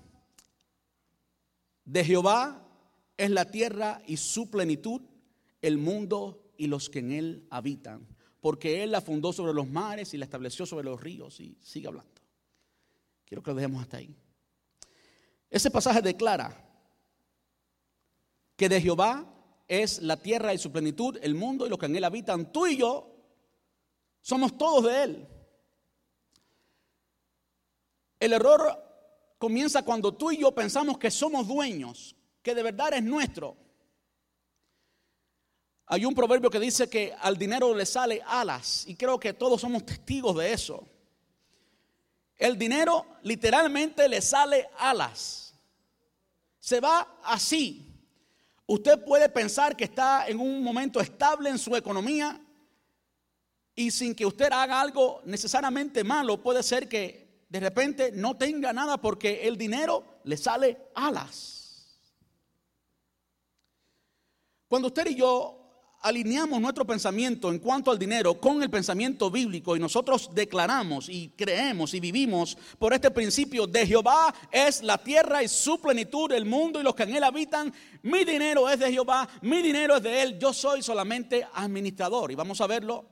De 1.86 2.04
Jehová 2.04 2.68
es 3.16 3.30
la 3.30 3.46
tierra 3.52 4.02
y 4.08 4.18
su 4.18 4.50
plenitud, 4.50 5.04
el 5.62 5.78
mundo 5.78 6.49
y 6.60 6.68
los 6.68 6.90
que 6.90 7.00
en 7.00 7.14
él 7.14 7.48
habitan, 7.50 8.06
porque 8.42 8.84
él 8.84 8.92
la 8.92 9.00
fundó 9.00 9.32
sobre 9.32 9.54
los 9.54 9.70
mares 9.70 10.14
y 10.14 10.18
la 10.18 10.26
estableció 10.26 10.66
sobre 10.66 10.84
los 10.84 11.00
ríos 11.00 11.40
y 11.40 11.58
sigue 11.62 11.88
hablando. 11.88 12.12
Quiero 13.26 13.42
que 13.42 13.52
lo 13.52 13.56
dejemos 13.56 13.82
hasta 13.82 13.98
ahí. 13.98 14.14
Ese 15.50 15.72
pasaje 15.72 16.02
declara 16.02 16.54
que 18.58 18.68
de 18.68 18.82
Jehová 18.82 19.26
es 19.70 20.02
la 20.02 20.18
tierra 20.18 20.54
y 20.54 20.58
su 20.58 20.70
plenitud, 20.70 21.18
el 21.22 21.34
mundo 21.34 21.66
y 21.66 21.70
los 21.70 21.80
que 21.80 21.86
en 21.86 21.96
él 21.96 22.04
habitan. 22.04 22.52
Tú 22.52 22.68
y 22.68 22.76
yo 22.76 23.16
somos 24.20 24.58
todos 24.58 24.84
de 24.84 25.04
él. 25.04 25.28
El 28.20 28.34
error 28.34 28.84
comienza 29.38 29.86
cuando 29.86 30.14
tú 30.14 30.32
y 30.32 30.40
yo 30.40 30.54
pensamos 30.54 30.98
que 30.98 31.10
somos 31.10 31.48
dueños, 31.48 32.18
que 32.42 32.54
de 32.54 32.64
verdad 32.64 32.96
es 32.96 33.04
nuestro. 33.04 33.56
Hay 35.92 36.06
un 36.06 36.14
proverbio 36.14 36.52
que 36.52 36.60
dice 36.60 36.88
que 36.88 37.16
al 37.20 37.36
dinero 37.36 37.74
le 37.74 37.84
sale 37.84 38.22
alas 38.24 38.86
y 38.86 38.96
creo 38.96 39.20
que 39.20 39.34
todos 39.34 39.60
somos 39.60 39.84
testigos 39.84 40.38
de 40.38 40.54
eso. 40.54 40.88
El 42.38 42.60
dinero 42.60 43.08
literalmente 43.24 44.08
le 44.08 44.22
sale 44.22 44.70
alas. 44.78 45.56
Se 46.60 46.80
va 46.80 47.18
así. 47.24 47.92
Usted 48.68 49.04
puede 49.04 49.30
pensar 49.30 49.76
que 49.76 49.86
está 49.86 50.28
en 50.28 50.40
un 50.40 50.64
momento 50.64 51.02
estable 51.02 51.50
en 51.50 51.58
su 51.58 51.76
economía 51.76 52.40
y 53.74 53.90
sin 53.90 54.14
que 54.14 54.28
usted 54.28 54.52
haga 54.52 54.80
algo 54.80 55.22
necesariamente 55.26 56.04
malo, 56.04 56.40
puede 56.40 56.62
ser 56.62 56.88
que 56.88 57.46
de 57.50 57.60
repente 57.60 58.12
no 58.12 58.38
tenga 58.38 58.72
nada 58.74 59.02
porque 59.02 59.48
el 59.48 59.58
dinero 59.58 60.20
le 60.24 60.38
sale 60.38 60.90
alas. 60.94 62.00
Cuando 64.68 64.90
usted 64.90 65.08
y 65.08 65.16
yo 65.16 65.59
alineamos 66.02 66.62
nuestro 66.62 66.86
pensamiento 66.86 67.50
en 67.50 67.60
cuanto 67.60 67.92
al 67.92 68.00
dinero 68.00 68.40
con 68.40 68.64
el 68.64 68.70
pensamiento 68.70 69.30
bíblico 69.30 69.76
y 69.76 69.80
nosotros 69.80 70.30
declaramos 70.34 71.10
y 71.10 71.30
creemos 71.30 71.94
y 71.94 72.00
vivimos 72.00 72.58
por 72.78 72.94
este 72.94 73.12
principio 73.12 73.68
de 73.68 73.86
Jehová 73.86 74.34
es 74.52 74.82
la 74.84 74.98
tierra 74.98 75.44
y 75.44 75.48
su 75.48 75.80
plenitud, 75.80 76.32
el 76.32 76.46
mundo 76.46 76.80
y 76.80 76.84
los 76.84 76.96
que 76.96 77.04
en 77.04 77.16
él 77.16 77.24
habitan, 77.24 77.74
mi 78.04 78.24
dinero 78.24 78.70
es 78.70 78.80
de 78.80 78.92
Jehová, 78.92 79.28
mi 79.42 79.62
dinero 79.62 79.98
es 79.98 80.04
de 80.04 80.22
él, 80.22 80.40
yo 80.40 80.54
soy 80.54 80.82
solamente 80.82 81.46
administrador. 81.54 82.32
Y 82.32 82.36
vamos 82.36 82.62
a 82.62 82.68
verlo 82.68 83.06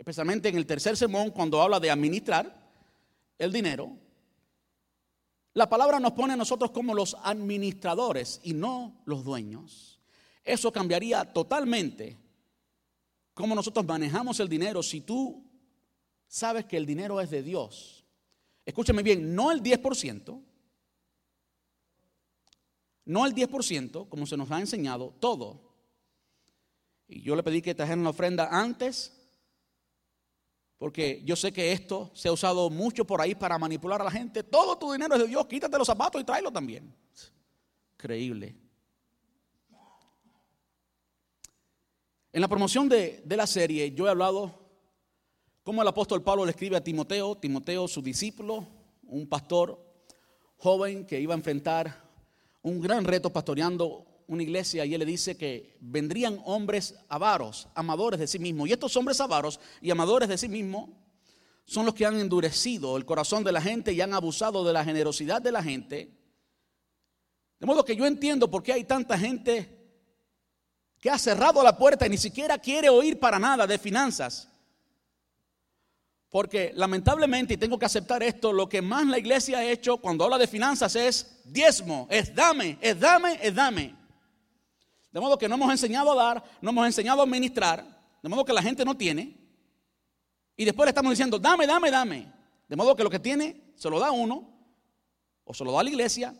especialmente 0.00 0.48
en 0.48 0.56
el 0.56 0.64
tercer 0.64 0.96
sermón 0.96 1.30
cuando 1.30 1.60
habla 1.60 1.78
de 1.78 1.90
administrar 1.90 2.58
el 3.38 3.52
dinero, 3.52 3.98
la 5.52 5.68
palabra 5.68 6.00
nos 6.00 6.12
pone 6.12 6.32
a 6.32 6.36
nosotros 6.36 6.70
como 6.70 6.94
los 6.94 7.16
administradores 7.22 8.40
y 8.42 8.54
no 8.54 9.02
los 9.04 9.24
dueños. 9.24 9.99
Eso 10.42 10.72
cambiaría 10.72 11.24
totalmente 11.24 12.16
cómo 13.34 13.54
nosotros 13.54 13.86
manejamos 13.86 14.40
el 14.40 14.48
dinero 14.48 14.82
si 14.82 15.00
tú 15.00 15.44
sabes 16.26 16.64
que 16.64 16.76
el 16.76 16.86
dinero 16.86 17.20
es 17.20 17.30
de 17.30 17.42
Dios. 17.42 18.04
Escúchame 18.64 19.02
bien, 19.02 19.34
no 19.34 19.50
el 19.50 19.62
10%, 19.62 20.42
no 23.06 23.26
el 23.26 23.34
10%, 23.34 24.08
como 24.08 24.26
se 24.26 24.36
nos 24.36 24.50
ha 24.50 24.60
enseñado, 24.60 25.14
todo. 25.18 25.60
Y 27.08 27.22
yo 27.22 27.34
le 27.34 27.42
pedí 27.42 27.60
que 27.60 27.74
trajeran 27.74 28.04
la 28.04 28.10
ofrenda 28.10 28.48
antes 28.50 29.20
porque 30.80 31.20
yo 31.26 31.36
sé 31.36 31.52
que 31.52 31.72
esto 31.72 32.10
se 32.14 32.28
ha 32.28 32.32
usado 32.32 32.70
mucho 32.70 33.04
por 33.04 33.20
ahí 33.20 33.34
para 33.34 33.58
manipular 33.58 34.00
a 34.00 34.04
la 34.04 34.10
gente. 34.10 34.42
Todo 34.42 34.78
tu 34.78 34.90
dinero 34.90 35.14
es 35.14 35.20
de 35.20 35.28
Dios, 35.28 35.46
quítate 35.46 35.76
los 35.76 35.86
zapatos 35.86 36.22
y 36.22 36.24
tráelo 36.24 36.50
también. 36.50 36.90
Increíble. 37.92 38.56
En 42.32 42.40
la 42.40 42.48
promoción 42.48 42.88
de, 42.88 43.22
de, 43.24 43.36
la 43.36 43.46
serie 43.46 43.92
yo 43.92 44.06
he 44.06 44.10
hablado 44.10 44.54
cómo 45.64 45.82
el 45.82 45.88
apóstol 45.88 46.22
Pablo 46.22 46.44
le 46.44 46.52
escribe 46.52 46.76
a 46.76 46.84
Timoteo, 46.84 47.36
Timoteo 47.36 47.88
su 47.88 48.00
discípulo, 48.00 48.68
un 49.02 49.28
pastor 49.28 49.84
joven 50.56 51.04
que 51.04 51.20
iba 51.20 51.34
a 51.34 51.36
enfrentar 51.36 52.08
un 52.62 52.80
gran 52.80 53.04
reto 53.04 53.32
pastoreando 53.32 54.06
una 54.28 54.44
iglesia 54.44 54.84
y 54.84 54.94
él 54.94 55.00
le 55.00 55.06
dice 55.06 55.36
que 55.36 55.76
vendrían 55.80 56.40
hombres 56.44 56.94
avaros, 57.08 57.66
amadores 57.74 58.20
de 58.20 58.28
sí 58.28 58.38
mismos. 58.38 58.68
Y 58.68 58.72
estos 58.72 58.96
hombres 58.96 59.20
avaros 59.20 59.58
y 59.80 59.90
amadores 59.90 60.28
de 60.28 60.38
sí 60.38 60.48
mismos 60.48 60.88
son 61.64 61.84
los 61.84 61.94
que 61.94 62.06
han 62.06 62.20
endurecido 62.20 62.96
el 62.96 63.04
corazón 63.04 63.42
de 63.42 63.50
la 63.50 63.60
gente 63.60 63.92
y 63.92 64.00
han 64.00 64.14
abusado 64.14 64.64
de 64.64 64.72
la 64.72 64.84
generosidad 64.84 65.42
de 65.42 65.50
la 65.50 65.64
gente. 65.64 66.16
De 67.58 67.66
modo 67.66 67.84
que 67.84 67.96
yo 67.96 68.06
entiendo 68.06 68.48
por 68.48 68.62
qué 68.62 68.72
hay 68.72 68.84
tanta 68.84 69.18
gente 69.18 69.79
que 71.00 71.10
ha 71.10 71.18
cerrado 71.18 71.62
la 71.62 71.76
puerta 71.76 72.06
y 72.06 72.10
ni 72.10 72.18
siquiera 72.18 72.58
quiere 72.58 72.90
oír 72.90 73.18
para 73.18 73.38
nada 73.38 73.66
de 73.66 73.78
finanzas. 73.78 74.48
Porque 76.28 76.72
lamentablemente, 76.76 77.54
y 77.54 77.56
tengo 77.56 77.78
que 77.78 77.86
aceptar 77.86 78.22
esto, 78.22 78.52
lo 78.52 78.68
que 78.68 78.82
más 78.82 79.04
la 79.06 79.18
iglesia 79.18 79.58
ha 79.58 79.64
hecho 79.64 79.96
cuando 79.96 80.24
habla 80.24 80.38
de 80.38 80.46
finanzas 80.46 80.94
es 80.94 81.40
diezmo, 81.44 82.06
es 82.08 82.32
dame, 82.34 82.78
es 82.80 83.00
dame, 83.00 83.38
es 83.42 83.52
dame. 83.52 83.96
De 85.10 85.18
modo 85.18 85.36
que 85.36 85.48
no 85.48 85.56
hemos 85.56 85.70
enseñado 85.72 86.12
a 86.12 86.24
dar, 86.24 86.44
no 86.60 86.70
hemos 86.70 86.86
enseñado 86.86 87.20
a 87.20 87.24
administrar, 87.24 87.84
de 88.22 88.28
modo 88.28 88.44
que 88.44 88.52
la 88.52 88.62
gente 88.62 88.84
no 88.84 88.96
tiene. 88.96 89.36
Y 90.56 90.64
después 90.64 90.86
le 90.86 90.90
estamos 90.90 91.10
diciendo, 91.10 91.38
dame, 91.38 91.66
dame, 91.66 91.90
dame. 91.90 92.32
De 92.68 92.76
modo 92.76 92.94
que 92.94 93.02
lo 93.02 93.10
que 93.10 93.18
tiene 93.18 93.72
se 93.74 93.90
lo 93.90 93.98
da 93.98 94.12
uno 94.12 94.48
o 95.44 95.52
se 95.54 95.64
lo 95.64 95.72
da 95.72 95.80
a 95.80 95.82
la 95.82 95.90
iglesia. 95.90 96.32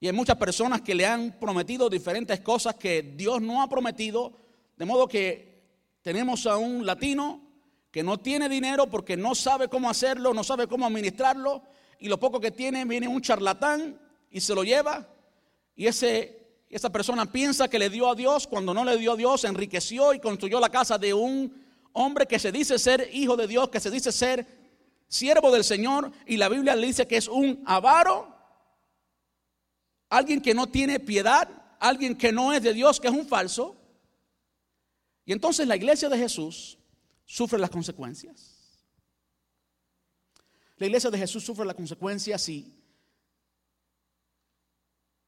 Y 0.00 0.06
hay 0.06 0.12
muchas 0.12 0.36
personas 0.36 0.80
que 0.80 0.94
le 0.94 1.06
han 1.06 1.38
prometido 1.38 1.90
diferentes 1.90 2.40
cosas 2.40 2.74
que 2.74 3.02
Dios 3.02 3.40
no 3.40 3.62
ha 3.62 3.68
prometido. 3.68 4.32
De 4.76 4.86
modo 4.86 5.06
que 5.06 5.62
tenemos 6.02 6.46
a 6.46 6.56
un 6.56 6.86
latino 6.86 7.42
que 7.90 8.02
no 8.02 8.18
tiene 8.18 8.48
dinero 8.48 8.88
porque 8.88 9.16
no 9.16 9.34
sabe 9.34 9.68
cómo 9.68 9.90
hacerlo, 9.90 10.32
no 10.32 10.42
sabe 10.42 10.66
cómo 10.66 10.86
administrarlo. 10.86 11.62
Y 11.98 12.08
lo 12.08 12.18
poco 12.18 12.40
que 12.40 12.50
tiene 12.50 12.84
viene 12.86 13.06
un 13.06 13.20
charlatán 13.20 14.00
y 14.30 14.40
se 14.40 14.54
lo 14.54 14.64
lleva. 14.64 15.06
Y 15.76 15.86
ese 15.86 16.40
esa 16.70 16.90
persona 16.90 17.26
piensa 17.26 17.68
que 17.68 17.80
le 17.80 17.90
dio 17.90 18.08
a 18.08 18.14
Dios 18.14 18.46
cuando 18.46 18.72
no 18.72 18.84
le 18.84 18.96
dio 18.96 19.12
a 19.12 19.16
Dios, 19.16 19.42
enriqueció 19.42 20.14
y 20.14 20.20
construyó 20.20 20.60
la 20.60 20.68
casa 20.68 20.98
de 20.98 21.12
un 21.12 21.52
hombre 21.92 22.26
que 22.26 22.38
se 22.38 22.52
dice 22.52 22.78
ser 22.78 23.10
hijo 23.12 23.36
de 23.36 23.48
Dios, 23.48 23.70
que 23.70 23.80
se 23.80 23.90
dice 23.90 24.12
ser 24.12 24.46
siervo 25.08 25.50
del 25.50 25.64
Señor 25.64 26.12
y 26.26 26.36
la 26.36 26.48
Biblia 26.48 26.76
le 26.76 26.86
dice 26.86 27.08
que 27.08 27.16
es 27.16 27.26
un 27.26 27.60
avaro, 27.66 28.29
alguien 30.10 30.42
que 30.42 30.52
no 30.52 30.66
tiene 30.66 31.00
piedad, 31.00 31.48
alguien 31.78 32.16
que 32.16 32.32
no 32.32 32.52
es 32.52 32.62
de 32.62 32.74
Dios, 32.74 33.00
que 33.00 33.08
es 33.08 33.14
un 33.14 33.26
falso. 33.26 33.76
Y 35.24 35.32
entonces 35.32 35.66
la 35.66 35.76
iglesia 35.76 36.08
de 36.08 36.18
Jesús 36.18 36.76
sufre 37.24 37.58
las 37.58 37.70
consecuencias. 37.70 38.56
La 40.76 40.86
iglesia 40.86 41.10
de 41.10 41.18
Jesús 41.18 41.44
sufre 41.44 41.64
las 41.64 41.76
consecuencias 41.76 42.48
y 42.48 42.74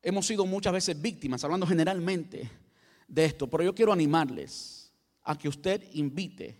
hemos 0.02 0.26
sido 0.26 0.44
muchas 0.44 0.72
veces 0.72 1.00
víctimas, 1.00 1.44
hablando 1.44 1.66
generalmente 1.66 2.50
de 3.06 3.24
esto, 3.24 3.48
pero 3.48 3.62
yo 3.62 3.74
quiero 3.74 3.92
animarles 3.92 4.92
a 5.22 5.38
que 5.38 5.48
usted 5.48 5.88
invite 5.92 6.56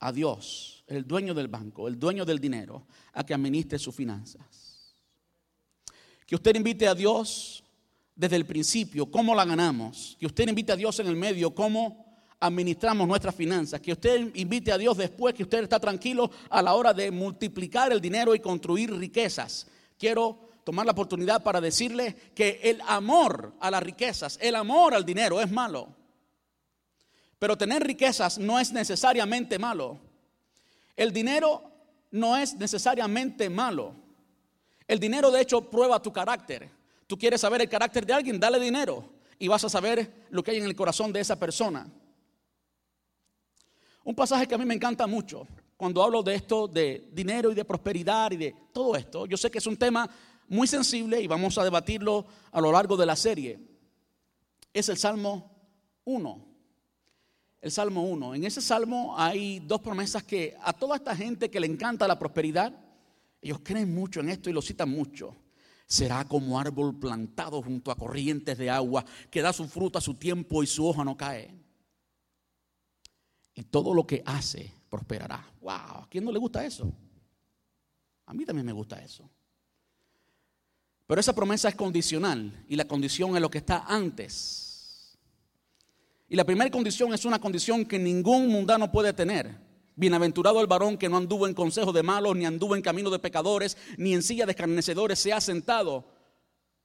a 0.00 0.12
Dios, 0.12 0.84
el 0.86 1.06
dueño 1.06 1.32
del 1.32 1.48
banco, 1.48 1.88
el 1.88 1.98
dueño 1.98 2.24
del 2.24 2.38
dinero, 2.38 2.86
a 3.12 3.24
que 3.24 3.32
administre 3.32 3.78
sus 3.78 3.94
finanzas. 3.94 4.69
Que 6.30 6.36
usted 6.36 6.54
invite 6.54 6.86
a 6.86 6.94
Dios 6.94 7.64
desde 8.14 8.36
el 8.36 8.46
principio, 8.46 9.10
cómo 9.10 9.34
la 9.34 9.44
ganamos. 9.44 10.16
Que 10.20 10.26
usted 10.26 10.46
invite 10.46 10.70
a 10.70 10.76
Dios 10.76 11.00
en 11.00 11.08
el 11.08 11.16
medio, 11.16 11.52
cómo 11.52 12.06
administramos 12.38 13.08
nuestras 13.08 13.34
finanzas, 13.34 13.80
que 13.80 13.90
usted 13.90 14.30
invite 14.36 14.70
a 14.70 14.78
Dios 14.78 14.96
después, 14.96 15.34
que 15.34 15.42
usted 15.42 15.64
está 15.64 15.80
tranquilo 15.80 16.30
a 16.48 16.62
la 16.62 16.74
hora 16.74 16.94
de 16.94 17.10
multiplicar 17.10 17.90
el 17.92 18.00
dinero 18.00 18.32
y 18.32 18.38
construir 18.38 18.96
riquezas. 18.96 19.66
Quiero 19.98 20.50
tomar 20.62 20.86
la 20.86 20.92
oportunidad 20.92 21.42
para 21.42 21.60
decirle 21.60 22.14
que 22.32 22.60
el 22.62 22.80
amor 22.86 23.56
a 23.58 23.68
las 23.68 23.82
riquezas, 23.82 24.38
el 24.40 24.54
amor 24.54 24.94
al 24.94 25.04
dinero 25.04 25.40
es 25.40 25.50
malo. 25.50 25.96
Pero 27.40 27.58
tener 27.58 27.82
riquezas 27.82 28.38
no 28.38 28.60
es 28.60 28.70
necesariamente 28.70 29.58
malo. 29.58 29.98
El 30.94 31.12
dinero 31.12 31.72
no 32.12 32.36
es 32.36 32.54
necesariamente 32.54 33.50
malo. 33.50 34.09
El 34.90 34.98
dinero 34.98 35.30
de 35.30 35.40
hecho 35.40 35.70
prueba 35.70 36.02
tu 36.02 36.12
carácter. 36.12 36.68
Tú 37.06 37.16
quieres 37.16 37.40
saber 37.40 37.60
el 37.60 37.68
carácter 37.68 38.04
de 38.04 38.12
alguien, 38.12 38.40
dale 38.40 38.58
dinero 38.58 39.04
y 39.38 39.46
vas 39.46 39.62
a 39.62 39.68
saber 39.68 40.26
lo 40.30 40.42
que 40.42 40.50
hay 40.50 40.56
en 40.56 40.64
el 40.64 40.74
corazón 40.74 41.12
de 41.12 41.20
esa 41.20 41.38
persona. 41.38 41.86
Un 44.02 44.16
pasaje 44.16 44.48
que 44.48 44.56
a 44.56 44.58
mí 44.58 44.64
me 44.64 44.74
encanta 44.74 45.06
mucho 45.06 45.46
cuando 45.76 46.02
hablo 46.02 46.24
de 46.24 46.34
esto 46.34 46.66
de 46.66 47.08
dinero 47.12 47.52
y 47.52 47.54
de 47.54 47.64
prosperidad 47.64 48.32
y 48.32 48.36
de 48.36 48.54
todo 48.72 48.96
esto. 48.96 49.26
Yo 49.26 49.36
sé 49.36 49.48
que 49.48 49.58
es 49.58 49.66
un 49.68 49.76
tema 49.76 50.10
muy 50.48 50.66
sensible 50.66 51.20
y 51.20 51.28
vamos 51.28 51.56
a 51.56 51.62
debatirlo 51.62 52.26
a 52.50 52.60
lo 52.60 52.72
largo 52.72 52.96
de 52.96 53.06
la 53.06 53.14
serie. 53.14 53.60
Es 54.74 54.88
el 54.88 54.96
Salmo 54.96 55.52
1. 56.02 56.46
El 57.60 57.70
Salmo 57.70 58.02
1. 58.08 58.34
En 58.34 58.42
ese 58.42 58.60
salmo 58.60 59.14
hay 59.16 59.60
dos 59.60 59.82
promesas 59.82 60.24
que 60.24 60.56
a 60.60 60.72
toda 60.72 60.96
esta 60.96 61.14
gente 61.14 61.48
que 61.48 61.60
le 61.60 61.68
encanta 61.68 62.08
la 62.08 62.18
prosperidad, 62.18 62.89
ellos 63.40 63.60
creen 63.62 63.94
mucho 63.94 64.20
en 64.20 64.28
esto 64.28 64.50
y 64.50 64.52
lo 64.52 64.62
citan 64.62 64.90
mucho. 64.90 65.36
Será 65.86 66.24
como 66.24 66.58
árbol 66.58 66.98
plantado 66.98 67.62
junto 67.62 67.90
a 67.90 67.96
corrientes 67.96 68.56
de 68.58 68.70
agua 68.70 69.04
que 69.30 69.42
da 69.42 69.52
su 69.52 69.66
fruto 69.66 69.98
a 69.98 70.02
su 70.02 70.14
tiempo 70.14 70.62
y 70.62 70.66
su 70.66 70.86
hoja 70.86 71.04
no 71.04 71.16
cae 71.16 71.60
y 73.60 73.64
todo 73.64 73.92
lo 73.92 74.06
que 74.06 74.22
hace 74.24 74.72
prosperará. 74.88 75.46
¡Wow! 75.60 75.70
¿A 75.72 76.08
quién 76.10 76.24
no 76.24 76.32
le 76.32 76.38
gusta 76.38 76.64
eso? 76.64 76.90
A 78.24 78.32
mí 78.32 78.46
también 78.46 78.64
me 78.64 78.72
gusta 78.72 79.02
eso. 79.02 79.28
Pero 81.06 81.20
esa 81.20 81.34
promesa 81.34 81.68
es 81.68 81.74
condicional 81.74 82.64
y 82.68 82.76
la 82.76 82.86
condición 82.86 83.34
es 83.34 83.42
lo 83.42 83.50
que 83.50 83.58
está 83.58 83.84
antes. 83.86 85.18
Y 86.28 86.36
la 86.36 86.44
primera 86.44 86.70
condición 86.70 87.12
es 87.12 87.24
una 87.24 87.38
condición 87.40 87.84
que 87.84 87.98
ningún 87.98 88.48
mundano 88.48 88.90
puede 88.90 89.12
tener. 89.12 89.58
Bienaventurado 89.96 90.60
el 90.60 90.66
varón 90.66 90.96
que 90.96 91.08
no 91.08 91.16
anduvo 91.16 91.46
en 91.46 91.54
consejo 91.54 91.92
de 91.92 92.02
malos, 92.02 92.36
ni 92.36 92.46
anduvo 92.46 92.76
en 92.76 92.82
camino 92.82 93.10
de 93.10 93.18
pecadores, 93.18 93.76
ni 93.96 94.14
en 94.14 94.22
silla 94.22 94.46
de 94.46 94.52
escarnecedores 94.52 95.18
se 95.18 95.32
ha 95.32 95.40
sentado. 95.40 96.04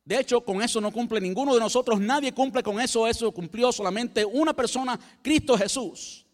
De 0.04 0.20
hecho, 0.20 0.42
con 0.42 0.62
eso 0.62 0.80
no 0.80 0.92
cumple 0.92 1.20
ninguno 1.20 1.54
de 1.54 1.60
nosotros, 1.60 2.00
nadie 2.00 2.32
cumple 2.32 2.62
con 2.62 2.80
eso, 2.80 3.08
eso 3.08 3.32
cumplió 3.32 3.72
solamente 3.72 4.24
una 4.24 4.54
persona, 4.54 5.00
Cristo 5.22 5.58
Jesús. 5.58 6.26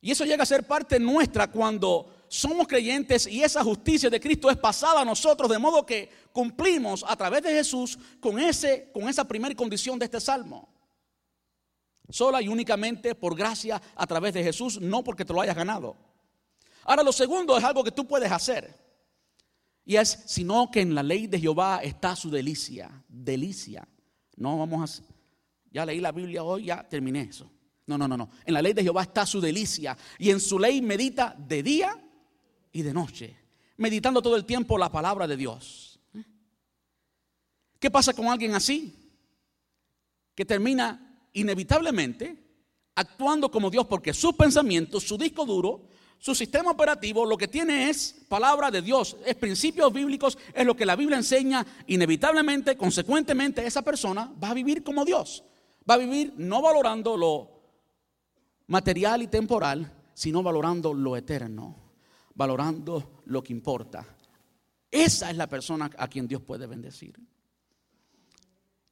Y 0.00 0.10
eso 0.10 0.24
llega 0.24 0.42
a 0.42 0.46
ser 0.46 0.66
parte 0.66 0.98
nuestra 0.98 1.50
cuando 1.50 2.14
somos 2.28 2.68
creyentes 2.68 3.26
y 3.26 3.42
esa 3.42 3.64
justicia 3.64 4.08
de 4.08 4.20
Cristo 4.20 4.48
es 4.48 4.56
pasada 4.56 5.00
a 5.00 5.04
nosotros, 5.04 5.50
de 5.50 5.58
modo 5.58 5.84
que 5.84 6.08
cumplimos 6.32 7.04
a 7.06 7.16
través 7.16 7.42
de 7.42 7.50
Jesús 7.50 7.98
con, 8.20 8.38
ese, 8.38 8.88
con 8.94 9.08
esa 9.08 9.26
primera 9.26 9.54
condición 9.54 9.98
de 9.98 10.04
este 10.04 10.20
salmo. 10.20 10.68
Sola 12.10 12.42
y 12.42 12.48
únicamente 12.48 13.14
por 13.14 13.36
gracia 13.36 13.80
a 13.94 14.06
través 14.06 14.34
de 14.34 14.42
Jesús, 14.42 14.80
no 14.80 15.02
porque 15.02 15.24
te 15.24 15.32
lo 15.32 15.40
hayas 15.40 15.56
ganado. 15.56 15.96
Ahora, 16.84 17.02
lo 17.02 17.12
segundo 17.12 17.56
es 17.56 17.64
algo 17.64 17.84
que 17.84 17.92
tú 17.92 18.06
puedes 18.06 18.30
hacer. 18.30 18.74
Y 19.84 19.96
es, 19.96 20.22
sino 20.26 20.70
que 20.70 20.80
en 20.80 20.94
la 20.94 21.02
ley 21.02 21.26
de 21.26 21.40
Jehová 21.40 21.80
está 21.82 22.14
su 22.16 22.30
delicia. 22.30 22.90
Delicia. 23.08 23.86
No 24.36 24.58
vamos 24.58 25.00
a... 25.00 25.04
Ya 25.72 25.86
leí 25.86 26.00
la 26.00 26.12
Biblia 26.12 26.42
hoy, 26.42 26.64
ya 26.66 26.88
terminé 26.88 27.22
eso. 27.22 27.50
No, 27.86 27.98
no, 27.98 28.06
no, 28.06 28.16
no. 28.16 28.30
En 28.44 28.54
la 28.54 28.62
ley 28.62 28.72
de 28.72 28.82
Jehová 28.82 29.02
está 29.02 29.26
su 29.26 29.40
delicia 29.40 29.96
y 30.18 30.30
en 30.30 30.40
su 30.40 30.58
ley 30.58 30.80
medita 30.80 31.34
de 31.36 31.62
día 31.62 32.00
y 32.72 32.82
de 32.82 32.92
noche, 32.92 33.36
meditando 33.76 34.22
todo 34.22 34.36
el 34.36 34.44
tiempo 34.44 34.78
la 34.78 34.90
palabra 34.90 35.26
de 35.26 35.36
Dios. 35.36 35.98
¿Qué 37.78 37.90
pasa 37.90 38.12
con 38.12 38.26
alguien 38.26 38.54
así? 38.54 38.94
Que 40.34 40.44
termina 40.44 41.09
inevitablemente 41.32 42.36
actuando 42.94 43.50
como 43.50 43.70
Dios 43.70 43.86
porque 43.86 44.12
sus 44.12 44.34
pensamientos, 44.34 45.04
su 45.04 45.16
disco 45.16 45.44
duro, 45.46 45.82
su 46.18 46.34
sistema 46.34 46.70
operativo 46.70 47.24
lo 47.24 47.38
que 47.38 47.48
tiene 47.48 47.88
es 47.88 48.24
palabra 48.28 48.70
de 48.70 48.82
Dios, 48.82 49.16
es 49.24 49.34
principios 49.36 49.90
bíblicos, 49.92 50.36
es 50.52 50.66
lo 50.66 50.76
que 50.76 50.84
la 50.84 50.96
Biblia 50.96 51.16
enseña, 51.16 51.66
inevitablemente, 51.86 52.76
consecuentemente, 52.76 53.66
esa 53.66 53.82
persona 53.82 54.30
va 54.42 54.50
a 54.50 54.54
vivir 54.54 54.82
como 54.82 55.04
Dios. 55.04 55.44
Va 55.88 55.94
a 55.94 55.98
vivir 55.98 56.34
no 56.36 56.60
valorando 56.60 57.16
lo 57.16 57.62
material 58.66 59.22
y 59.22 59.28
temporal, 59.28 59.90
sino 60.12 60.42
valorando 60.42 60.92
lo 60.92 61.16
eterno, 61.16 61.74
valorando 62.34 63.22
lo 63.24 63.42
que 63.42 63.54
importa. 63.54 64.06
Esa 64.90 65.30
es 65.30 65.36
la 65.36 65.48
persona 65.48 65.90
a 65.96 66.08
quien 66.08 66.28
Dios 66.28 66.42
puede 66.42 66.66
bendecir. 66.66 67.14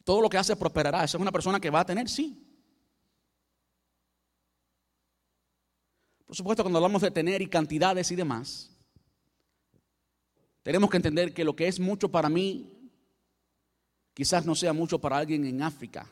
Todo 0.09 0.22
lo 0.22 0.30
que 0.30 0.38
hace 0.38 0.56
prosperará. 0.56 1.04
Esa 1.04 1.18
es 1.18 1.20
una 1.20 1.30
persona 1.30 1.61
que 1.61 1.68
va 1.68 1.80
a 1.80 1.84
tener, 1.84 2.09
sí. 2.09 2.42
Por 6.24 6.34
supuesto, 6.34 6.62
cuando 6.62 6.78
hablamos 6.78 7.02
de 7.02 7.11
tener 7.11 7.42
y 7.42 7.46
cantidades 7.46 8.11
y 8.11 8.16
demás, 8.16 8.70
tenemos 10.62 10.88
que 10.88 10.96
entender 10.96 11.34
que 11.34 11.44
lo 11.44 11.54
que 11.54 11.68
es 11.68 11.78
mucho 11.78 12.11
para 12.11 12.30
mí, 12.30 12.72
quizás 14.14 14.46
no 14.46 14.54
sea 14.54 14.72
mucho 14.72 14.98
para 14.98 15.18
alguien 15.18 15.44
en 15.44 15.61
África. 15.62 16.09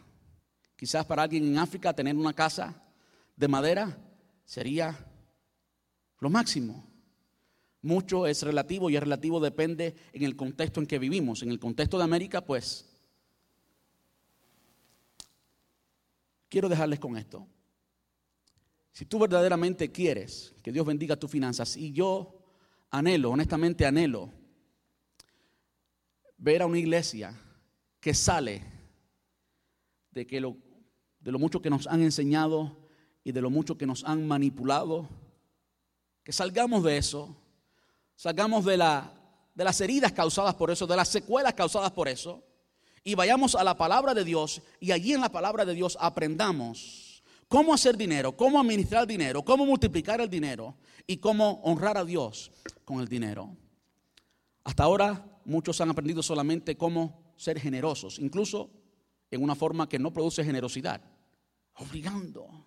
Quizás 0.76 1.06
para 1.06 1.22
alguien 1.22 1.46
en 1.46 1.56
África 1.56 1.94
tener 1.94 2.16
una 2.16 2.34
casa 2.34 2.74
de 3.34 3.48
madera 3.48 3.96
sería 4.44 4.94
lo 6.20 6.28
máximo. 6.28 6.86
Mucho 7.80 8.26
es 8.26 8.42
relativo 8.42 8.90
y 8.90 8.96
es 8.96 9.02
relativo 9.02 9.40
depende 9.40 9.96
en 10.12 10.22
el 10.22 10.36
contexto 10.36 10.80
en 10.80 10.86
que 10.86 10.98
vivimos. 10.98 11.42
En 11.42 11.48
el 11.50 11.58
contexto 11.58 11.96
de 11.96 12.04
América, 12.04 12.42
pues, 12.42 12.92
quiero 16.56 16.70
dejarles 16.70 16.98
con 16.98 17.18
esto. 17.18 17.46
Si 18.90 19.04
tú 19.04 19.18
verdaderamente 19.18 19.92
quieres 19.92 20.54
que 20.62 20.72
Dios 20.72 20.86
bendiga 20.86 21.14
tus 21.14 21.30
finanzas, 21.30 21.76
y 21.76 21.92
yo 21.92 22.46
anhelo, 22.90 23.30
honestamente 23.30 23.84
anhelo, 23.84 24.32
ver 26.38 26.62
a 26.62 26.66
una 26.66 26.78
iglesia 26.78 27.38
que 28.00 28.14
sale 28.14 28.62
de, 30.12 30.26
que 30.26 30.40
lo, 30.40 30.56
de 31.20 31.30
lo 31.30 31.38
mucho 31.38 31.60
que 31.60 31.68
nos 31.68 31.86
han 31.88 32.00
enseñado 32.00 32.88
y 33.22 33.32
de 33.32 33.42
lo 33.42 33.50
mucho 33.50 33.76
que 33.76 33.84
nos 33.84 34.02
han 34.04 34.26
manipulado, 34.26 35.10
que 36.22 36.32
salgamos 36.32 36.82
de 36.84 36.96
eso, 36.96 37.36
salgamos 38.14 38.64
de, 38.64 38.78
la, 38.78 39.12
de 39.54 39.62
las 39.62 39.78
heridas 39.82 40.12
causadas 40.12 40.54
por 40.54 40.70
eso, 40.70 40.86
de 40.86 40.96
las 40.96 41.08
secuelas 41.08 41.52
causadas 41.52 41.90
por 41.90 42.08
eso, 42.08 42.42
y 43.06 43.14
vayamos 43.14 43.54
a 43.54 43.62
la 43.62 43.76
palabra 43.76 44.14
de 44.14 44.24
Dios 44.24 44.60
y 44.80 44.90
allí 44.90 45.12
en 45.12 45.20
la 45.20 45.30
palabra 45.30 45.64
de 45.64 45.74
Dios 45.74 45.96
aprendamos 46.00 47.22
cómo 47.46 47.72
hacer 47.72 47.96
dinero, 47.96 48.36
cómo 48.36 48.58
administrar 48.58 49.06
dinero, 49.06 49.44
cómo 49.44 49.64
multiplicar 49.64 50.20
el 50.20 50.28
dinero 50.28 50.74
y 51.06 51.18
cómo 51.18 51.60
honrar 51.62 51.96
a 51.96 52.04
Dios 52.04 52.50
con 52.84 52.98
el 52.98 53.06
dinero. 53.06 53.56
Hasta 54.64 54.82
ahora 54.82 55.24
muchos 55.44 55.80
han 55.80 55.88
aprendido 55.88 56.20
solamente 56.20 56.76
cómo 56.76 57.32
ser 57.36 57.60
generosos, 57.60 58.18
incluso 58.18 58.70
en 59.30 59.40
una 59.40 59.54
forma 59.54 59.88
que 59.88 60.00
no 60.00 60.12
produce 60.12 60.42
generosidad, 60.42 61.00
obligando. 61.76 62.66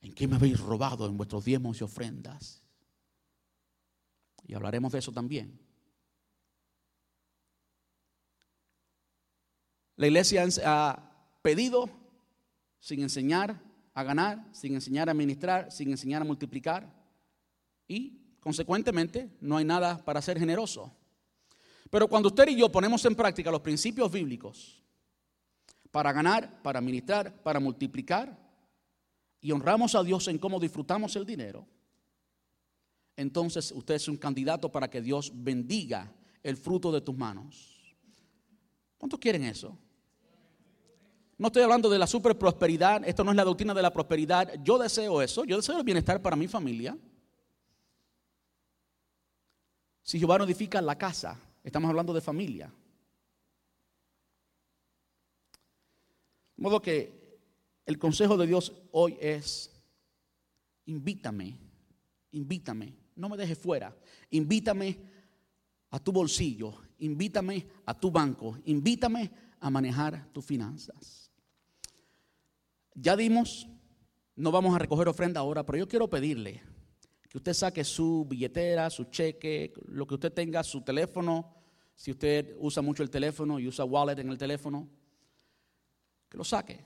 ¿En 0.00 0.12
qué 0.12 0.28
me 0.28 0.36
habéis 0.36 0.60
robado 0.60 1.06
en 1.06 1.16
vuestros 1.16 1.44
diezmos 1.44 1.80
y 1.80 1.82
ofrendas? 1.82 2.62
Y 4.46 4.54
hablaremos 4.54 4.92
de 4.92 5.00
eso 5.00 5.10
también. 5.10 5.67
La 9.98 10.06
iglesia 10.06 10.46
ha 10.64 11.10
pedido 11.42 11.90
sin 12.78 13.02
enseñar 13.02 13.60
a 13.92 14.04
ganar, 14.04 14.48
sin 14.52 14.74
enseñar 14.74 15.08
a 15.08 15.10
administrar, 15.12 15.72
sin 15.72 15.90
enseñar 15.90 16.22
a 16.22 16.24
multiplicar 16.24 16.88
y 17.88 18.36
consecuentemente 18.38 19.28
no 19.40 19.56
hay 19.56 19.64
nada 19.64 20.04
para 20.04 20.22
ser 20.22 20.38
generoso. 20.38 20.94
Pero 21.90 22.06
cuando 22.06 22.28
usted 22.28 22.46
y 22.46 22.54
yo 22.54 22.70
ponemos 22.70 23.04
en 23.06 23.16
práctica 23.16 23.50
los 23.50 23.60
principios 23.60 24.12
bíblicos 24.12 24.80
para 25.90 26.12
ganar, 26.12 26.62
para 26.62 26.78
administrar, 26.78 27.42
para 27.42 27.58
multiplicar, 27.58 28.38
y 29.40 29.50
honramos 29.50 29.96
a 29.96 30.04
Dios 30.04 30.28
en 30.28 30.38
cómo 30.38 30.60
disfrutamos 30.60 31.16
el 31.16 31.26
dinero, 31.26 31.66
entonces 33.16 33.72
usted 33.72 33.94
es 33.94 34.06
un 34.06 34.16
candidato 34.16 34.70
para 34.70 34.88
que 34.88 35.02
Dios 35.02 35.32
bendiga 35.34 36.12
el 36.44 36.56
fruto 36.56 36.92
de 36.92 37.00
tus 37.00 37.16
manos. 37.16 37.96
¿Cuántos 38.96 39.18
quieren 39.18 39.42
eso? 39.42 39.76
No 41.38 41.46
estoy 41.46 41.62
hablando 41.62 41.88
de 41.88 42.00
la 42.00 42.08
super 42.08 42.36
prosperidad, 42.36 43.06
esto 43.06 43.22
no 43.22 43.30
es 43.30 43.36
la 43.36 43.44
doctrina 43.44 43.72
de 43.72 43.80
la 43.80 43.92
prosperidad. 43.92 44.54
Yo 44.64 44.76
deseo 44.76 45.22
eso, 45.22 45.44
yo 45.44 45.56
deseo 45.56 45.78
el 45.78 45.84
bienestar 45.84 46.20
para 46.20 46.34
mi 46.34 46.48
familia. 46.48 46.98
Si 50.02 50.18
Jehová 50.18 50.38
no 50.38 50.44
edifica 50.44 50.82
la 50.82 50.98
casa, 50.98 51.40
estamos 51.62 51.88
hablando 51.88 52.12
de 52.12 52.20
familia. 52.20 52.72
De 56.56 56.62
modo 56.62 56.82
que 56.82 57.38
el 57.86 57.98
consejo 58.00 58.36
de 58.36 58.48
Dios 58.48 58.72
hoy 58.90 59.16
es, 59.20 59.70
invítame, 60.86 61.56
invítame, 62.32 62.96
no 63.14 63.28
me 63.28 63.36
dejes 63.36 63.58
fuera, 63.58 63.96
invítame 64.30 64.98
a 65.90 66.00
tu 66.00 66.10
bolsillo, 66.10 66.74
invítame 66.98 67.64
a 67.86 67.94
tu 67.94 68.10
banco, 68.10 68.58
invítame 68.64 69.30
a 69.60 69.70
manejar 69.70 70.32
tus 70.32 70.44
finanzas. 70.44 71.27
Ya 73.00 73.16
dimos, 73.16 73.68
no 74.34 74.50
vamos 74.50 74.74
a 74.74 74.78
recoger 74.78 75.06
ofrenda 75.06 75.38
ahora, 75.38 75.64
pero 75.64 75.78
yo 75.78 75.86
quiero 75.86 76.10
pedirle 76.10 76.60
que 77.28 77.38
usted 77.38 77.54
saque 77.54 77.84
su 77.84 78.26
billetera, 78.28 78.90
su 78.90 79.04
cheque, 79.04 79.72
lo 79.86 80.04
que 80.04 80.14
usted 80.14 80.32
tenga, 80.32 80.64
su 80.64 80.82
teléfono, 80.82 81.54
si 81.94 82.10
usted 82.10 82.56
usa 82.58 82.82
mucho 82.82 83.04
el 83.04 83.10
teléfono 83.10 83.60
y 83.60 83.68
usa 83.68 83.84
wallet 83.84 84.18
en 84.18 84.30
el 84.30 84.38
teléfono, 84.38 84.88
que 86.28 86.38
lo 86.38 86.42
saque. 86.42 86.84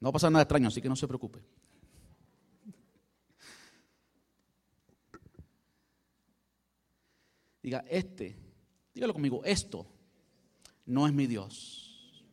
No 0.00 0.06
va 0.06 0.10
a 0.10 0.12
pasar 0.12 0.32
nada 0.32 0.42
extraño, 0.42 0.68
así 0.68 0.82
que 0.82 0.88
no 0.88 0.96
se 0.96 1.06
preocupe. 1.06 1.40
Diga, 7.62 7.84
este, 7.88 8.47
dígalo 8.98 9.12
conmigo, 9.12 9.44
esto 9.44 9.86
no 10.86 11.06
es 11.06 11.12
mi 11.12 11.28
Dios. 11.28 12.24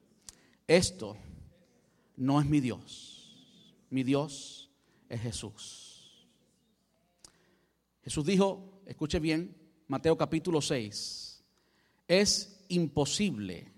Esto 0.65 1.15
no 2.17 2.41
es 2.41 2.47
mi 2.47 2.59
Dios. 2.59 3.77
Mi 3.91 4.01
Dios 4.01 4.71
es 5.07 5.21
Jesús. 5.21 6.27
Jesús 8.01 8.25
dijo, 8.25 8.81
escuche 8.87 9.19
bien, 9.19 9.55
Mateo 9.87 10.17
capítulo 10.17 10.59
6, 10.59 11.43
es 12.07 12.65
imposible 12.69 13.71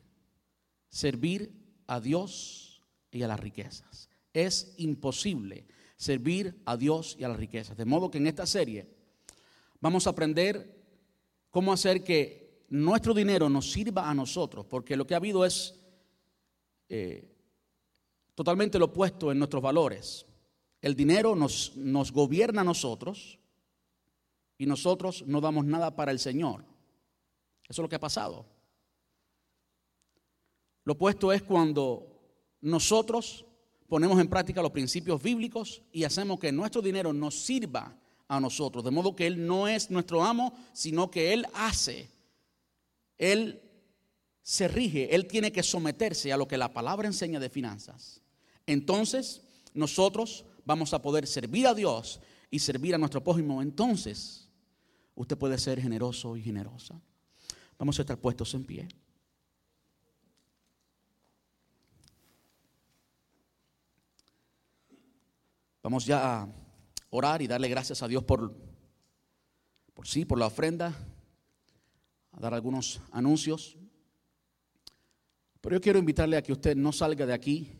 servir 0.87 1.51
a 1.87 1.99
Dios 1.99 2.81
y 3.11 3.21
a 3.21 3.27
las 3.27 3.41
riquezas. 3.41 4.09
Es 4.31 4.75
imposible 4.77 5.67
servir 5.97 6.61
a 6.63 6.77
Dios 6.77 7.17
y 7.19 7.25
a 7.25 7.27
las 7.27 7.37
riquezas. 7.37 7.75
De 7.75 7.83
modo 7.83 8.09
que 8.09 8.19
en 8.19 8.27
esta 8.27 8.45
serie 8.45 8.87
vamos 9.81 10.07
a 10.07 10.11
aprender 10.11 10.73
cómo 11.51 11.73
hacer 11.73 12.01
que 12.05 12.46
nuestro 12.69 13.13
dinero 13.13 13.49
nos 13.49 13.71
sirva 13.71 14.09
a 14.09 14.13
nosotros, 14.13 14.65
porque 14.65 14.95
lo 14.97 15.07
que 15.07 15.13
ha 15.13 15.17
habido 15.17 15.45
es 15.45 15.75
eh, 16.89 17.33
totalmente 18.35 18.79
lo 18.79 18.85
opuesto 18.85 19.31
en 19.31 19.39
nuestros 19.39 19.61
valores. 19.61 20.25
El 20.81 20.95
dinero 20.95 21.35
nos, 21.35 21.75
nos 21.75 22.11
gobierna 22.11 22.61
a 22.61 22.65
nosotros 22.65 23.39
y 24.57 24.65
nosotros 24.65 25.23
no 25.27 25.41
damos 25.41 25.65
nada 25.65 25.95
para 25.95 26.11
el 26.11 26.19
Señor. 26.19 26.61
Eso 27.63 27.81
es 27.81 27.83
lo 27.83 27.89
que 27.89 27.95
ha 27.95 27.99
pasado. 27.99 28.45
Lo 30.83 30.93
opuesto 30.93 31.33
es 31.33 31.43
cuando 31.43 32.17
nosotros 32.61 33.45
ponemos 33.87 34.19
en 34.19 34.29
práctica 34.29 34.61
los 34.61 34.71
principios 34.71 35.21
bíblicos 35.21 35.81
y 35.91 36.03
hacemos 36.03 36.39
que 36.39 36.51
nuestro 36.51 36.81
dinero 36.81 37.13
nos 37.13 37.35
sirva 37.35 37.97
a 38.27 38.39
nosotros. 38.39 38.83
De 38.83 38.91
modo 38.91 39.15
que 39.15 39.27
Él 39.27 39.45
no 39.45 39.67
es 39.67 39.89
nuestro 39.89 40.23
amo, 40.23 40.53
sino 40.73 41.09
que 41.09 41.33
Él 41.33 41.45
hace. 41.53 42.09
Él 43.17 43.61
se 44.41 44.67
rige, 44.67 45.13
Él 45.13 45.27
tiene 45.27 45.51
que 45.51 45.63
someterse 45.63 46.31
a 46.31 46.37
lo 46.37 46.47
que 46.47 46.57
la 46.57 46.73
palabra 46.73 47.07
enseña 47.07 47.39
de 47.39 47.49
finanzas. 47.49 48.21
Entonces, 48.65 49.41
nosotros 49.73 50.45
vamos 50.65 50.93
a 50.93 51.01
poder 51.01 51.27
servir 51.27 51.67
a 51.67 51.73
Dios 51.73 52.19
y 52.49 52.59
servir 52.59 52.95
a 52.95 52.97
nuestro 52.97 53.23
prójimo. 53.23 53.61
Entonces, 53.61 54.49
usted 55.15 55.37
puede 55.37 55.57
ser 55.57 55.81
generoso 55.81 56.37
y 56.37 56.41
generosa. 56.41 56.99
Vamos 57.77 57.99
a 57.99 58.01
estar 58.01 58.17
puestos 58.17 58.53
en 58.53 58.65
pie. 58.65 58.87
Vamos 65.83 66.05
ya 66.05 66.41
a 66.41 66.49
orar 67.09 67.41
y 67.41 67.47
darle 67.47 67.69
gracias 67.69 68.03
a 68.03 68.07
Dios 68.07 68.23
por, 68.23 68.53
por 69.93 70.07
sí, 70.07 70.25
por 70.25 70.37
la 70.37 70.47
ofrenda, 70.47 70.93
a 72.37 72.39
dar 72.39 72.53
algunos 72.53 73.01
anuncios. 73.11 73.75
Pero 75.59 75.75
yo 75.75 75.81
quiero 75.81 75.97
invitarle 75.97 76.37
a 76.37 76.43
que 76.43 76.53
usted 76.53 76.75
no 76.75 76.91
salga 76.91 77.25
de 77.25 77.33
aquí 77.33 77.73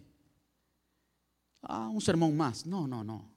a 1.61 1.87
un 1.87 2.01
sermón 2.01 2.35
más. 2.35 2.65
No, 2.65 2.87
no, 2.87 3.03
no. 3.03 3.31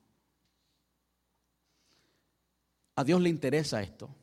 A 2.97 3.05
Dios 3.05 3.21
le 3.21 3.29
interesa 3.29 3.83
esto. 3.83 4.15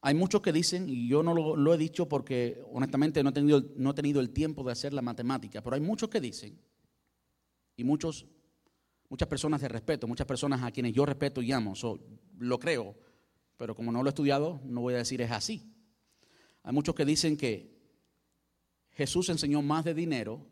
Hay 0.00 0.14
muchos 0.14 0.40
que 0.40 0.52
dicen, 0.52 0.88
y 0.88 1.06
yo 1.06 1.22
no 1.22 1.34
lo, 1.34 1.74
he 1.74 1.78
dicho 1.78 2.08
porque 2.08 2.64
honestamente 2.72 3.22
no 3.22 3.30
he, 3.30 3.32
tenido, 3.32 3.62
no 3.76 3.90
he 3.90 3.94
tenido 3.94 4.20
el 4.20 4.30
tiempo 4.30 4.64
de 4.64 4.72
hacer 4.72 4.92
la 4.92 5.02
matemática, 5.02 5.62
pero 5.62 5.76
hay 5.76 5.80
muchos 5.80 6.08
que 6.08 6.20
dicen, 6.20 6.58
y 7.76 7.84
muchos 7.84 8.26
muchas 9.08 9.28
personas 9.28 9.60
de 9.60 9.68
respeto, 9.68 10.08
muchas 10.08 10.26
personas 10.26 10.62
a 10.62 10.70
quienes 10.70 10.94
yo 10.94 11.04
respeto 11.04 11.42
y 11.42 11.52
amo, 11.52 11.74
lo 12.38 12.58
creo, 12.58 12.96
pero 13.62 13.76
como 13.76 13.92
no 13.92 14.02
lo 14.02 14.08
he 14.08 14.10
estudiado, 14.10 14.60
no 14.64 14.80
voy 14.80 14.94
a 14.94 14.96
decir 14.96 15.22
es 15.22 15.30
así. 15.30 15.72
Hay 16.64 16.72
muchos 16.72 16.96
que 16.96 17.04
dicen 17.04 17.36
que 17.36 17.80
Jesús 18.90 19.28
enseñó 19.28 19.62
más 19.62 19.84
de 19.84 19.94
dinero 19.94 20.44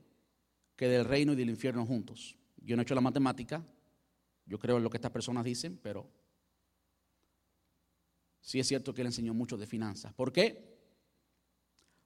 que 0.76 0.86
del 0.86 1.04
reino 1.04 1.32
y 1.32 1.34
del 1.34 1.50
infierno 1.50 1.84
juntos. 1.84 2.36
Yo 2.58 2.76
no 2.76 2.82
he 2.82 2.84
hecho 2.84 2.94
la 2.94 3.00
matemática, 3.00 3.66
yo 4.46 4.60
creo 4.60 4.76
en 4.76 4.84
lo 4.84 4.90
que 4.90 4.98
estas 4.98 5.10
personas 5.10 5.42
dicen, 5.44 5.80
pero 5.82 6.08
sí 8.40 8.60
es 8.60 8.68
cierto 8.68 8.94
que 8.94 9.00
él 9.00 9.08
enseñó 9.08 9.34
mucho 9.34 9.56
de 9.56 9.66
finanzas. 9.66 10.14
¿Por 10.14 10.32
qué? 10.32 10.78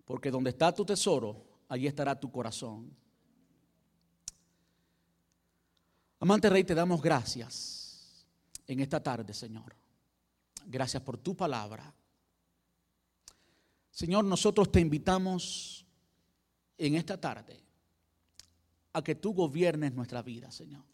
Porque 0.06 0.30
donde 0.30 0.48
está 0.48 0.72
tu 0.72 0.86
tesoro, 0.86 1.64
allí 1.68 1.86
estará 1.86 2.18
tu 2.18 2.32
corazón. 2.32 2.96
Amante 6.18 6.48
Rey, 6.48 6.64
te 6.64 6.74
damos 6.74 7.02
gracias 7.02 8.26
en 8.66 8.80
esta 8.80 9.02
tarde, 9.02 9.34
Señor. 9.34 9.83
Gracias 10.66 11.02
por 11.02 11.18
tu 11.18 11.36
palabra. 11.36 11.94
Señor, 13.90 14.24
nosotros 14.24 14.72
te 14.72 14.80
invitamos 14.80 15.86
en 16.76 16.96
esta 16.96 17.20
tarde 17.20 17.60
a 18.92 19.02
que 19.02 19.14
tú 19.14 19.32
gobiernes 19.32 19.92
nuestra 19.92 20.22
vida, 20.22 20.50
Señor. 20.50 20.84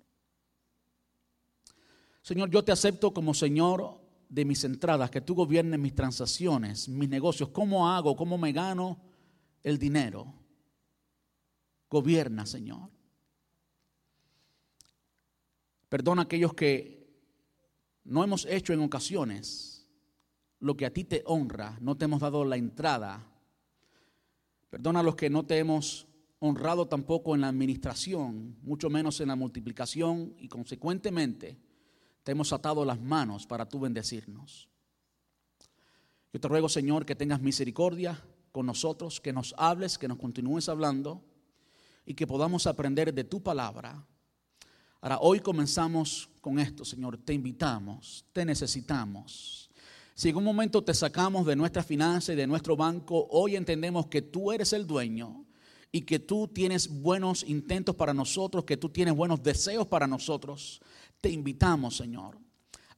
Señor, 2.22 2.50
yo 2.50 2.62
te 2.62 2.72
acepto 2.72 3.12
como 3.12 3.32
Señor 3.32 4.00
de 4.28 4.44
mis 4.44 4.62
entradas, 4.64 5.10
que 5.10 5.20
tú 5.20 5.34
gobiernes 5.34 5.80
mis 5.80 5.94
transacciones, 5.94 6.88
mis 6.88 7.08
negocios, 7.08 7.48
cómo 7.48 7.88
hago, 7.88 8.14
cómo 8.16 8.38
me 8.38 8.52
gano 8.52 9.00
el 9.62 9.78
dinero. 9.78 10.32
Gobierna, 11.88 12.46
Señor. 12.46 12.88
Perdona 15.88 16.22
a 16.22 16.24
aquellos 16.26 16.54
que 16.54 16.99
no 18.05 18.24
hemos 18.24 18.46
hecho 18.46 18.72
en 18.72 18.80
ocasiones 18.80 19.86
lo 20.59 20.76
que 20.76 20.86
a 20.86 20.92
ti 20.92 21.05
te 21.05 21.22
honra, 21.26 21.78
no 21.80 21.96
te 21.96 22.05
hemos 22.05 22.20
dado 22.20 22.44
la 22.44 22.57
entrada. 22.57 23.26
Perdona 24.68 25.01
a 25.01 25.03
los 25.03 25.16
que 25.16 25.30
no 25.30 25.44
te 25.44 25.59
hemos 25.59 26.07
honrado 26.38 26.86
tampoco 26.86 27.34
en 27.34 27.42
la 27.42 27.48
administración, 27.48 28.57
mucho 28.62 28.88
menos 28.90 29.20
en 29.20 29.28
la 29.28 29.36
multiplicación 29.36 30.34
y 30.38 30.48
consecuentemente 30.48 31.59
te 32.22 32.32
hemos 32.32 32.53
atado 32.53 32.84
las 32.84 33.01
manos 33.01 33.46
para 33.46 33.68
tú 33.68 33.80
bendecirnos. 33.80 34.68
Yo 36.32 36.40
te 36.40 36.48
ruego, 36.48 36.68
Señor, 36.68 37.05
que 37.05 37.16
tengas 37.16 37.40
misericordia 37.40 38.22
con 38.53 38.66
nosotros, 38.66 39.20
que 39.20 39.32
nos 39.32 39.55
hables, 39.59 39.98
que 39.98 40.09
nos 40.09 40.18
continúes 40.18 40.68
hablando 40.68 41.24
y 42.07 42.14
que 42.14 42.26
podamos 42.26 42.66
aprender 42.66 43.12
de 43.12 43.24
tu 43.24 43.42
palabra 43.42 44.07
Ahora, 45.03 45.18
hoy 45.20 45.40
comenzamos 45.40 46.28
con 46.40 46.59
esto, 46.59 46.84
Señor. 46.84 47.16
Te 47.18 47.32
invitamos, 47.32 48.24
te 48.32 48.44
necesitamos. 48.44 49.70
Si 50.14 50.28
en 50.28 50.36
un 50.36 50.44
momento 50.44 50.84
te 50.84 50.92
sacamos 50.92 51.46
de 51.46 51.57
nuestra 51.57 51.82
finanza 51.82 52.34
y 52.34 52.36
de 52.36 52.46
nuestro 52.46 52.76
banco, 52.76 53.26
hoy 53.30 53.57
entendemos 53.57 54.09
que 54.09 54.20
tú 54.20 54.53
eres 54.53 54.74
el 54.74 54.86
dueño 54.86 55.46
y 55.90 56.03
que 56.03 56.18
tú 56.18 56.48
tienes 56.48 56.88
buenos 56.88 57.42
intentos 57.48 57.96
para 57.96 58.12
nosotros, 58.12 58.64
que 58.64 58.76
tú 58.76 58.90
tienes 58.90 59.14
buenos 59.14 59.42
deseos 59.42 59.86
para 59.86 60.07
nosotros. 60.07 60.82
Te 61.22 61.30
invitamos, 61.30 61.96
Señor, 61.96 62.38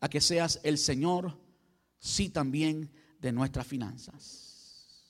a 0.00 0.08
que 0.08 0.20
seas 0.20 0.58
el 0.64 0.78
Señor, 0.78 1.38
sí 2.00 2.30
también, 2.30 2.90
de 3.20 3.30
nuestras 3.30 3.64
finanzas. 3.64 5.06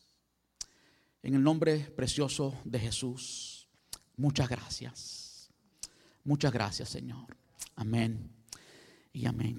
En 1.22 1.34
el 1.34 1.42
nombre 1.42 1.78
precioso 1.78 2.52
de 2.64 2.78
Jesús, 2.78 3.68
muchas 4.16 4.50
gracias. 4.50 5.21
Muchas 6.24 6.52
gracias, 6.52 6.88
Señor. 6.88 7.36
Amén 7.76 8.30
y 9.12 9.26
amén. 9.26 9.50